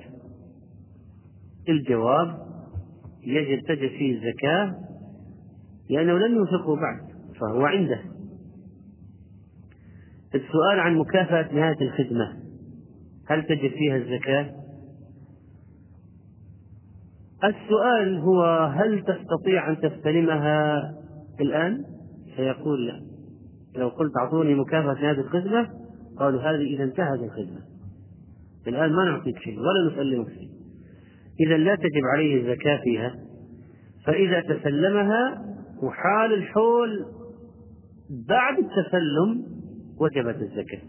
الجواب 1.69 2.45
يجب 3.23 3.63
تجد 3.63 3.89
فيه 3.89 4.15
الزكاة 4.15 4.75
لأنه 5.89 6.17
لم 6.17 6.35
ينفقه 6.35 6.75
بعد 6.75 7.15
فهو 7.39 7.65
عنده. 7.65 8.14
السؤال 10.35 10.79
عن 10.79 10.97
مكافأة 10.97 11.53
نهاية 11.53 11.81
الخدمة. 11.81 12.33
هل 13.27 13.43
تجد 13.43 13.71
فيها 13.71 13.95
الزكاة؟ 13.95 14.51
السؤال 17.43 18.17
هو 18.19 18.43
هل 18.73 19.03
تستطيع 19.03 19.69
أن 19.69 19.81
تستلمها 19.81 20.81
الآن؟ 21.41 21.83
فيقول 22.35 22.87
لا. 22.87 23.01
لو 23.75 23.87
قلت 23.87 24.17
أعطوني 24.17 24.55
مكافأة 24.55 24.93
نهاية 24.93 25.19
الخدمة 25.19 25.69
قالوا 26.19 26.41
هذه 26.41 26.75
إذا 26.75 26.83
انتهت 26.83 27.19
الخدمة. 27.19 27.61
الآن 28.67 28.93
ما 28.93 29.05
نعطيك 29.05 29.39
شيء 29.39 29.59
ولا 29.59 29.93
نسلمك 29.93 30.29
شيء. 30.29 30.49
إذا 31.47 31.57
لا 31.57 31.75
تجب 31.75 32.05
عليه 32.13 32.41
الزكاة 32.41 32.81
فيها. 32.83 33.15
فإذا 34.05 34.41
تسلمها 34.41 35.45
وحال 35.83 36.33
الحول 36.33 37.05
بعد 38.29 38.57
التسلم 38.57 39.54
وجبت 39.97 40.35
الزكاة. 40.41 40.81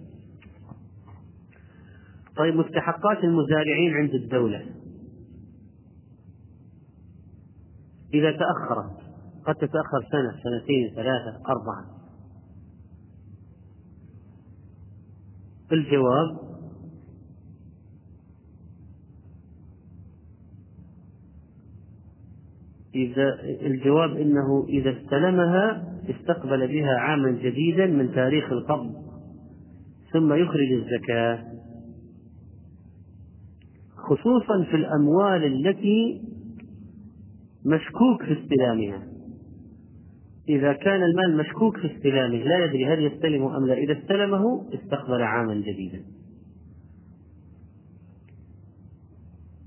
طيب 2.36 2.54
مستحقات 2.54 3.24
المزارعين 3.24 3.94
عند 3.94 4.14
الدولة. 4.14 4.66
إذا 8.14 8.32
تأخرت 8.32 8.96
قد 9.46 9.54
تتأخر 9.54 10.02
سنة 10.12 10.42
سنتين 10.42 10.94
ثلاثة 10.94 11.42
أربعة. 11.48 11.96
الجواب 15.72 16.46
إذا 22.94 23.40
الجواب 23.42 24.16
إنه 24.16 24.66
إذا 24.68 24.90
استلمها 24.90 25.95
استقبل 26.10 26.68
بها 26.68 26.98
عاما 26.98 27.30
جديدا 27.30 27.86
من 27.86 28.14
تاريخ 28.14 28.52
القبض 28.52 28.94
ثم 30.12 30.32
يخرج 30.32 30.72
الزكاة. 30.72 31.44
خصوصا 33.96 34.64
في 34.70 34.76
الأموال 34.76 35.44
التي 35.44 36.22
مشكوك 37.64 38.22
في 38.22 38.42
استلامها. 38.42 39.02
إذا 40.48 40.72
كان 40.72 41.02
المال 41.02 41.36
مشكوك 41.36 41.76
في 41.76 41.96
استلامه 41.96 42.36
لا 42.36 42.64
يدري 42.64 42.86
هل 42.86 43.04
يستلمه 43.04 43.56
أم 43.56 43.66
لا. 43.66 43.74
إذا 43.74 43.98
استلمه 43.98 44.68
استقبل 44.74 45.22
عاما 45.22 45.54
جديدا. 45.54 46.04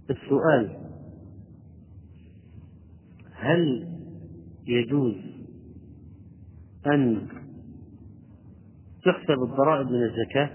السؤال 0.10 0.78
هل 3.34 3.88
يجوز 4.68 5.16
أن 6.94 7.28
تحسب 9.06 9.44
الضرائب 9.44 9.88
من 9.88 10.04
الزكاة؟ 10.04 10.50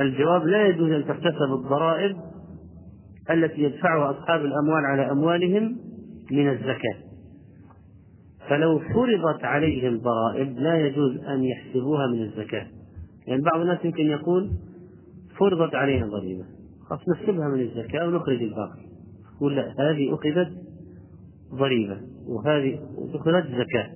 الجواب 0.00 0.46
لا 0.46 0.66
يجوز 0.66 0.90
أن 0.90 1.04
تحتسب 1.04 1.52
الضرائب 1.52 2.16
التي 3.30 3.62
يدفعها 3.62 4.10
أصحاب 4.10 4.40
الأموال 4.40 4.84
على 4.84 5.10
أموالهم 5.10 5.76
من 6.30 6.50
الزكاة. 6.50 6.96
فلو 8.48 8.78
فرضت 8.78 9.44
عليهم 9.44 9.98
ضرائب 9.98 10.58
لا 10.58 10.86
يجوز 10.86 11.16
أن 11.16 11.44
يحسبوها 11.44 12.06
من 12.06 12.22
الزكاة. 12.22 12.66
يعني 13.26 13.42
بعض 13.42 13.60
الناس 13.60 13.84
يمكن 13.84 14.06
يقول 14.06 14.50
فرضت 15.38 15.74
علينا 15.74 16.06
ضريبة 16.06 16.44
خلاص 16.88 17.00
نحسبها 17.08 17.48
من 17.48 17.60
الزكاة 17.60 18.08
ونخرج 18.08 18.42
الباقي. 18.42 18.82
يقول 19.36 19.56
لا 19.56 19.74
هذه 19.78 20.14
أخذت 20.14 20.61
ضريبة 21.54 22.00
وهذه 22.26 22.78
أخذت 23.14 23.46
زكاة. 23.46 23.90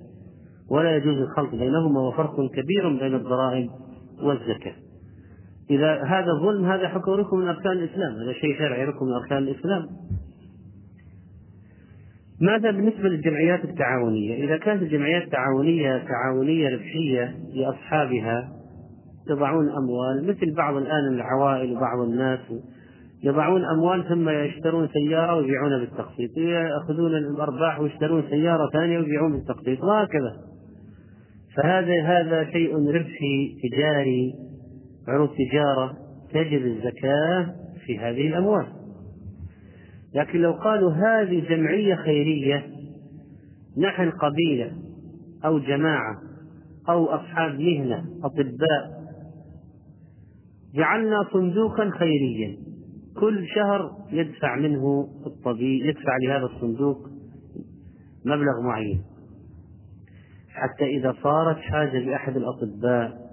ولا 0.71 0.95
يجوز 0.95 1.17
الخلط 1.17 1.51
بينهما 1.51 1.99
وفرق 1.99 2.51
كبير 2.51 2.89
بين 2.99 3.15
الضرائب 3.15 3.69
والزكاة. 4.21 4.73
إذا 5.69 6.03
هذا 6.03 6.33
ظلم 6.41 6.65
هذا 6.65 6.87
حكم 6.87 7.11
ركن 7.11 7.37
من 7.37 7.47
أركان 7.47 7.71
الإسلام. 7.71 8.13
هذا 8.13 8.33
شيء 8.33 8.57
شرعي 8.57 8.85
ركن 8.85 9.05
من 9.05 9.13
أركان 9.13 9.37
الإسلام. 9.37 9.87
ماذا 12.41 12.71
بالنسبة 12.71 13.09
للجمعيات 13.09 13.65
التعاونية؟ 13.65 14.45
إذا 14.45 14.57
كانت 14.57 14.81
الجمعيات 14.81 15.23
التعاونية 15.23 15.97
تعاونية 15.97 16.69
ربحية 16.69 17.35
لأصحابها 17.53 18.53
يضعون 19.29 19.69
أموال 19.69 20.27
مثل 20.27 20.55
بعض 20.55 20.75
الآن 20.75 21.13
العوائل 21.13 21.77
وبعض 21.77 21.99
الناس 21.99 22.39
يضعون 23.23 23.65
أموال 23.65 24.09
ثم 24.09 24.29
يشترون 24.29 24.87
سيارة 24.87 25.35
ويبيعونها 25.35 25.77
بالتقسيط 25.77 26.37
يأخذون 26.37 27.15
الأرباح 27.15 27.79
ويشترون 27.79 28.23
سيارة 28.29 28.69
ثانية 28.73 28.99
ويبيعون 28.99 29.31
بالتقسيط 29.31 29.83
وهكذا. 29.83 30.37
فهذا 31.57 32.01
هذا 32.03 32.51
شيء 32.51 32.75
ربحي 32.75 33.57
تجاري 33.63 34.33
عروض 35.07 35.29
تجارة 35.29 35.93
تجب 36.33 36.65
الزكاة 36.65 37.55
في 37.85 37.99
هذه 37.99 38.27
الأموال. 38.27 38.67
لكن 40.15 40.39
لو 40.39 40.51
قالوا 40.51 40.91
هذه 40.91 41.39
جمعية 41.49 41.95
خيرية 41.95 42.65
نحن 43.77 44.09
قبيلة 44.09 44.71
أو 45.45 45.59
جماعة 45.59 46.17
أو 46.89 47.05
أصحاب 47.05 47.59
مهنة 47.59 48.05
أطباء 48.23 48.97
جعلنا 50.75 51.27
صندوقا 51.33 51.89
خيريا. 51.99 52.57
كل 53.19 53.47
شهر 53.55 53.91
يدفع 54.11 54.55
منه 54.55 55.07
الطبيب 55.25 55.85
يدفع 55.85 56.17
لهذا 56.27 56.45
الصندوق 56.45 56.97
مبلغ 58.25 58.61
معين. 58.63 59.01
حتى 60.49 60.85
إذا 60.85 61.15
صارت 61.23 61.57
حاجة 61.57 61.99
لأحد 61.99 62.37
الأطباء 62.37 63.27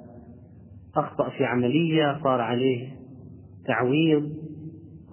أخطأ 0.97 1.31
في 1.31 1.45
عملية 1.45 2.21
صار 2.23 2.41
عليه 2.41 2.89
تعويض 3.67 4.33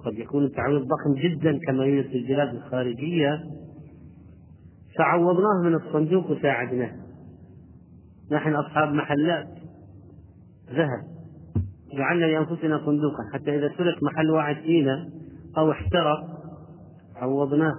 قد 0.06 0.14
يكون 0.14 0.46
التعويض 0.46 0.82
ضخم 0.82 1.14
جدا 1.14 1.60
كما 1.68 1.86
يوجد 1.86 2.10
في 2.10 2.18
البلاد 2.18 2.56
الخارجية. 2.56 3.44
فعوضناه 4.98 5.62
من 5.64 5.76
الصندوق 5.76 6.32
وساعدناه. 6.32 6.96
نحن 8.32 8.54
أصحاب 8.54 8.94
محلات 8.94 9.48
ذهب. 10.70 11.11
جعلنا 11.98 12.26
لأنفسنا 12.26 12.78
صندوقا 12.86 13.24
حتى 13.34 13.56
إذا 13.56 13.72
سلك 13.78 14.04
محل 14.04 14.32
واحد 14.32 14.56
فينا 14.56 15.10
أو 15.58 15.72
احترق 15.72 16.20
عوضناه. 17.16 17.76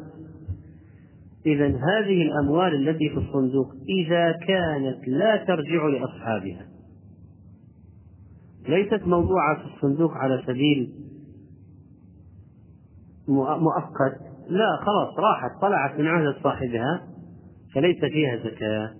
إذا 1.46 1.66
هذه 1.66 2.22
الأموال 2.22 2.88
التي 2.88 3.08
في 3.08 3.16
الصندوق 3.16 3.72
إذا 3.88 4.32
كانت 4.32 5.08
لا 5.08 5.36
ترجع 5.36 5.86
لأصحابها. 5.86 6.66
ليست 8.68 9.06
موضوعة 9.06 9.58
في 9.58 9.74
الصندوق 9.74 10.12
على 10.12 10.42
سبيل 10.46 10.92
مؤقت. 13.28 14.20
لا 14.48 14.76
خلاص 14.76 15.18
راحت 15.18 15.50
طلعت 15.62 16.00
من 16.00 16.06
عهد 16.06 16.34
صاحبها 16.42 17.02
فليس 17.74 18.00
فيها 18.00 18.36
زكاة. 18.36 18.90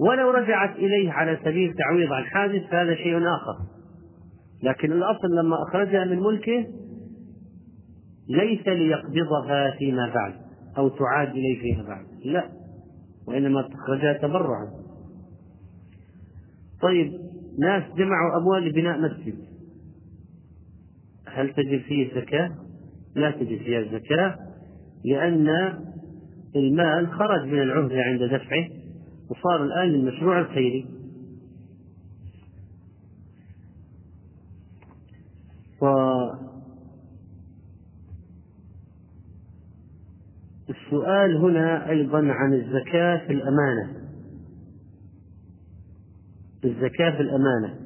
ولو 0.00 0.30
رجعت 0.30 0.76
إليه 0.76 1.12
على 1.12 1.38
سبيل 1.44 1.74
تعويض 1.74 2.12
عن 2.12 2.24
حادث 2.24 2.62
فهذا 2.70 2.94
شيء 2.94 3.18
آخر. 3.18 3.79
لكن 4.62 4.92
الأصل 4.92 5.28
لما 5.36 5.56
أخرجها 5.62 6.04
من 6.04 6.20
ملكه 6.20 6.66
ليس 8.28 8.68
ليقبضها 8.68 9.70
فيما 9.78 10.12
بعد 10.14 10.34
أو 10.78 10.88
تعاد 10.88 11.28
إليه 11.28 11.60
فيما 11.60 11.88
بعد. 11.88 12.06
لا 12.24 12.50
وإنما 13.28 13.62
تخرجها 13.62 14.12
تبرعا. 14.12 14.70
طيب 16.82 17.12
ناس 17.58 17.82
جمعوا 17.96 18.36
أموال 18.36 18.68
لبناء 18.68 19.00
مسجد. 19.00 19.34
هل 21.26 21.54
تجب 21.54 21.80
فيه 21.80 22.08
الزكاة؟ 22.08 22.50
لا 23.14 23.30
تجب 23.30 23.58
فيها 23.58 23.78
الزكاة 23.78 24.38
لأن 25.04 25.48
المال 26.56 27.12
خرج 27.12 27.46
من 27.46 27.62
العهدة 27.62 28.02
عند 28.02 28.22
دفعه 28.22 28.68
وصار 29.30 29.64
الآن 29.64 29.88
للمشروع 29.88 30.40
الخيري. 30.40 30.99
و 35.80 35.86
السؤال 40.70 41.36
هنا 41.36 41.90
أيضا 41.90 42.18
عن 42.18 42.54
الزكاة 42.54 43.26
في 43.26 43.32
الأمانة. 43.32 44.00
الزكاة 46.64 47.16
في 47.16 47.22
الأمانة. 47.22 47.80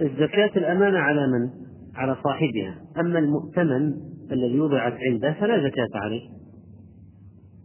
الزكاة 0.00 0.50
الأمانة 0.56 0.98
على 0.98 1.26
من؟ 1.26 1.50
على 1.94 2.16
صاحبها. 2.24 2.84
أما 3.00 3.18
المؤتمن 3.18 3.92
الذي 4.32 4.60
وضعت 4.60 4.92
عنده 4.92 5.32
فلا 5.32 5.68
زكاة 5.68 6.00
عليه 6.00 6.30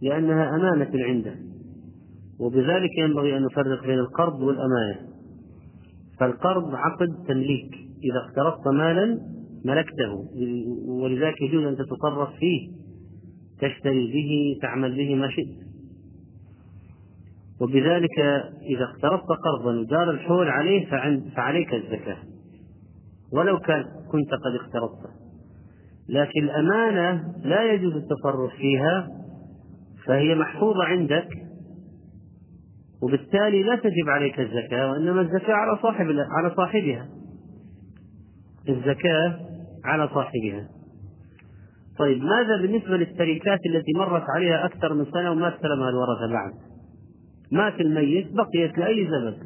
لأنها 0.01 0.55
أمانة 0.55 0.91
عنده. 0.93 1.52
وبذلك 2.39 2.97
ينبغي 2.97 3.37
أن 3.37 3.43
نفرق 3.43 3.85
بين 3.85 3.99
القرض 3.99 4.41
والأمانة. 4.41 4.99
فالقرض 6.19 6.75
عقد 6.75 7.07
تمليك. 7.27 7.73
إذا 8.03 8.19
اقترضت 8.25 8.67
مالا 8.67 9.19
ملكته. 9.65 10.25
ولذلك 10.87 11.41
يجوز 11.41 11.65
أن 11.65 11.75
تتصرف 11.75 12.29
فيه. 12.39 12.69
تشتري 13.61 14.11
به 14.13 14.59
تعمل 14.61 14.95
به 14.95 15.15
ما 15.15 15.29
شئت. 15.29 15.63
وبذلك 17.61 18.19
إذا 18.61 18.83
اقترضت 18.83 19.27
قرضا 19.45 19.79
ودار 19.79 20.11
الحول 20.11 20.47
عليه 20.47 20.85
فعليك 21.35 21.73
الزكاة. 21.73 22.17
ولو 23.33 23.59
كان 23.59 23.83
كنت 23.83 24.31
قد 24.31 24.55
اقترضته. 24.61 25.09
لكن 26.09 26.43
الأمانة 26.43 27.33
لا 27.43 27.73
يجوز 27.73 27.93
التصرف 27.95 28.51
فيها 28.57 29.07
فهي 30.05 30.35
محفوظة 30.35 30.83
عندك. 30.83 31.27
وبالتالي 33.03 33.63
لا 33.63 33.75
تجب 33.75 34.09
عليك 34.09 34.39
الزكاة 34.39 34.91
وإنما 34.91 35.21
الزكاة 35.21 35.53
على 35.53 35.79
صاحب 35.81 36.05
على 36.07 36.55
صاحبها. 36.55 37.09
الزكاة 38.69 39.39
على 39.85 40.07
صاحبها. 40.07 40.67
طيب 41.99 42.23
ماذا 42.23 42.61
بالنسبة 42.61 42.97
للتركات 42.97 43.59
التي 43.65 43.93
مرت 43.95 44.23
عليها 44.35 44.65
أكثر 44.65 44.93
من 44.93 45.05
سنة 45.05 45.31
وما 45.31 45.55
استلمها 45.55 45.89
الورثة 45.89 46.33
بعد؟ 46.33 46.53
مات 47.51 47.81
الميت 47.81 48.27
بقيت 48.33 48.77
لأي 48.77 49.07
سبب؟ 49.07 49.37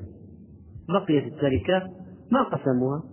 بقيت 0.90 1.24
التركة 1.24 1.90
ما 2.32 2.44
قسموها. 2.44 3.04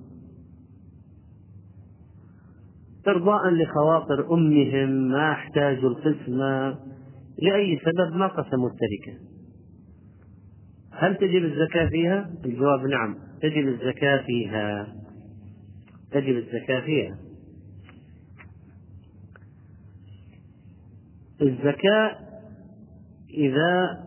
إرضاء 3.09 3.49
لخواطر 3.49 4.34
أمهم 4.34 4.88
ما 4.88 5.32
أحتاجوا 5.32 5.90
القسمة 5.90 6.78
لأي 7.42 7.80
سبب 7.84 8.16
ما 8.16 8.26
قسموا 8.26 8.68
التركة. 8.68 9.34
هل 10.97 11.16
تجب 11.16 11.45
الزكاة 11.45 11.88
فيها؟ 11.88 12.30
الجواب 12.45 12.80
نعم 12.80 13.16
تجب 13.42 13.68
الزكاة 13.68 14.22
فيها. 14.26 14.95
تجب 16.11 16.36
الزكاة 16.36 16.80
فيها. 16.80 17.18
الزكاة 21.42 22.18
إذا 23.30 24.05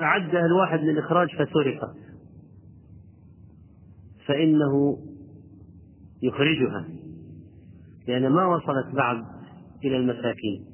أعدها 0.00 0.46
الواحد 0.46 0.80
للإخراج 0.80 1.28
فسرقت. 1.28 1.96
فإنه 4.26 4.98
يخرجها. 6.22 6.88
لأن 8.08 8.28
ما 8.28 8.46
وصلت 8.46 8.94
بعد 8.94 9.24
إلى 9.84 9.96
المساكين. 9.96 10.64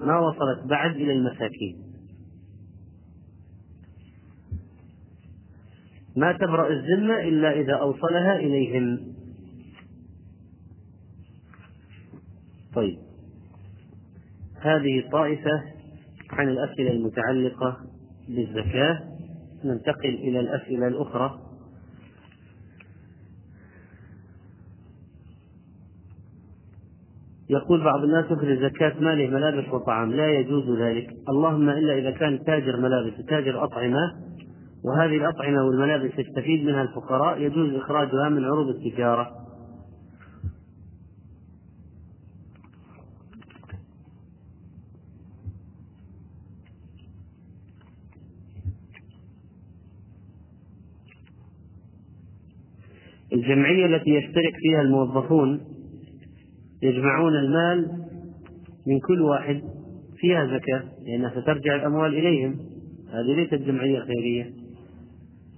ما 0.00 0.18
وصلت 0.18 0.66
بعد 0.70 0.96
إلى 0.96 1.12
المساكين. 1.12 1.83
ما 6.16 6.32
تبرأ 6.32 6.68
الذمة 6.68 7.20
إلا 7.20 7.52
إذا 7.52 7.74
أوصلها 7.74 8.36
إليهم. 8.36 9.14
طيب. 12.74 12.98
هذه 14.60 15.08
طائفة 15.12 15.62
عن 16.30 16.48
الأسئلة 16.48 16.90
المتعلقة 16.90 17.76
بالزكاة. 18.28 19.00
ننتقل 19.64 20.14
إلى 20.14 20.40
الأسئلة 20.40 20.86
الأخرى. 20.86 21.40
يقول 27.50 27.84
بعض 27.84 28.04
الناس 28.04 28.24
يخرج 28.24 28.58
زكاة 28.58 29.00
ماله 29.00 29.30
ملابس 29.30 29.68
وطعام. 29.68 30.12
لا 30.12 30.30
يجوز 30.30 30.78
ذلك. 30.78 31.10
اللهم 31.28 31.68
إلا 31.70 31.98
إذا 31.98 32.10
كان 32.10 32.44
تاجر 32.44 32.76
ملابس 32.76 33.18
وتاجر 33.18 33.64
أطعمة 33.64 34.33
وهذه 34.84 35.16
الأطعمة 35.16 35.64
والملابس 35.64 36.18
يستفيد 36.18 36.64
منها 36.64 36.82
الفقراء 36.82 37.40
يجوز 37.40 37.74
إخراجها 37.74 38.28
من 38.28 38.44
عروض 38.44 38.68
التجارة. 38.68 39.44
الجمعية 53.32 53.86
التي 53.86 54.10
يشترك 54.10 54.54
فيها 54.62 54.80
الموظفون 54.80 55.60
يجمعون 56.82 57.36
المال 57.36 58.04
من 58.86 59.00
كل 59.00 59.22
واحد 59.22 59.62
فيها 60.16 60.46
زكاة 60.46 60.82
لأنها 61.06 61.40
سترجع 61.40 61.74
الأموال 61.74 62.14
إليهم. 62.14 62.58
هذه 63.12 63.34
ليست 63.36 63.54
جمعية 63.54 64.00
خيرية. 64.00 64.63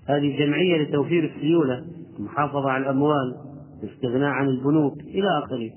هذه 0.09 0.39
جمعية 0.39 0.83
لتوفير 0.83 1.35
السيولة 1.35 1.85
المحافظة 2.19 2.71
على 2.71 2.85
الأموال 2.85 3.37
الاستغناء 3.83 4.31
عن 4.31 4.49
البنوك 4.49 5.01
إلى 5.01 5.29
آخره. 5.45 5.71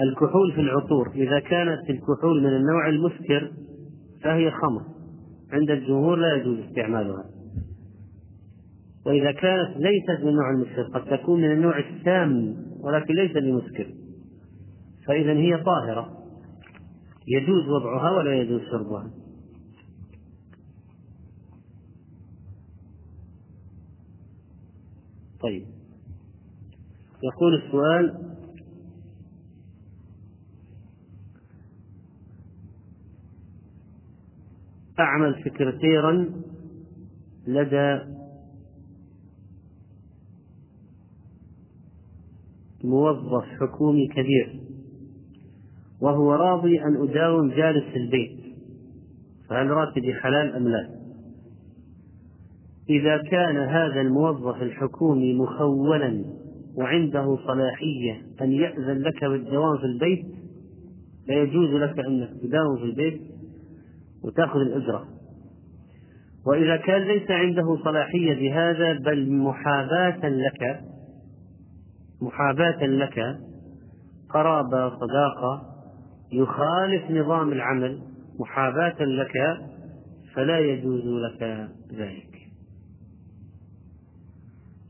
الكحول 0.00 0.52
في 0.54 0.60
العطور 0.60 1.10
إذا 1.14 1.40
كانت 1.40 1.90
الكحول 1.90 2.40
من 2.42 2.56
النوع 2.56 2.88
المسكر 2.88 3.52
فهي 4.22 4.50
خمر. 4.50 4.82
عند 5.52 5.70
الجمهور 5.70 6.16
لا 6.16 6.36
يجوز 6.36 6.58
استعمالها. 6.58 7.24
وإذا 9.06 9.32
كانت 9.32 9.76
ليست 9.76 10.22
من 10.22 10.28
النوع 10.28 10.50
المسكر 10.50 10.82
قد 10.82 11.18
تكون 11.18 11.40
من 11.40 11.52
النوع 11.52 11.78
السام 11.78 12.56
ولكن 12.80 13.14
ليس 13.14 13.32
بمسكر. 13.32 13.86
فإذا 15.06 15.32
هي 15.32 15.56
طاهرة. 15.56 16.16
يجوز 17.28 17.68
وضعها 17.68 18.10
ولا 18.10 18.34
يجوز 18.34 18.60
شربها. 18.60 19.10
طيب 25.46 25.66
يقول 27.22 27.54
السؤال 27.54 28.26
أعمل 35.00 35.44
سكرتيرا 35.44 36.30
لدى 37.46 38.00
موظف 42.84 43.44
حكومي 43.60 44.08
كبير 44.08 44.60
وهو 46.00 46.32
راضي 46.32 46.82
أن 46.82 47.08
أداوم 47.08 47.48
جالس 47.48 47.84
في 47.84 47.96
البيت 47.96 48.40
فهل 49.48 49.66
راتبي 49.66 50.14
حلال 50.14 50.56
أم 50.56 50.68
لا؟ 50.68 50.95
إذا 52.90 53.16
كان 53.16 53.56
هذا 53.56 54.00
الموظف 54.00 54.62
الحكومي 54.62 55.34
مخولا 55.34 56.24
وعنده 56.76 57.38
صلاحية 57.46 58.22
أن 58.42 58.52
يأذن 58.52 58.98
لك 58.98 59.24
بالدوام 59.24 59.78
في 59.78 59.84
البيت 59.84 60.26
لا 61.28 61.34
يجوز 61.34 61.70
لك 61.70 61.98
أنك 61.98 62.30
تداوم 62.42 62.76
في 62.76 62.84
البيت 62.84 63.20
وتأخذ 64.24 64.60
الأجرة. 64.60 65.04
وإذا 66.46 66.76
كان 66.76 67.02
ليس 67.02 67.30
عنده 67.30 67.78
صلاحية 67.84 68.34
بهذا 68.34 68.92
بل 68.92 69.32
محاباة 69.32 70.28
لك 70.28 70.80
محاباة 72.22 72.86
لك 72.86 73.38
قرابة 74.30 74.88
صداقة 74.88 75.62
يخالف 76.32 77.10
نظام 77.10 77.52
العمل 77.52 77.98
محاباة 78.40 79.04
لك 79.04 79.58
فلا 80.34 80.58
يجوز 80.58 81.02
لك 81.06 81.68
ذلك. 81.92 82.25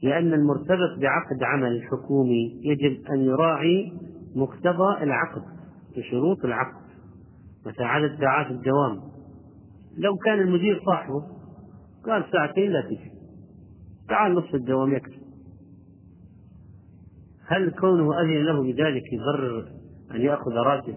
لأن 0.03 0.35
المرتبط 0.35 0.99
بعقد 1.01 1.43
عمل 1.43 1.83
حكومي 1.83 2.61
يجب 2.65 3.07
أن 3.07 3.21
يراعي 3.21 3.93
مقتضى 4.35 5.03
العقد 5.03 5.43
بشروط 5.97 6.45
العقد 6.45 6.87
متى 7.67 7.83
عدد 7.83 8.21
ساعات 8.21 8.51
الدوام. 8.51 9.01
لو 9.99 10.17
كان 10.17 10.39
المدير 10.39 10.83
صاحبه 10.87 11.23
قال 12.07 12.25
ساعتين 12.33 12.71
لا 12.71 12.81
تجي 12.81 13.13
تعال 14.09 14.35
نصف 14.35 14.55
الدوام 14.55 14.93
يكفي. 14.93 15.21
هل 17.49 17.71
كونه 17.71 18.21
أذن 18.21 18.45
له 18.45 18.63
بذلك 18.63 19.03
يبرر 19.13 19.69
أن 20.15 20.21
يأخذ 20.21 20.53
راتب؟ 20.53 20.97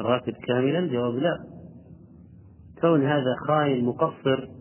الراتب 0.00 0.32
كاملا؟ 0.32 0.92
جواب 0.92 1.14
لا. 1.14 1.38
كون 2.80 3.04
هذا 3.04 3.34
خاين 3.46 3.84
مقصر 3.84 4.59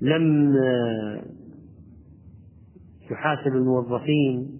لم 0.00 0.54
يحاسب 3.10 3.56
الموظفين 3.56 4.58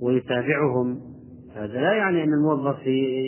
ويتابعهم 0.00 1.00
هذا 1.54 1.80
لا 1.80 1.92
يعني 1.92 2.24
أن 2.24 2.32
الموظف 2.32 2.86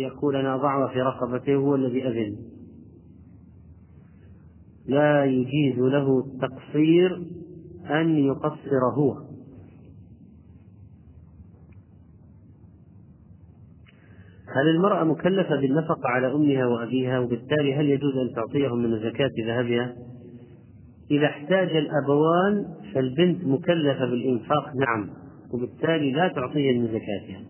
يقول 0.09 0.37
أنا 0.37 0.55
أضعها 0.55 0.93
في 0.93 1.01
رقبته 1.01 1.55
هو 1.55 1.75
الذي 1.75 2.09
أذن. 2.09 2.37
لا 4.87 5.25
يجيز 5.25 5.79
له 5.79 6.25
التقصير 6.27 7.27
أن 7.91 8.19
يقصر 8.19 8.85
هو. 8.97 9.29
هل 14.57 14.69
المرأة 14.77 15.05
مكلفة 15.05 15.61
بالنفقة 15.61 16.09
على 16.09 16.33
أمها 16.33 16.67
وأبيها؟ 16.67 17.19
وبالتالي 17.19 17.75
هل 17.75 17.89
يجوز 17.89 18.17
أن 18.17 18.35
تعطيهم 18.35 18.79
من 18.79 18.99
زكاة 18.99 19.31
ذهبها؟ 19.47 19.97
إذا 21.11 21.27
احتاج 21.27 21.77
الأبوان 21.77 22.67
فالبنت 22.95 23.45
مكلفة 23.45 24.07
بالإنفاق 24.07 24.77
نعم 24.77 25.11
وبالتالي 25.53 26.13
لا 26.13 26.29
تعطيها 26.29 26.73
من 26.73 26.87
زكاتها. 26.87 27.41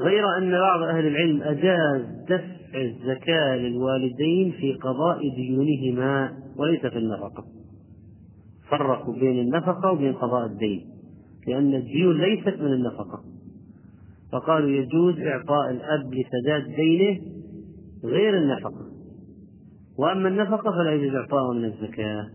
غير 0.00 0.24
أن 0.38 0.50
بعض 0.50 0.82
أهل 0.82 1.06
العلم 1.06 1.42
أجاز 1.42 2.02
دفع 2.28 2.80
الزكاة 2.80 3.56
للوالدين 3.56 4.52
في 4.52 4.72
قضاء 4.72 5.18
ديونهما 5.36 6.32
وليس 6.56 6.80
في 6.80 6.98
النفقة. 6.98 7.44
فرقوا 8.68 9.14
بين 9.14 9.40
النفقة 9.40 9.92
وبين 9.92 10.12
قضاء 10.12 10.46
الدين 10.46 10.86
لأن 11.46 11.74
الديون 11.74 12.20
ليست 12.20 12.60
من 12.60 12.72
النفقة. 12.72 13.22
فقالوا 14.32 14.70
يجوز 14.70 15.20
إعطاء 15.20 15.70
الأب 15.70 16.14
لسداد 16.14 16.76
دينه 16.76 17.20
غير 18.04 18.38
النفقة. 18.38 18.89
وأما 20.00 20.28
النفقة 20.28 20.70
فلا 20.70 20.92
يجوز 20.92 21.14
إعطاؤها 21.14 21.54
من 21.54 21.64
الزكاة. 21.64 22.30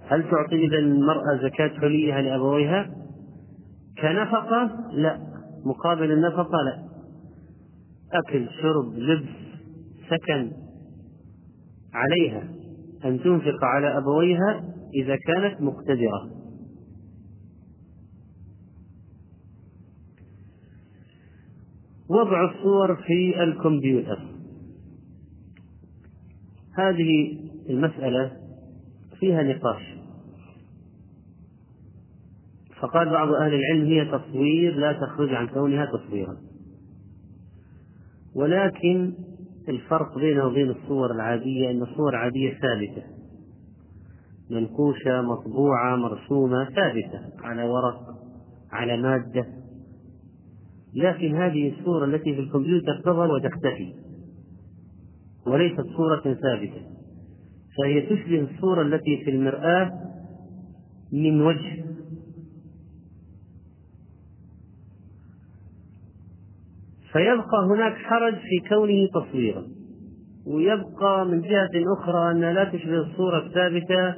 هل 0.00 0.30
تعطي 0.30 0.66
إذا 0.66 0.78
المرأة 0.78 1.36
زكاة 1.42 1.80
حليها 1.80 2.22
لأبويها؟ 2.22 2.90
كنفقة؟ 3.98 4.90
لا. 4.92 5.20
مقابل 5.64 6.12
النفقة؟ 6.12 6.58
لا. 6.64 6.88
أكل 8.12 8.48
شرب 8.62 8.94
لبس 8.94 9.28
سكن 10.10 10.52
عليها 11.94 12.48
أن 13.04 13.20
تنفق 13.20 13.64
على 13.64 13.98
أبويها 13.98 14.64
إذا 14.94 15.16
كانت 15.16 15.60
مقتدرة. 15.60 16.37
وضع 22.08 22.50
الصور 22.50 22.96
في 22.96 23.42
الكمبيوتر. 23.42 24.18
هذه 26.78 27.38
المسألة 27.70 28.32
فيها 29.20 29.42
نقاش. 29.42 29.82
فقال 32.80 33.10
بعض 33.10 33.28
أهل 33.28 33.54
العلم 33.54 33.86
هي 33.86 34.04
تصوير 34.04 34.76
لا 34.76 34.92
تخرج 34.92 35.34
عن 35.34 35.46
كونها 35.46 35.86
تصويرا. 35.86 36.36
ولكن 38.34 39.12
الفرق 39.68 40.18
بينه 40.18 40.46
وبين 40.46 40.70
الصور 40.70 41.10
العادية 41.10 41.70
أن 41.70 41.82
الصور 41.82 42.10
العادية 42.10 42.50
ثابتة. 42.50 43.02
منقوشة 44.50 45.22
مطبوعة 45.22 45.96
مرسومة 45.96 46.64
ثابتة 46.64 47.20
على 47.42 47.64
ورق 47.64 48.00
على 48.72 48.96
مادة. 48.96 49.46
لكن 50.94 51.34
هذه 51.36 51.72
الصورة 51.78 52.04
التي 52.04 52.34
في 52.34 52.40
الكمبيوتر 52.40 53.00
تظهر 53.04 53.30
وتختفي. 53.32 53.94
وليست 55.46 55.86
صورة 55.96 56.20
ثابتة. 56.22 56.82
فهي 57.78 58.00
تشبه 58.00 58.48
الصورة 58.54 58.82
التي 58.82 59.24
في 59.24 59.30
المرآة 59.30 59.90
من 61.12 61.40
وجه. 61.40 61.84
فيبقى 67.12 67.66
هناك 67.66 67.92
حرج 67.92 68.34
في 68.34 68.68
كونه 68.68 69.08
تصويرا. 69.14 69.66
ويبقى 70.46 71.26
من 71.26 71.40
جهة 71.40 71.70
أخرى 71.98 72.30
أنها 72.30 72.52
لا 72.52 72.64
تشبه 72.64 72.98
الصورة 72.98 73.46
الثابتة 73.46 74.14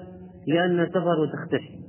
لأنها 0.47 0.85
تظهر 0.85 1.21
وتختفي. 1.21 1.80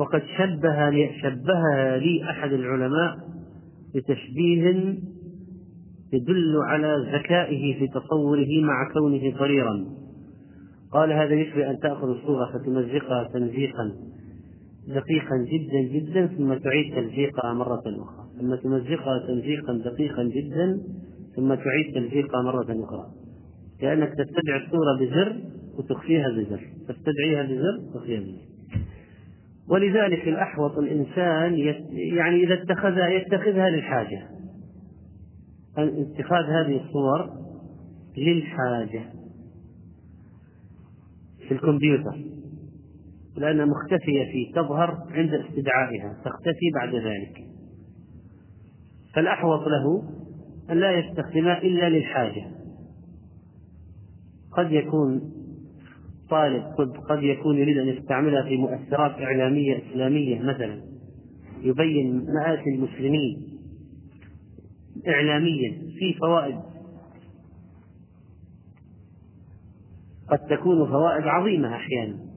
وقد 0.00 0.22
شبه 0.38 0.90
شبهها 1.22 1.98
لي 1.98 2.30
أحد 2.30 2.52
العلماء 2.52 3.16
بتشبيه 3.94 4.94
يدل 6.12 6.56
على 6.62 7.10
ذكائه 7.12 7.78
في 7.78 7.86
تصوره 7.88 8.48
مع 8.62 8.92
كونه 8.92 9.38
صغيرا. 9.38 9.86
قال 10.92 11.12
هذا 11.12 11.34
يشبه 11.34 11.70
أن 11.70 11.78
تأخذ 11.78 12.08
الصورة 12.08 12.52
فتمزقها 12.52 13.28
تمزيقا 13.32 13.92
دقيقا 14.88 15.36
جدا 15.36 15.80
جدا 15.92 16.26
ثم 16.26 16.54
تعيد 16.54 16.94
تلزيقها 16.94 17.52
مرة 17.52 17.82
أخرى. 17.86 18.26
ثم 18.40 18.54
تمزقها 18.54 19.26
تمزيقا 19.26 19.72
دقيقا 19.72 20.22
جدا 20.22 20.80
ثم 21.36 21.54
تعيد 21.54 21.94
تلزيقها 21.94 22.42
مرة 22.42 22.84
أخرى. 22.84 23.06
كأنك 23.80 24.08
تستدعي 24.08 24.64
الصورة 24.64 24.98
بزر 25.00 25.36
وتخفيها 25.78 26.28
بزر. 26.28 26.60
تستدعيها 26.88 27.42
بزر 27.42 27.88
وتخفيها 27.88 28.20
بزر. 28.20 28.49
ولذلك 29.70 30.28
الأحوط 30.28 30.78
الإنسان 30.78 31.58
يعني 31.92 32.44
إذا 32.44 32.62
اتخذها 32.62 33.08
يتخذها 33.08 33.70
للحاجة. 33.70 34.28
اتخاذ 35.78 36.44
هذه 36.44 36.80
الصور 36.84 37.30
للحاجة. 38.18 39.04
في 41.48 41.54
الكمبيوتر. 41.54 42.18
لأنها 43.36 43.64
مختفية 43.64 44.24
فيه 44.32 44.52
تظهر 44.52 44.98
عند 45.10 45.34
استدعائها 45.34 46.16
تختفي 46.24 46.70
بعد 46.74 46.94
ذلك. 46.94 47.46
فالأحوط 49.14 49.60
له 49.60 50.02
أن 50.70 50.80
لا 50.80 50.98
يستخدمها 50.98 51.62
إلا 51.62 51.88
للحاجة. 51.88 52.46
قد 54.52 54.72
يكون 54.72 55.39
طالب 56.30 56.62
طب 56.78 56.96
قد 57.08 57.22
يكون 57.22 57.58
يريد 57.58 57.78
أن 57.78 57.88
يستعملها 57.88 58.42
في 58.42 58.56
مؤثرات 58.56 59.10
إعلامية 59.10 59.82
إسلامية 59.90 60.38
مثلا. 60.38 60.80
يبين 61.62 62.24
مآسي 62.34 62.70
المسلمين 62.74 63.58
إعلاميا 65.08 65.70
في 65.98 66.14
فوائد. 66.20 66.60
قد 70.30 70.38
تكون 70.38 70.86
فوائد 70.88 71.26
عظيمة 71.26 71.74
أحيانا. 71.74 72.29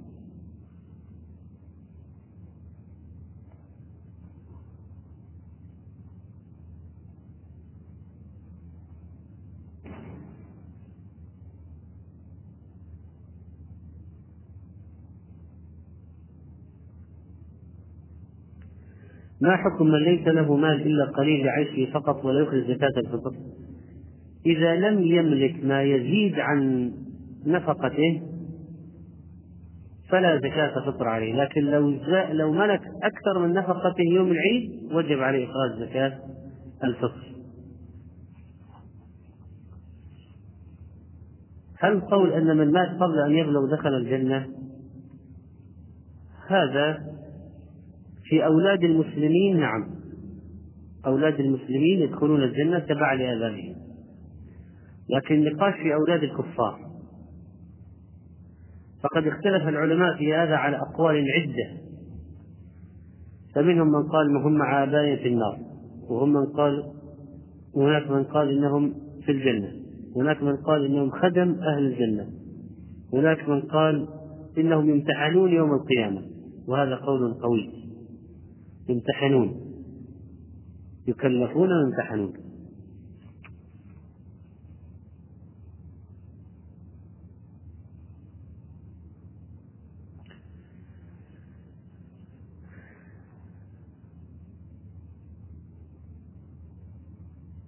ما 19.44 19.56
حكم 19.58 19.88
من 19.88 20.04
ليس 20.04 20.28
له 20.28 20.56
مال 20.56 20.82
إلا 20.82 21.06
قليل 21.06 21.46
لعيشه 21.46 21.92
فقط 21.92 22.26
ولا 22.26 22.40
يخرج 22.40 22.64
زكاة 22.64 22.94
الفطر؟ 22.98 23.32
إذا 24.46 24.76
لم 24.76 25.04
يملك 25.04 25.64
ما 25.64 25.84
يزيد 25.84 26.40
عن 26.40 26.92
نفقته 27.46 28.22
فلا 30.10 30.38
زكاة 30.38 30.86
فطر 30.86 31.08
عليه 31.08 31.36
لكن 31.44 31.62
لو 31.62 31.94
لو 32.32 32.52
ملك 32.52 32.82
أكثر 33.04 33.40
من 33.40 33.54
نفقته 33.54 34.04
يوم 34.12 34.32
العيد 34.32 34.72
وجب 34.92 35.20
عليه 35.20 35.46
إخراج 35.46 35.90
زكاة 35.90 36.20
الفطر. 36.84 37.34
هل 41.80 42.02
قول 42.02 42.34
أن 42.34 42.58
من 42.58 42.72
مات 42.72 42.90
قبل 42.90 43.20
أن 43.20 43.32
يبلغ 43.32 43.76
دخل 43.76 43.94
الجنة؟ 43.94 44.48
هذا 46.48 46.98
في 48.34 48.46
أولاد 48.46 48.84
المسلمين 48.84 49.60
نعم. 49.60 49.88
أولاد 51.06 51.40
المسلمين 51.40 52.00
يدخلون 52.00 52.44
الجنة 52.44 52.80
تبع 52.80 53.14
لآبائهم 53.14 53.76
لكن 55.10 55.36
النقاش 55.36 55.74
في 55.74 55.94
أولاد 55.94 56.24
الكفار. 56.24 56.80
فقد 59.04 59.28
اختلف 59.28 59.68
العلماء 59.68 60.18
في 60.18 60.34
هذا 60.34 60.56
على 60.56 60.78
أقوال 60.78 61.26
عدة. 61.32 61.82
فمنهم 63.56 63.88
من 63.88 64.04
قال 64.10 64.38
هم 64.38 64.54
مع 64.54 64.84
آبائهم 64.84 65.18
في 65.18 65.28
النار 65.28 65.58
وهم 66.10 66.34
من 66.34 66.46
قال 66.46 66.84
وهناك 67.76 68.12
من 68.12 68.24
قال 68.24 68.50
إنهم 68.50 68.94
في 69.26 69.32
الجنة 69.32 69.72
هناك 70.16 70.44
من 70.44 70.58
قال 70.58 70.86
إنهم 70.86 71.12
خدم 71.12 71.56
أهل 71.62 71.86
الجنة 71.86 72.28
هناك 73.14 73.50
من 73.50 73.62
قال 73.62 74.08
إنهم 74.58 74.90
يمتحنون 74.90 75.52
يوم 75.52 75.74
القيامة 75.74 76.22
وهذا 76.68 76.96
قول 76.96 77.34
قوي. 77.34 77.83
يمتحنون. 78.90 79.74
يكلفون 81.08 81.70
ويمتحنون. 81.74 82.34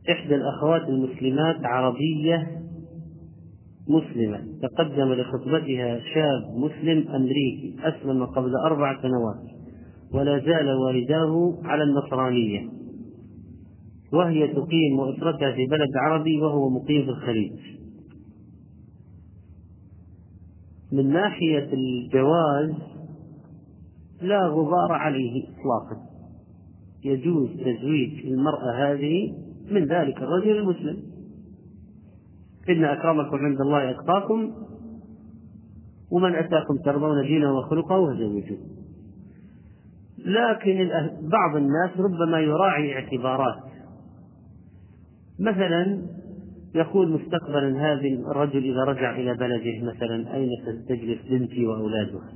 إحدى 0.09 0.35
الأخوات 0.35 0.81
المسلمات 0.81 1.65
عربية 1.65 2.61
مسلمة 3.87 4.47
تقدم 4.61 5.13
لخطبتها 5.13 5.99
شاب 5.99 6.57
مسلم 6.57 7.07
أمريكي 7.07 7.75
أسلم 7.79 8.25
قبل 8.25 8.51
أربع 8.65 9.01
سنوات. 9.01 9.64
ولا 10.13 10.39
زال 10.39 10.69
والداه 10.69 11.53
على 11.63 11.83
النصرانية 11.83 12.69
وهي 14.13 14.47
تقيم 14.47 14.99
وأسرتها 14.99 15.51
في 15.51 15.65
بلد 15.65 15.97
عربي 15.97 16.41
وهو 16.41 16.69
مقيم 16.69 17.03
في 17.05 17.09
الخليج. 17.09 17.53
من 20.91 21.13
ناحية 21.13 21.69
الجواز 21.73 22.73
لا 24.21 24.47
غبار 24.47 24.91
عليه 24.91 25.43
إطلاقا. 25.43 26.01
يجوز 27.03 27.49
تزويج 27.49 28.25
المرأة 28.25 28.71
هذه 28.77 29.33
من 29.71 29.85
ذلك 29.85 30.17
الرجل 30.17 30.57
المسلم. 30.57 30.97
إن 32.69 32.83
أكرمكم 32.83 33.35
عند 33.35 33.61
الله 33.61 33.89
أتقاكم 33.89 34.51
ومن 36.11 36.35
أتاكم 36.35 36.77
ترضون 36.85 37.21
دينه 37.21 37.57
وخلقه 37.57 38.13
فزوجوه. 38.13 38.74
لكن 40.25 40.89
بعض 41.21 41.55
الناس 41.55 41.91
ربما 41.97 42.39
يراعي 42.39 42.93
اعتبارات. 42.93 43.63
مثلا 45.39 46.01
يقول 46.75 47.11
مستقبلا 47.11 47.81
هذا 47.81 48.07
الرجل 48.31 48.63
إذا 48.63 48.83
رجع 48.83 49.15
إلى 49.15 49.33
بلده 49.33 49.93
مثلا 49.93 50.35
أين 50.35 50.49
ستجلس 50.63 51.19
بنتي 51.29 51.65
وأولادها؟ 51.65 52.29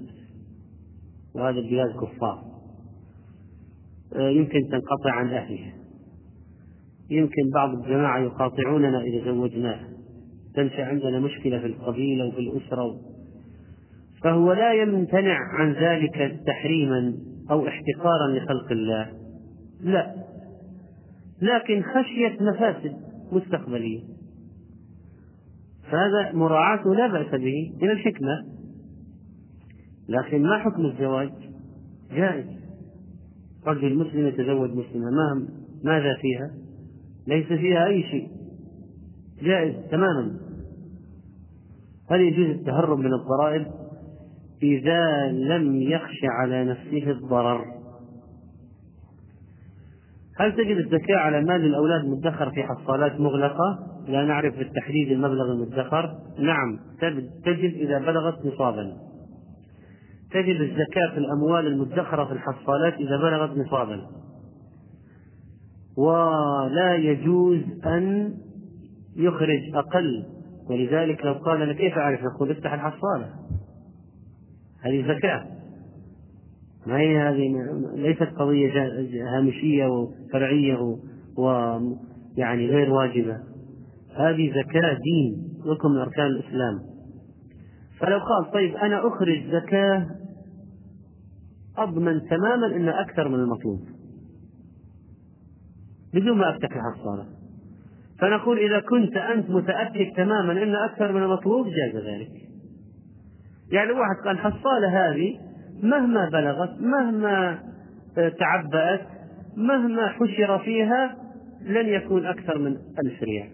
وهذا 1.36 1.60
البلاد 1.60 1.90
كفار. 1.90 2.44
آه، 4.16 4.30
يمكن 4.30 4.60
تنقطع 4.72 5.12
عن 5.12 5.28
أهلها. 5.28 5.74
يمكن 7.10 7.50
بعض 7.54 7.74
الجماعة 7.74 8.20
يقاطعوننا 8.20 9.02
إذا 9.02 9.26
زوجناه 9.26 9.80
تنشأ 10.56 10.86
عندنا 10.86 11.20
مشكلة 11.20 11.60
في 11.60 11.66
القبيلة 11.66 12.28
وفي 12.28 12.40
الأسرة 12.40 13.00
فهو 14.24 14.54
لا 14.54 14.74
يمتنع 14.74 15.38
عن 15.54 15.72
ذلك 15.74 16.40
تحريما. 16.48 17.14
أو 17.52 17.68
احتقارا 17.68 18.28
لخلق 18.28 18.72
الله. 18.72 19.14
لا. 19.82 20.16
لكن 21.42 21.84
خشية 21.84 22.44
مفاسد 22.44 22.96
مستقبلية. 23.32 24.04
فهذا 25.92 26.32
مراعاته 26.34 26.96
لا 26.96 27.08
بأس 27.08 27.42
به 27.42 27.74
من 27.82 27.92
الحكمة. 27.92 28.46
لكن 30.10 30.44
ما 30.44 30.58
حكم 30.58 30.86
الزواج؟ 30.86 31.30
جائز. 32.12 32.46
رجل 33.68 33.96
مسلم 33.96 34.28
يتزوج 34.28 34.70
مسلمة. 34.70 35.12
ما 35.12 35.48
ماذا 35.84 36.16
فيها؟ 36.22 36.52
ليس 37.28 37.48
فيها 37.48 37.86
أي 37.86 38.04
شيء. 38.04 38.30
جائز 39.42 39.76
تماما. 39.92 40.40
هل 42.12 42.22
يجوز 42.22 42.50
التهرب 42.50 43.00
من 43.00 43.14
الضرائب؟ 43.14 43.79
إذا 44.64 45.32
لم 45.32 45.82
يخش 45.82 46.20
على 46.24 46.66
نفسه 46.66 47.12
الضرر. 47.12 47.66
هل 50.40 50.56
تجد 50.56 50.78
الزكاة 50.78 51.18
على 51.18 51.42
مال 51.42 51.66
الأولاد 51.66 52.06
مدخر 52.06 52.52
في 52.52 52.64
حصالات 52.64 53.20
مغلقة؟ 53.20 53.80
لا 54.08 54.26
نعرف 54.26 54.58
بالتحديد 54.58 55.12
المبلغ 55.12 55.52
المدخر. 55.52 56.16
نعم 56.40 56.80
تجد 57.46 57.74
إذا 57.74 58.00
بلغت 58.00 58.46
نصابا. 58.46 58.94
تجد 60.32 60.62
الزكاة 60.62 61.12
في 61.14 61.18
الأموال 61.18 61.68
المدخرة 61.68 62.26
في 62.26 62.32
الحصالات 62.32 62.94
إذا 62.94 63.18
بلغت 63.18 63.58
نصابا. 63.58 64.02
ولا 65.98 66.96
يجوز 66.96 67.62
أن 67.86 68.34
يخرج 69.16 69.76
أقل. 69.76 70.26
ولذلك 70.70 71.26
لو 71.26 71.34
قال 71.34 71.62
أنا 71.62 71.74
كيف 71.74 71.98
أعرف 71.98 72.20
نقول 72.24 72.52
افتح 72.52 72.74
الحصالة. 72.74 73.30
هذه 74.82 75.16
زكاة. 75.16 75.46
ما 76.88 76.98
هي 76.98 77.18
هذه؟ 77.18 77.54
ليست 77.96 78.24
قضية 78.24 78.72
هامشية 79.36 79.86
وفرعية 79.86 80.98
ويعني 81.38 82.68
غير 82.68 82.94
واجبة. 82.94 83.38
هذه 84.16 84.52
زكاة 84.52 84.94
دين 84.94 85.50
ركن 85.66 85.90
من 85.90 85.98
أركان 85.98 86.26
الإسلام. 86.26 86.80
فلو 88.00 88.20
قال 88.20 88.52
طيب 88.54 88.76
أنا 88.76 89.08
أخرج 89.08 89.44
زكاة 89.52 90.08
أضمن 91.78 92.22
تماما 92.30 92.76
أن 92.76 92.90
أكثر 92.90 93.30
من 93.30 93.40
المطلوب. 93.40 93.80
بدون 96.14 96.38
ما 96.38 96.50
أفتح 96.50 96.70
الحصالة 96.76 97.26
فنقول 98.20 98.60
إذا 98.60 98.80
كنت 98.80 99.18
أنت 99.18 99.50
متأكد 99.50 100.12
تماما 100.16 100.64
أن 100.64 100.76
أكثر 100.76 101.12
من 101.12 101.24
المطلوب 101.24 101.68
جاز 101.68 102.04
ذلك. 102.04 102.49
يعني 103.72 103.92
واحد 103.92 104.16
قال 104.26 104.36
الحصالة 104.36 104.88
هذه 104.88 105.40
مهما 105.84 106.30
بلغت 106.30 106.82
مهما 106.82 107.60
تعبأت 108.40 109.08
مهما 109.58 110.08
حشر 110.08 110.60
فيها 110.60 111.16
لن 111.62 111.88
يكون 111.88 112.26
أكثر 112.26 112.58
من 112.58 112.78
ألف 113.06 113.24
ريال. 113.24 113.50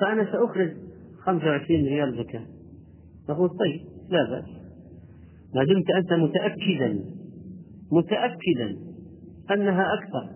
فأنا 0.00 0.24
سأخرج 0.24 0.70
25 1.18 1.84
ريال 1.84 2.24
زكاة. 2.24 2.46
نقول 3.28 3.48
طيب 3.48 3.80
لا 4.10 4.30
بأس. 4.30 4.44
ما 5.54 5.64
دمت 5.64 5.90
أنت 5.90 6.12
متأكدا 6.12 7.04
متأكدا 7.92 8.76
أنها 9.50 9.86
أكثر 9.94 10.28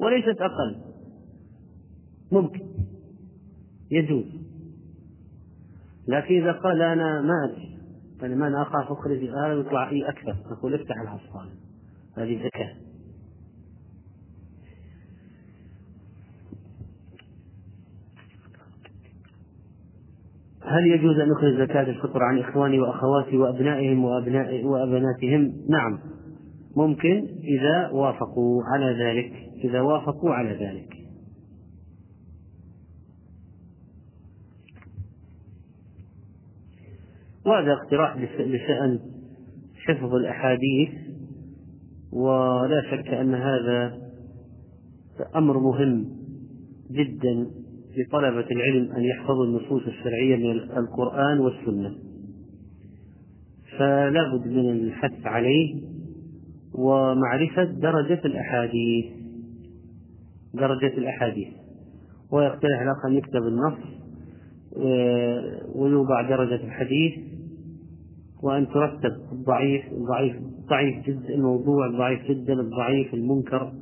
وليست 0.00 0.40
أقل. 0.40 0.76
ممكن. 2.32 2.60
يجوز. 3.90 4.39
لكن 6.10 6.42
إذا 6.42 6.52
قال 6.52 6.82
أنا 6.82 7.20
ما 7.20 7.44
أدري. 7.44 7.78
أنا 8.22 8.34
ما 8.34 8.46
أنا 8.46 8.62
أخاف 8.62 8.92
أخرج 8.92 9.18
هذا 9.18 9.52
يطلع 9.52 9.90
إيه 9.90 10.08
أكثر. 10.08 10.36
نقول 10.52 10.74
افتح 10.74 11.00
الحصان. 11.00 11.46
هذه 12.16 12.44
زكاة 12.44 12.74
هل 20.62 20.86
يجوز 20.86 21.18
أن 21.18 21.32
أخرج 21.32 21.60
زكاة 21.60 21.90
الفطر 21.90 22.22
عن 22.22 22.38
إخواني 22.38 22.80
وأخواتي 22.80 23.36
وأبنائهم 23.36 24.04
وأبناء 24.04 24.64
وأبناتهم؟ 24.64 25.52
نعم. 25.68 25.98
ممكن 26.76 27.26
إذا 27.44 27.90
وافقوا 27.90 28.62
على 28.64 29.04
ذلك. 29.04 29.32
إذا 29.64 29.80
وافقوا 29.80 30.34
على 30.34 30.50
ذلك. 30.50 30.99
وهذا 37.46 37.72
اقتراح 37.72 38.16
لشأن 38.38 38.98
حفظ 39.86 40.14
الأحاديث 40.14 40.90
ولا 42.12 42.82
شك 42.90 43.08
أن 43.08 43.34
هذا 43.34 43.98
أمر 45.36 45.58
مهم 45.58 46.08
جدا 46.90 47.46
لطلبة 47.96 48.46
العلم 48.50 48.92
أن 48.92 49.04
يحفظوا 49.04 49.44
النصوص 49.44 49.82
الشرعية 49.86 50.36
من 50.36 50.50
القرآن 50.60 51.38
والسنة. 51.38 51.94
فلا 53.78 54.34
بد 54.34 54.46
من 54.46 54.70
الحث 54.70 55.26
عليه 55.26 55.82
ومعرفة 56.74 57.64
درجة 57.64 58.20
الأحاديث 58.24 59.04
درجة 60.54 60.98
الأحاديث. 60.98 61.48
ويقترح 62.32 62.80
الأخ 62.80 63.06
أن 63.06 63.14
يكتب 63.14 63.42
النص 63.42 63.99
ويوضع 65.74 66.22
درجة 66.28 66.64
الحديث 66.64 67.12
وأن 68.42 68.68
ترتب 68.68 69.12
الضعيف 69.32 69.82
الضعيف 69.92 70.36
ضعيف 70.70 71.06
جدا 71.06 71.34
الموضوع 71.34 71.86
الضعيف 71.86 72.22
جدا 72.22 72.52
الضعيف 72.52 73.14
المنكر 73.14 73.72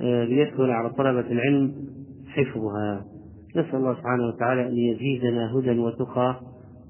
آه، 0.00 0.24
ليسهل 0.24 0.70
على 0.70 0.90
طلبة 0.90 1.30
العلم 1.30 1.74
حفظها. 2.26 3.04
نسأل 3.56 3.74
الله 3.74 3.94
سبحانه 3.94 4.26
وتعالى 4.26 4.68
أن 4.68 4.76
يزيدنا 4.76 5.58
هدى 5.58 5.78
وتقى 5.78 6.40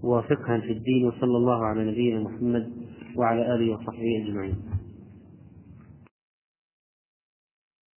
وفقها 0.02 0.60
في 0.60 0.72
الدين 0.72 1.06
وصلى 1.06 1.36
الله 1.36 1.64
على 1.64 1.90
نبينا 1.90 2.20
محمد 2.20 2.68
وعلى 3.16 3.54
آله 3.54 3.74
وصحبه 3.74 4.24
أجمعين. 4.26 4.54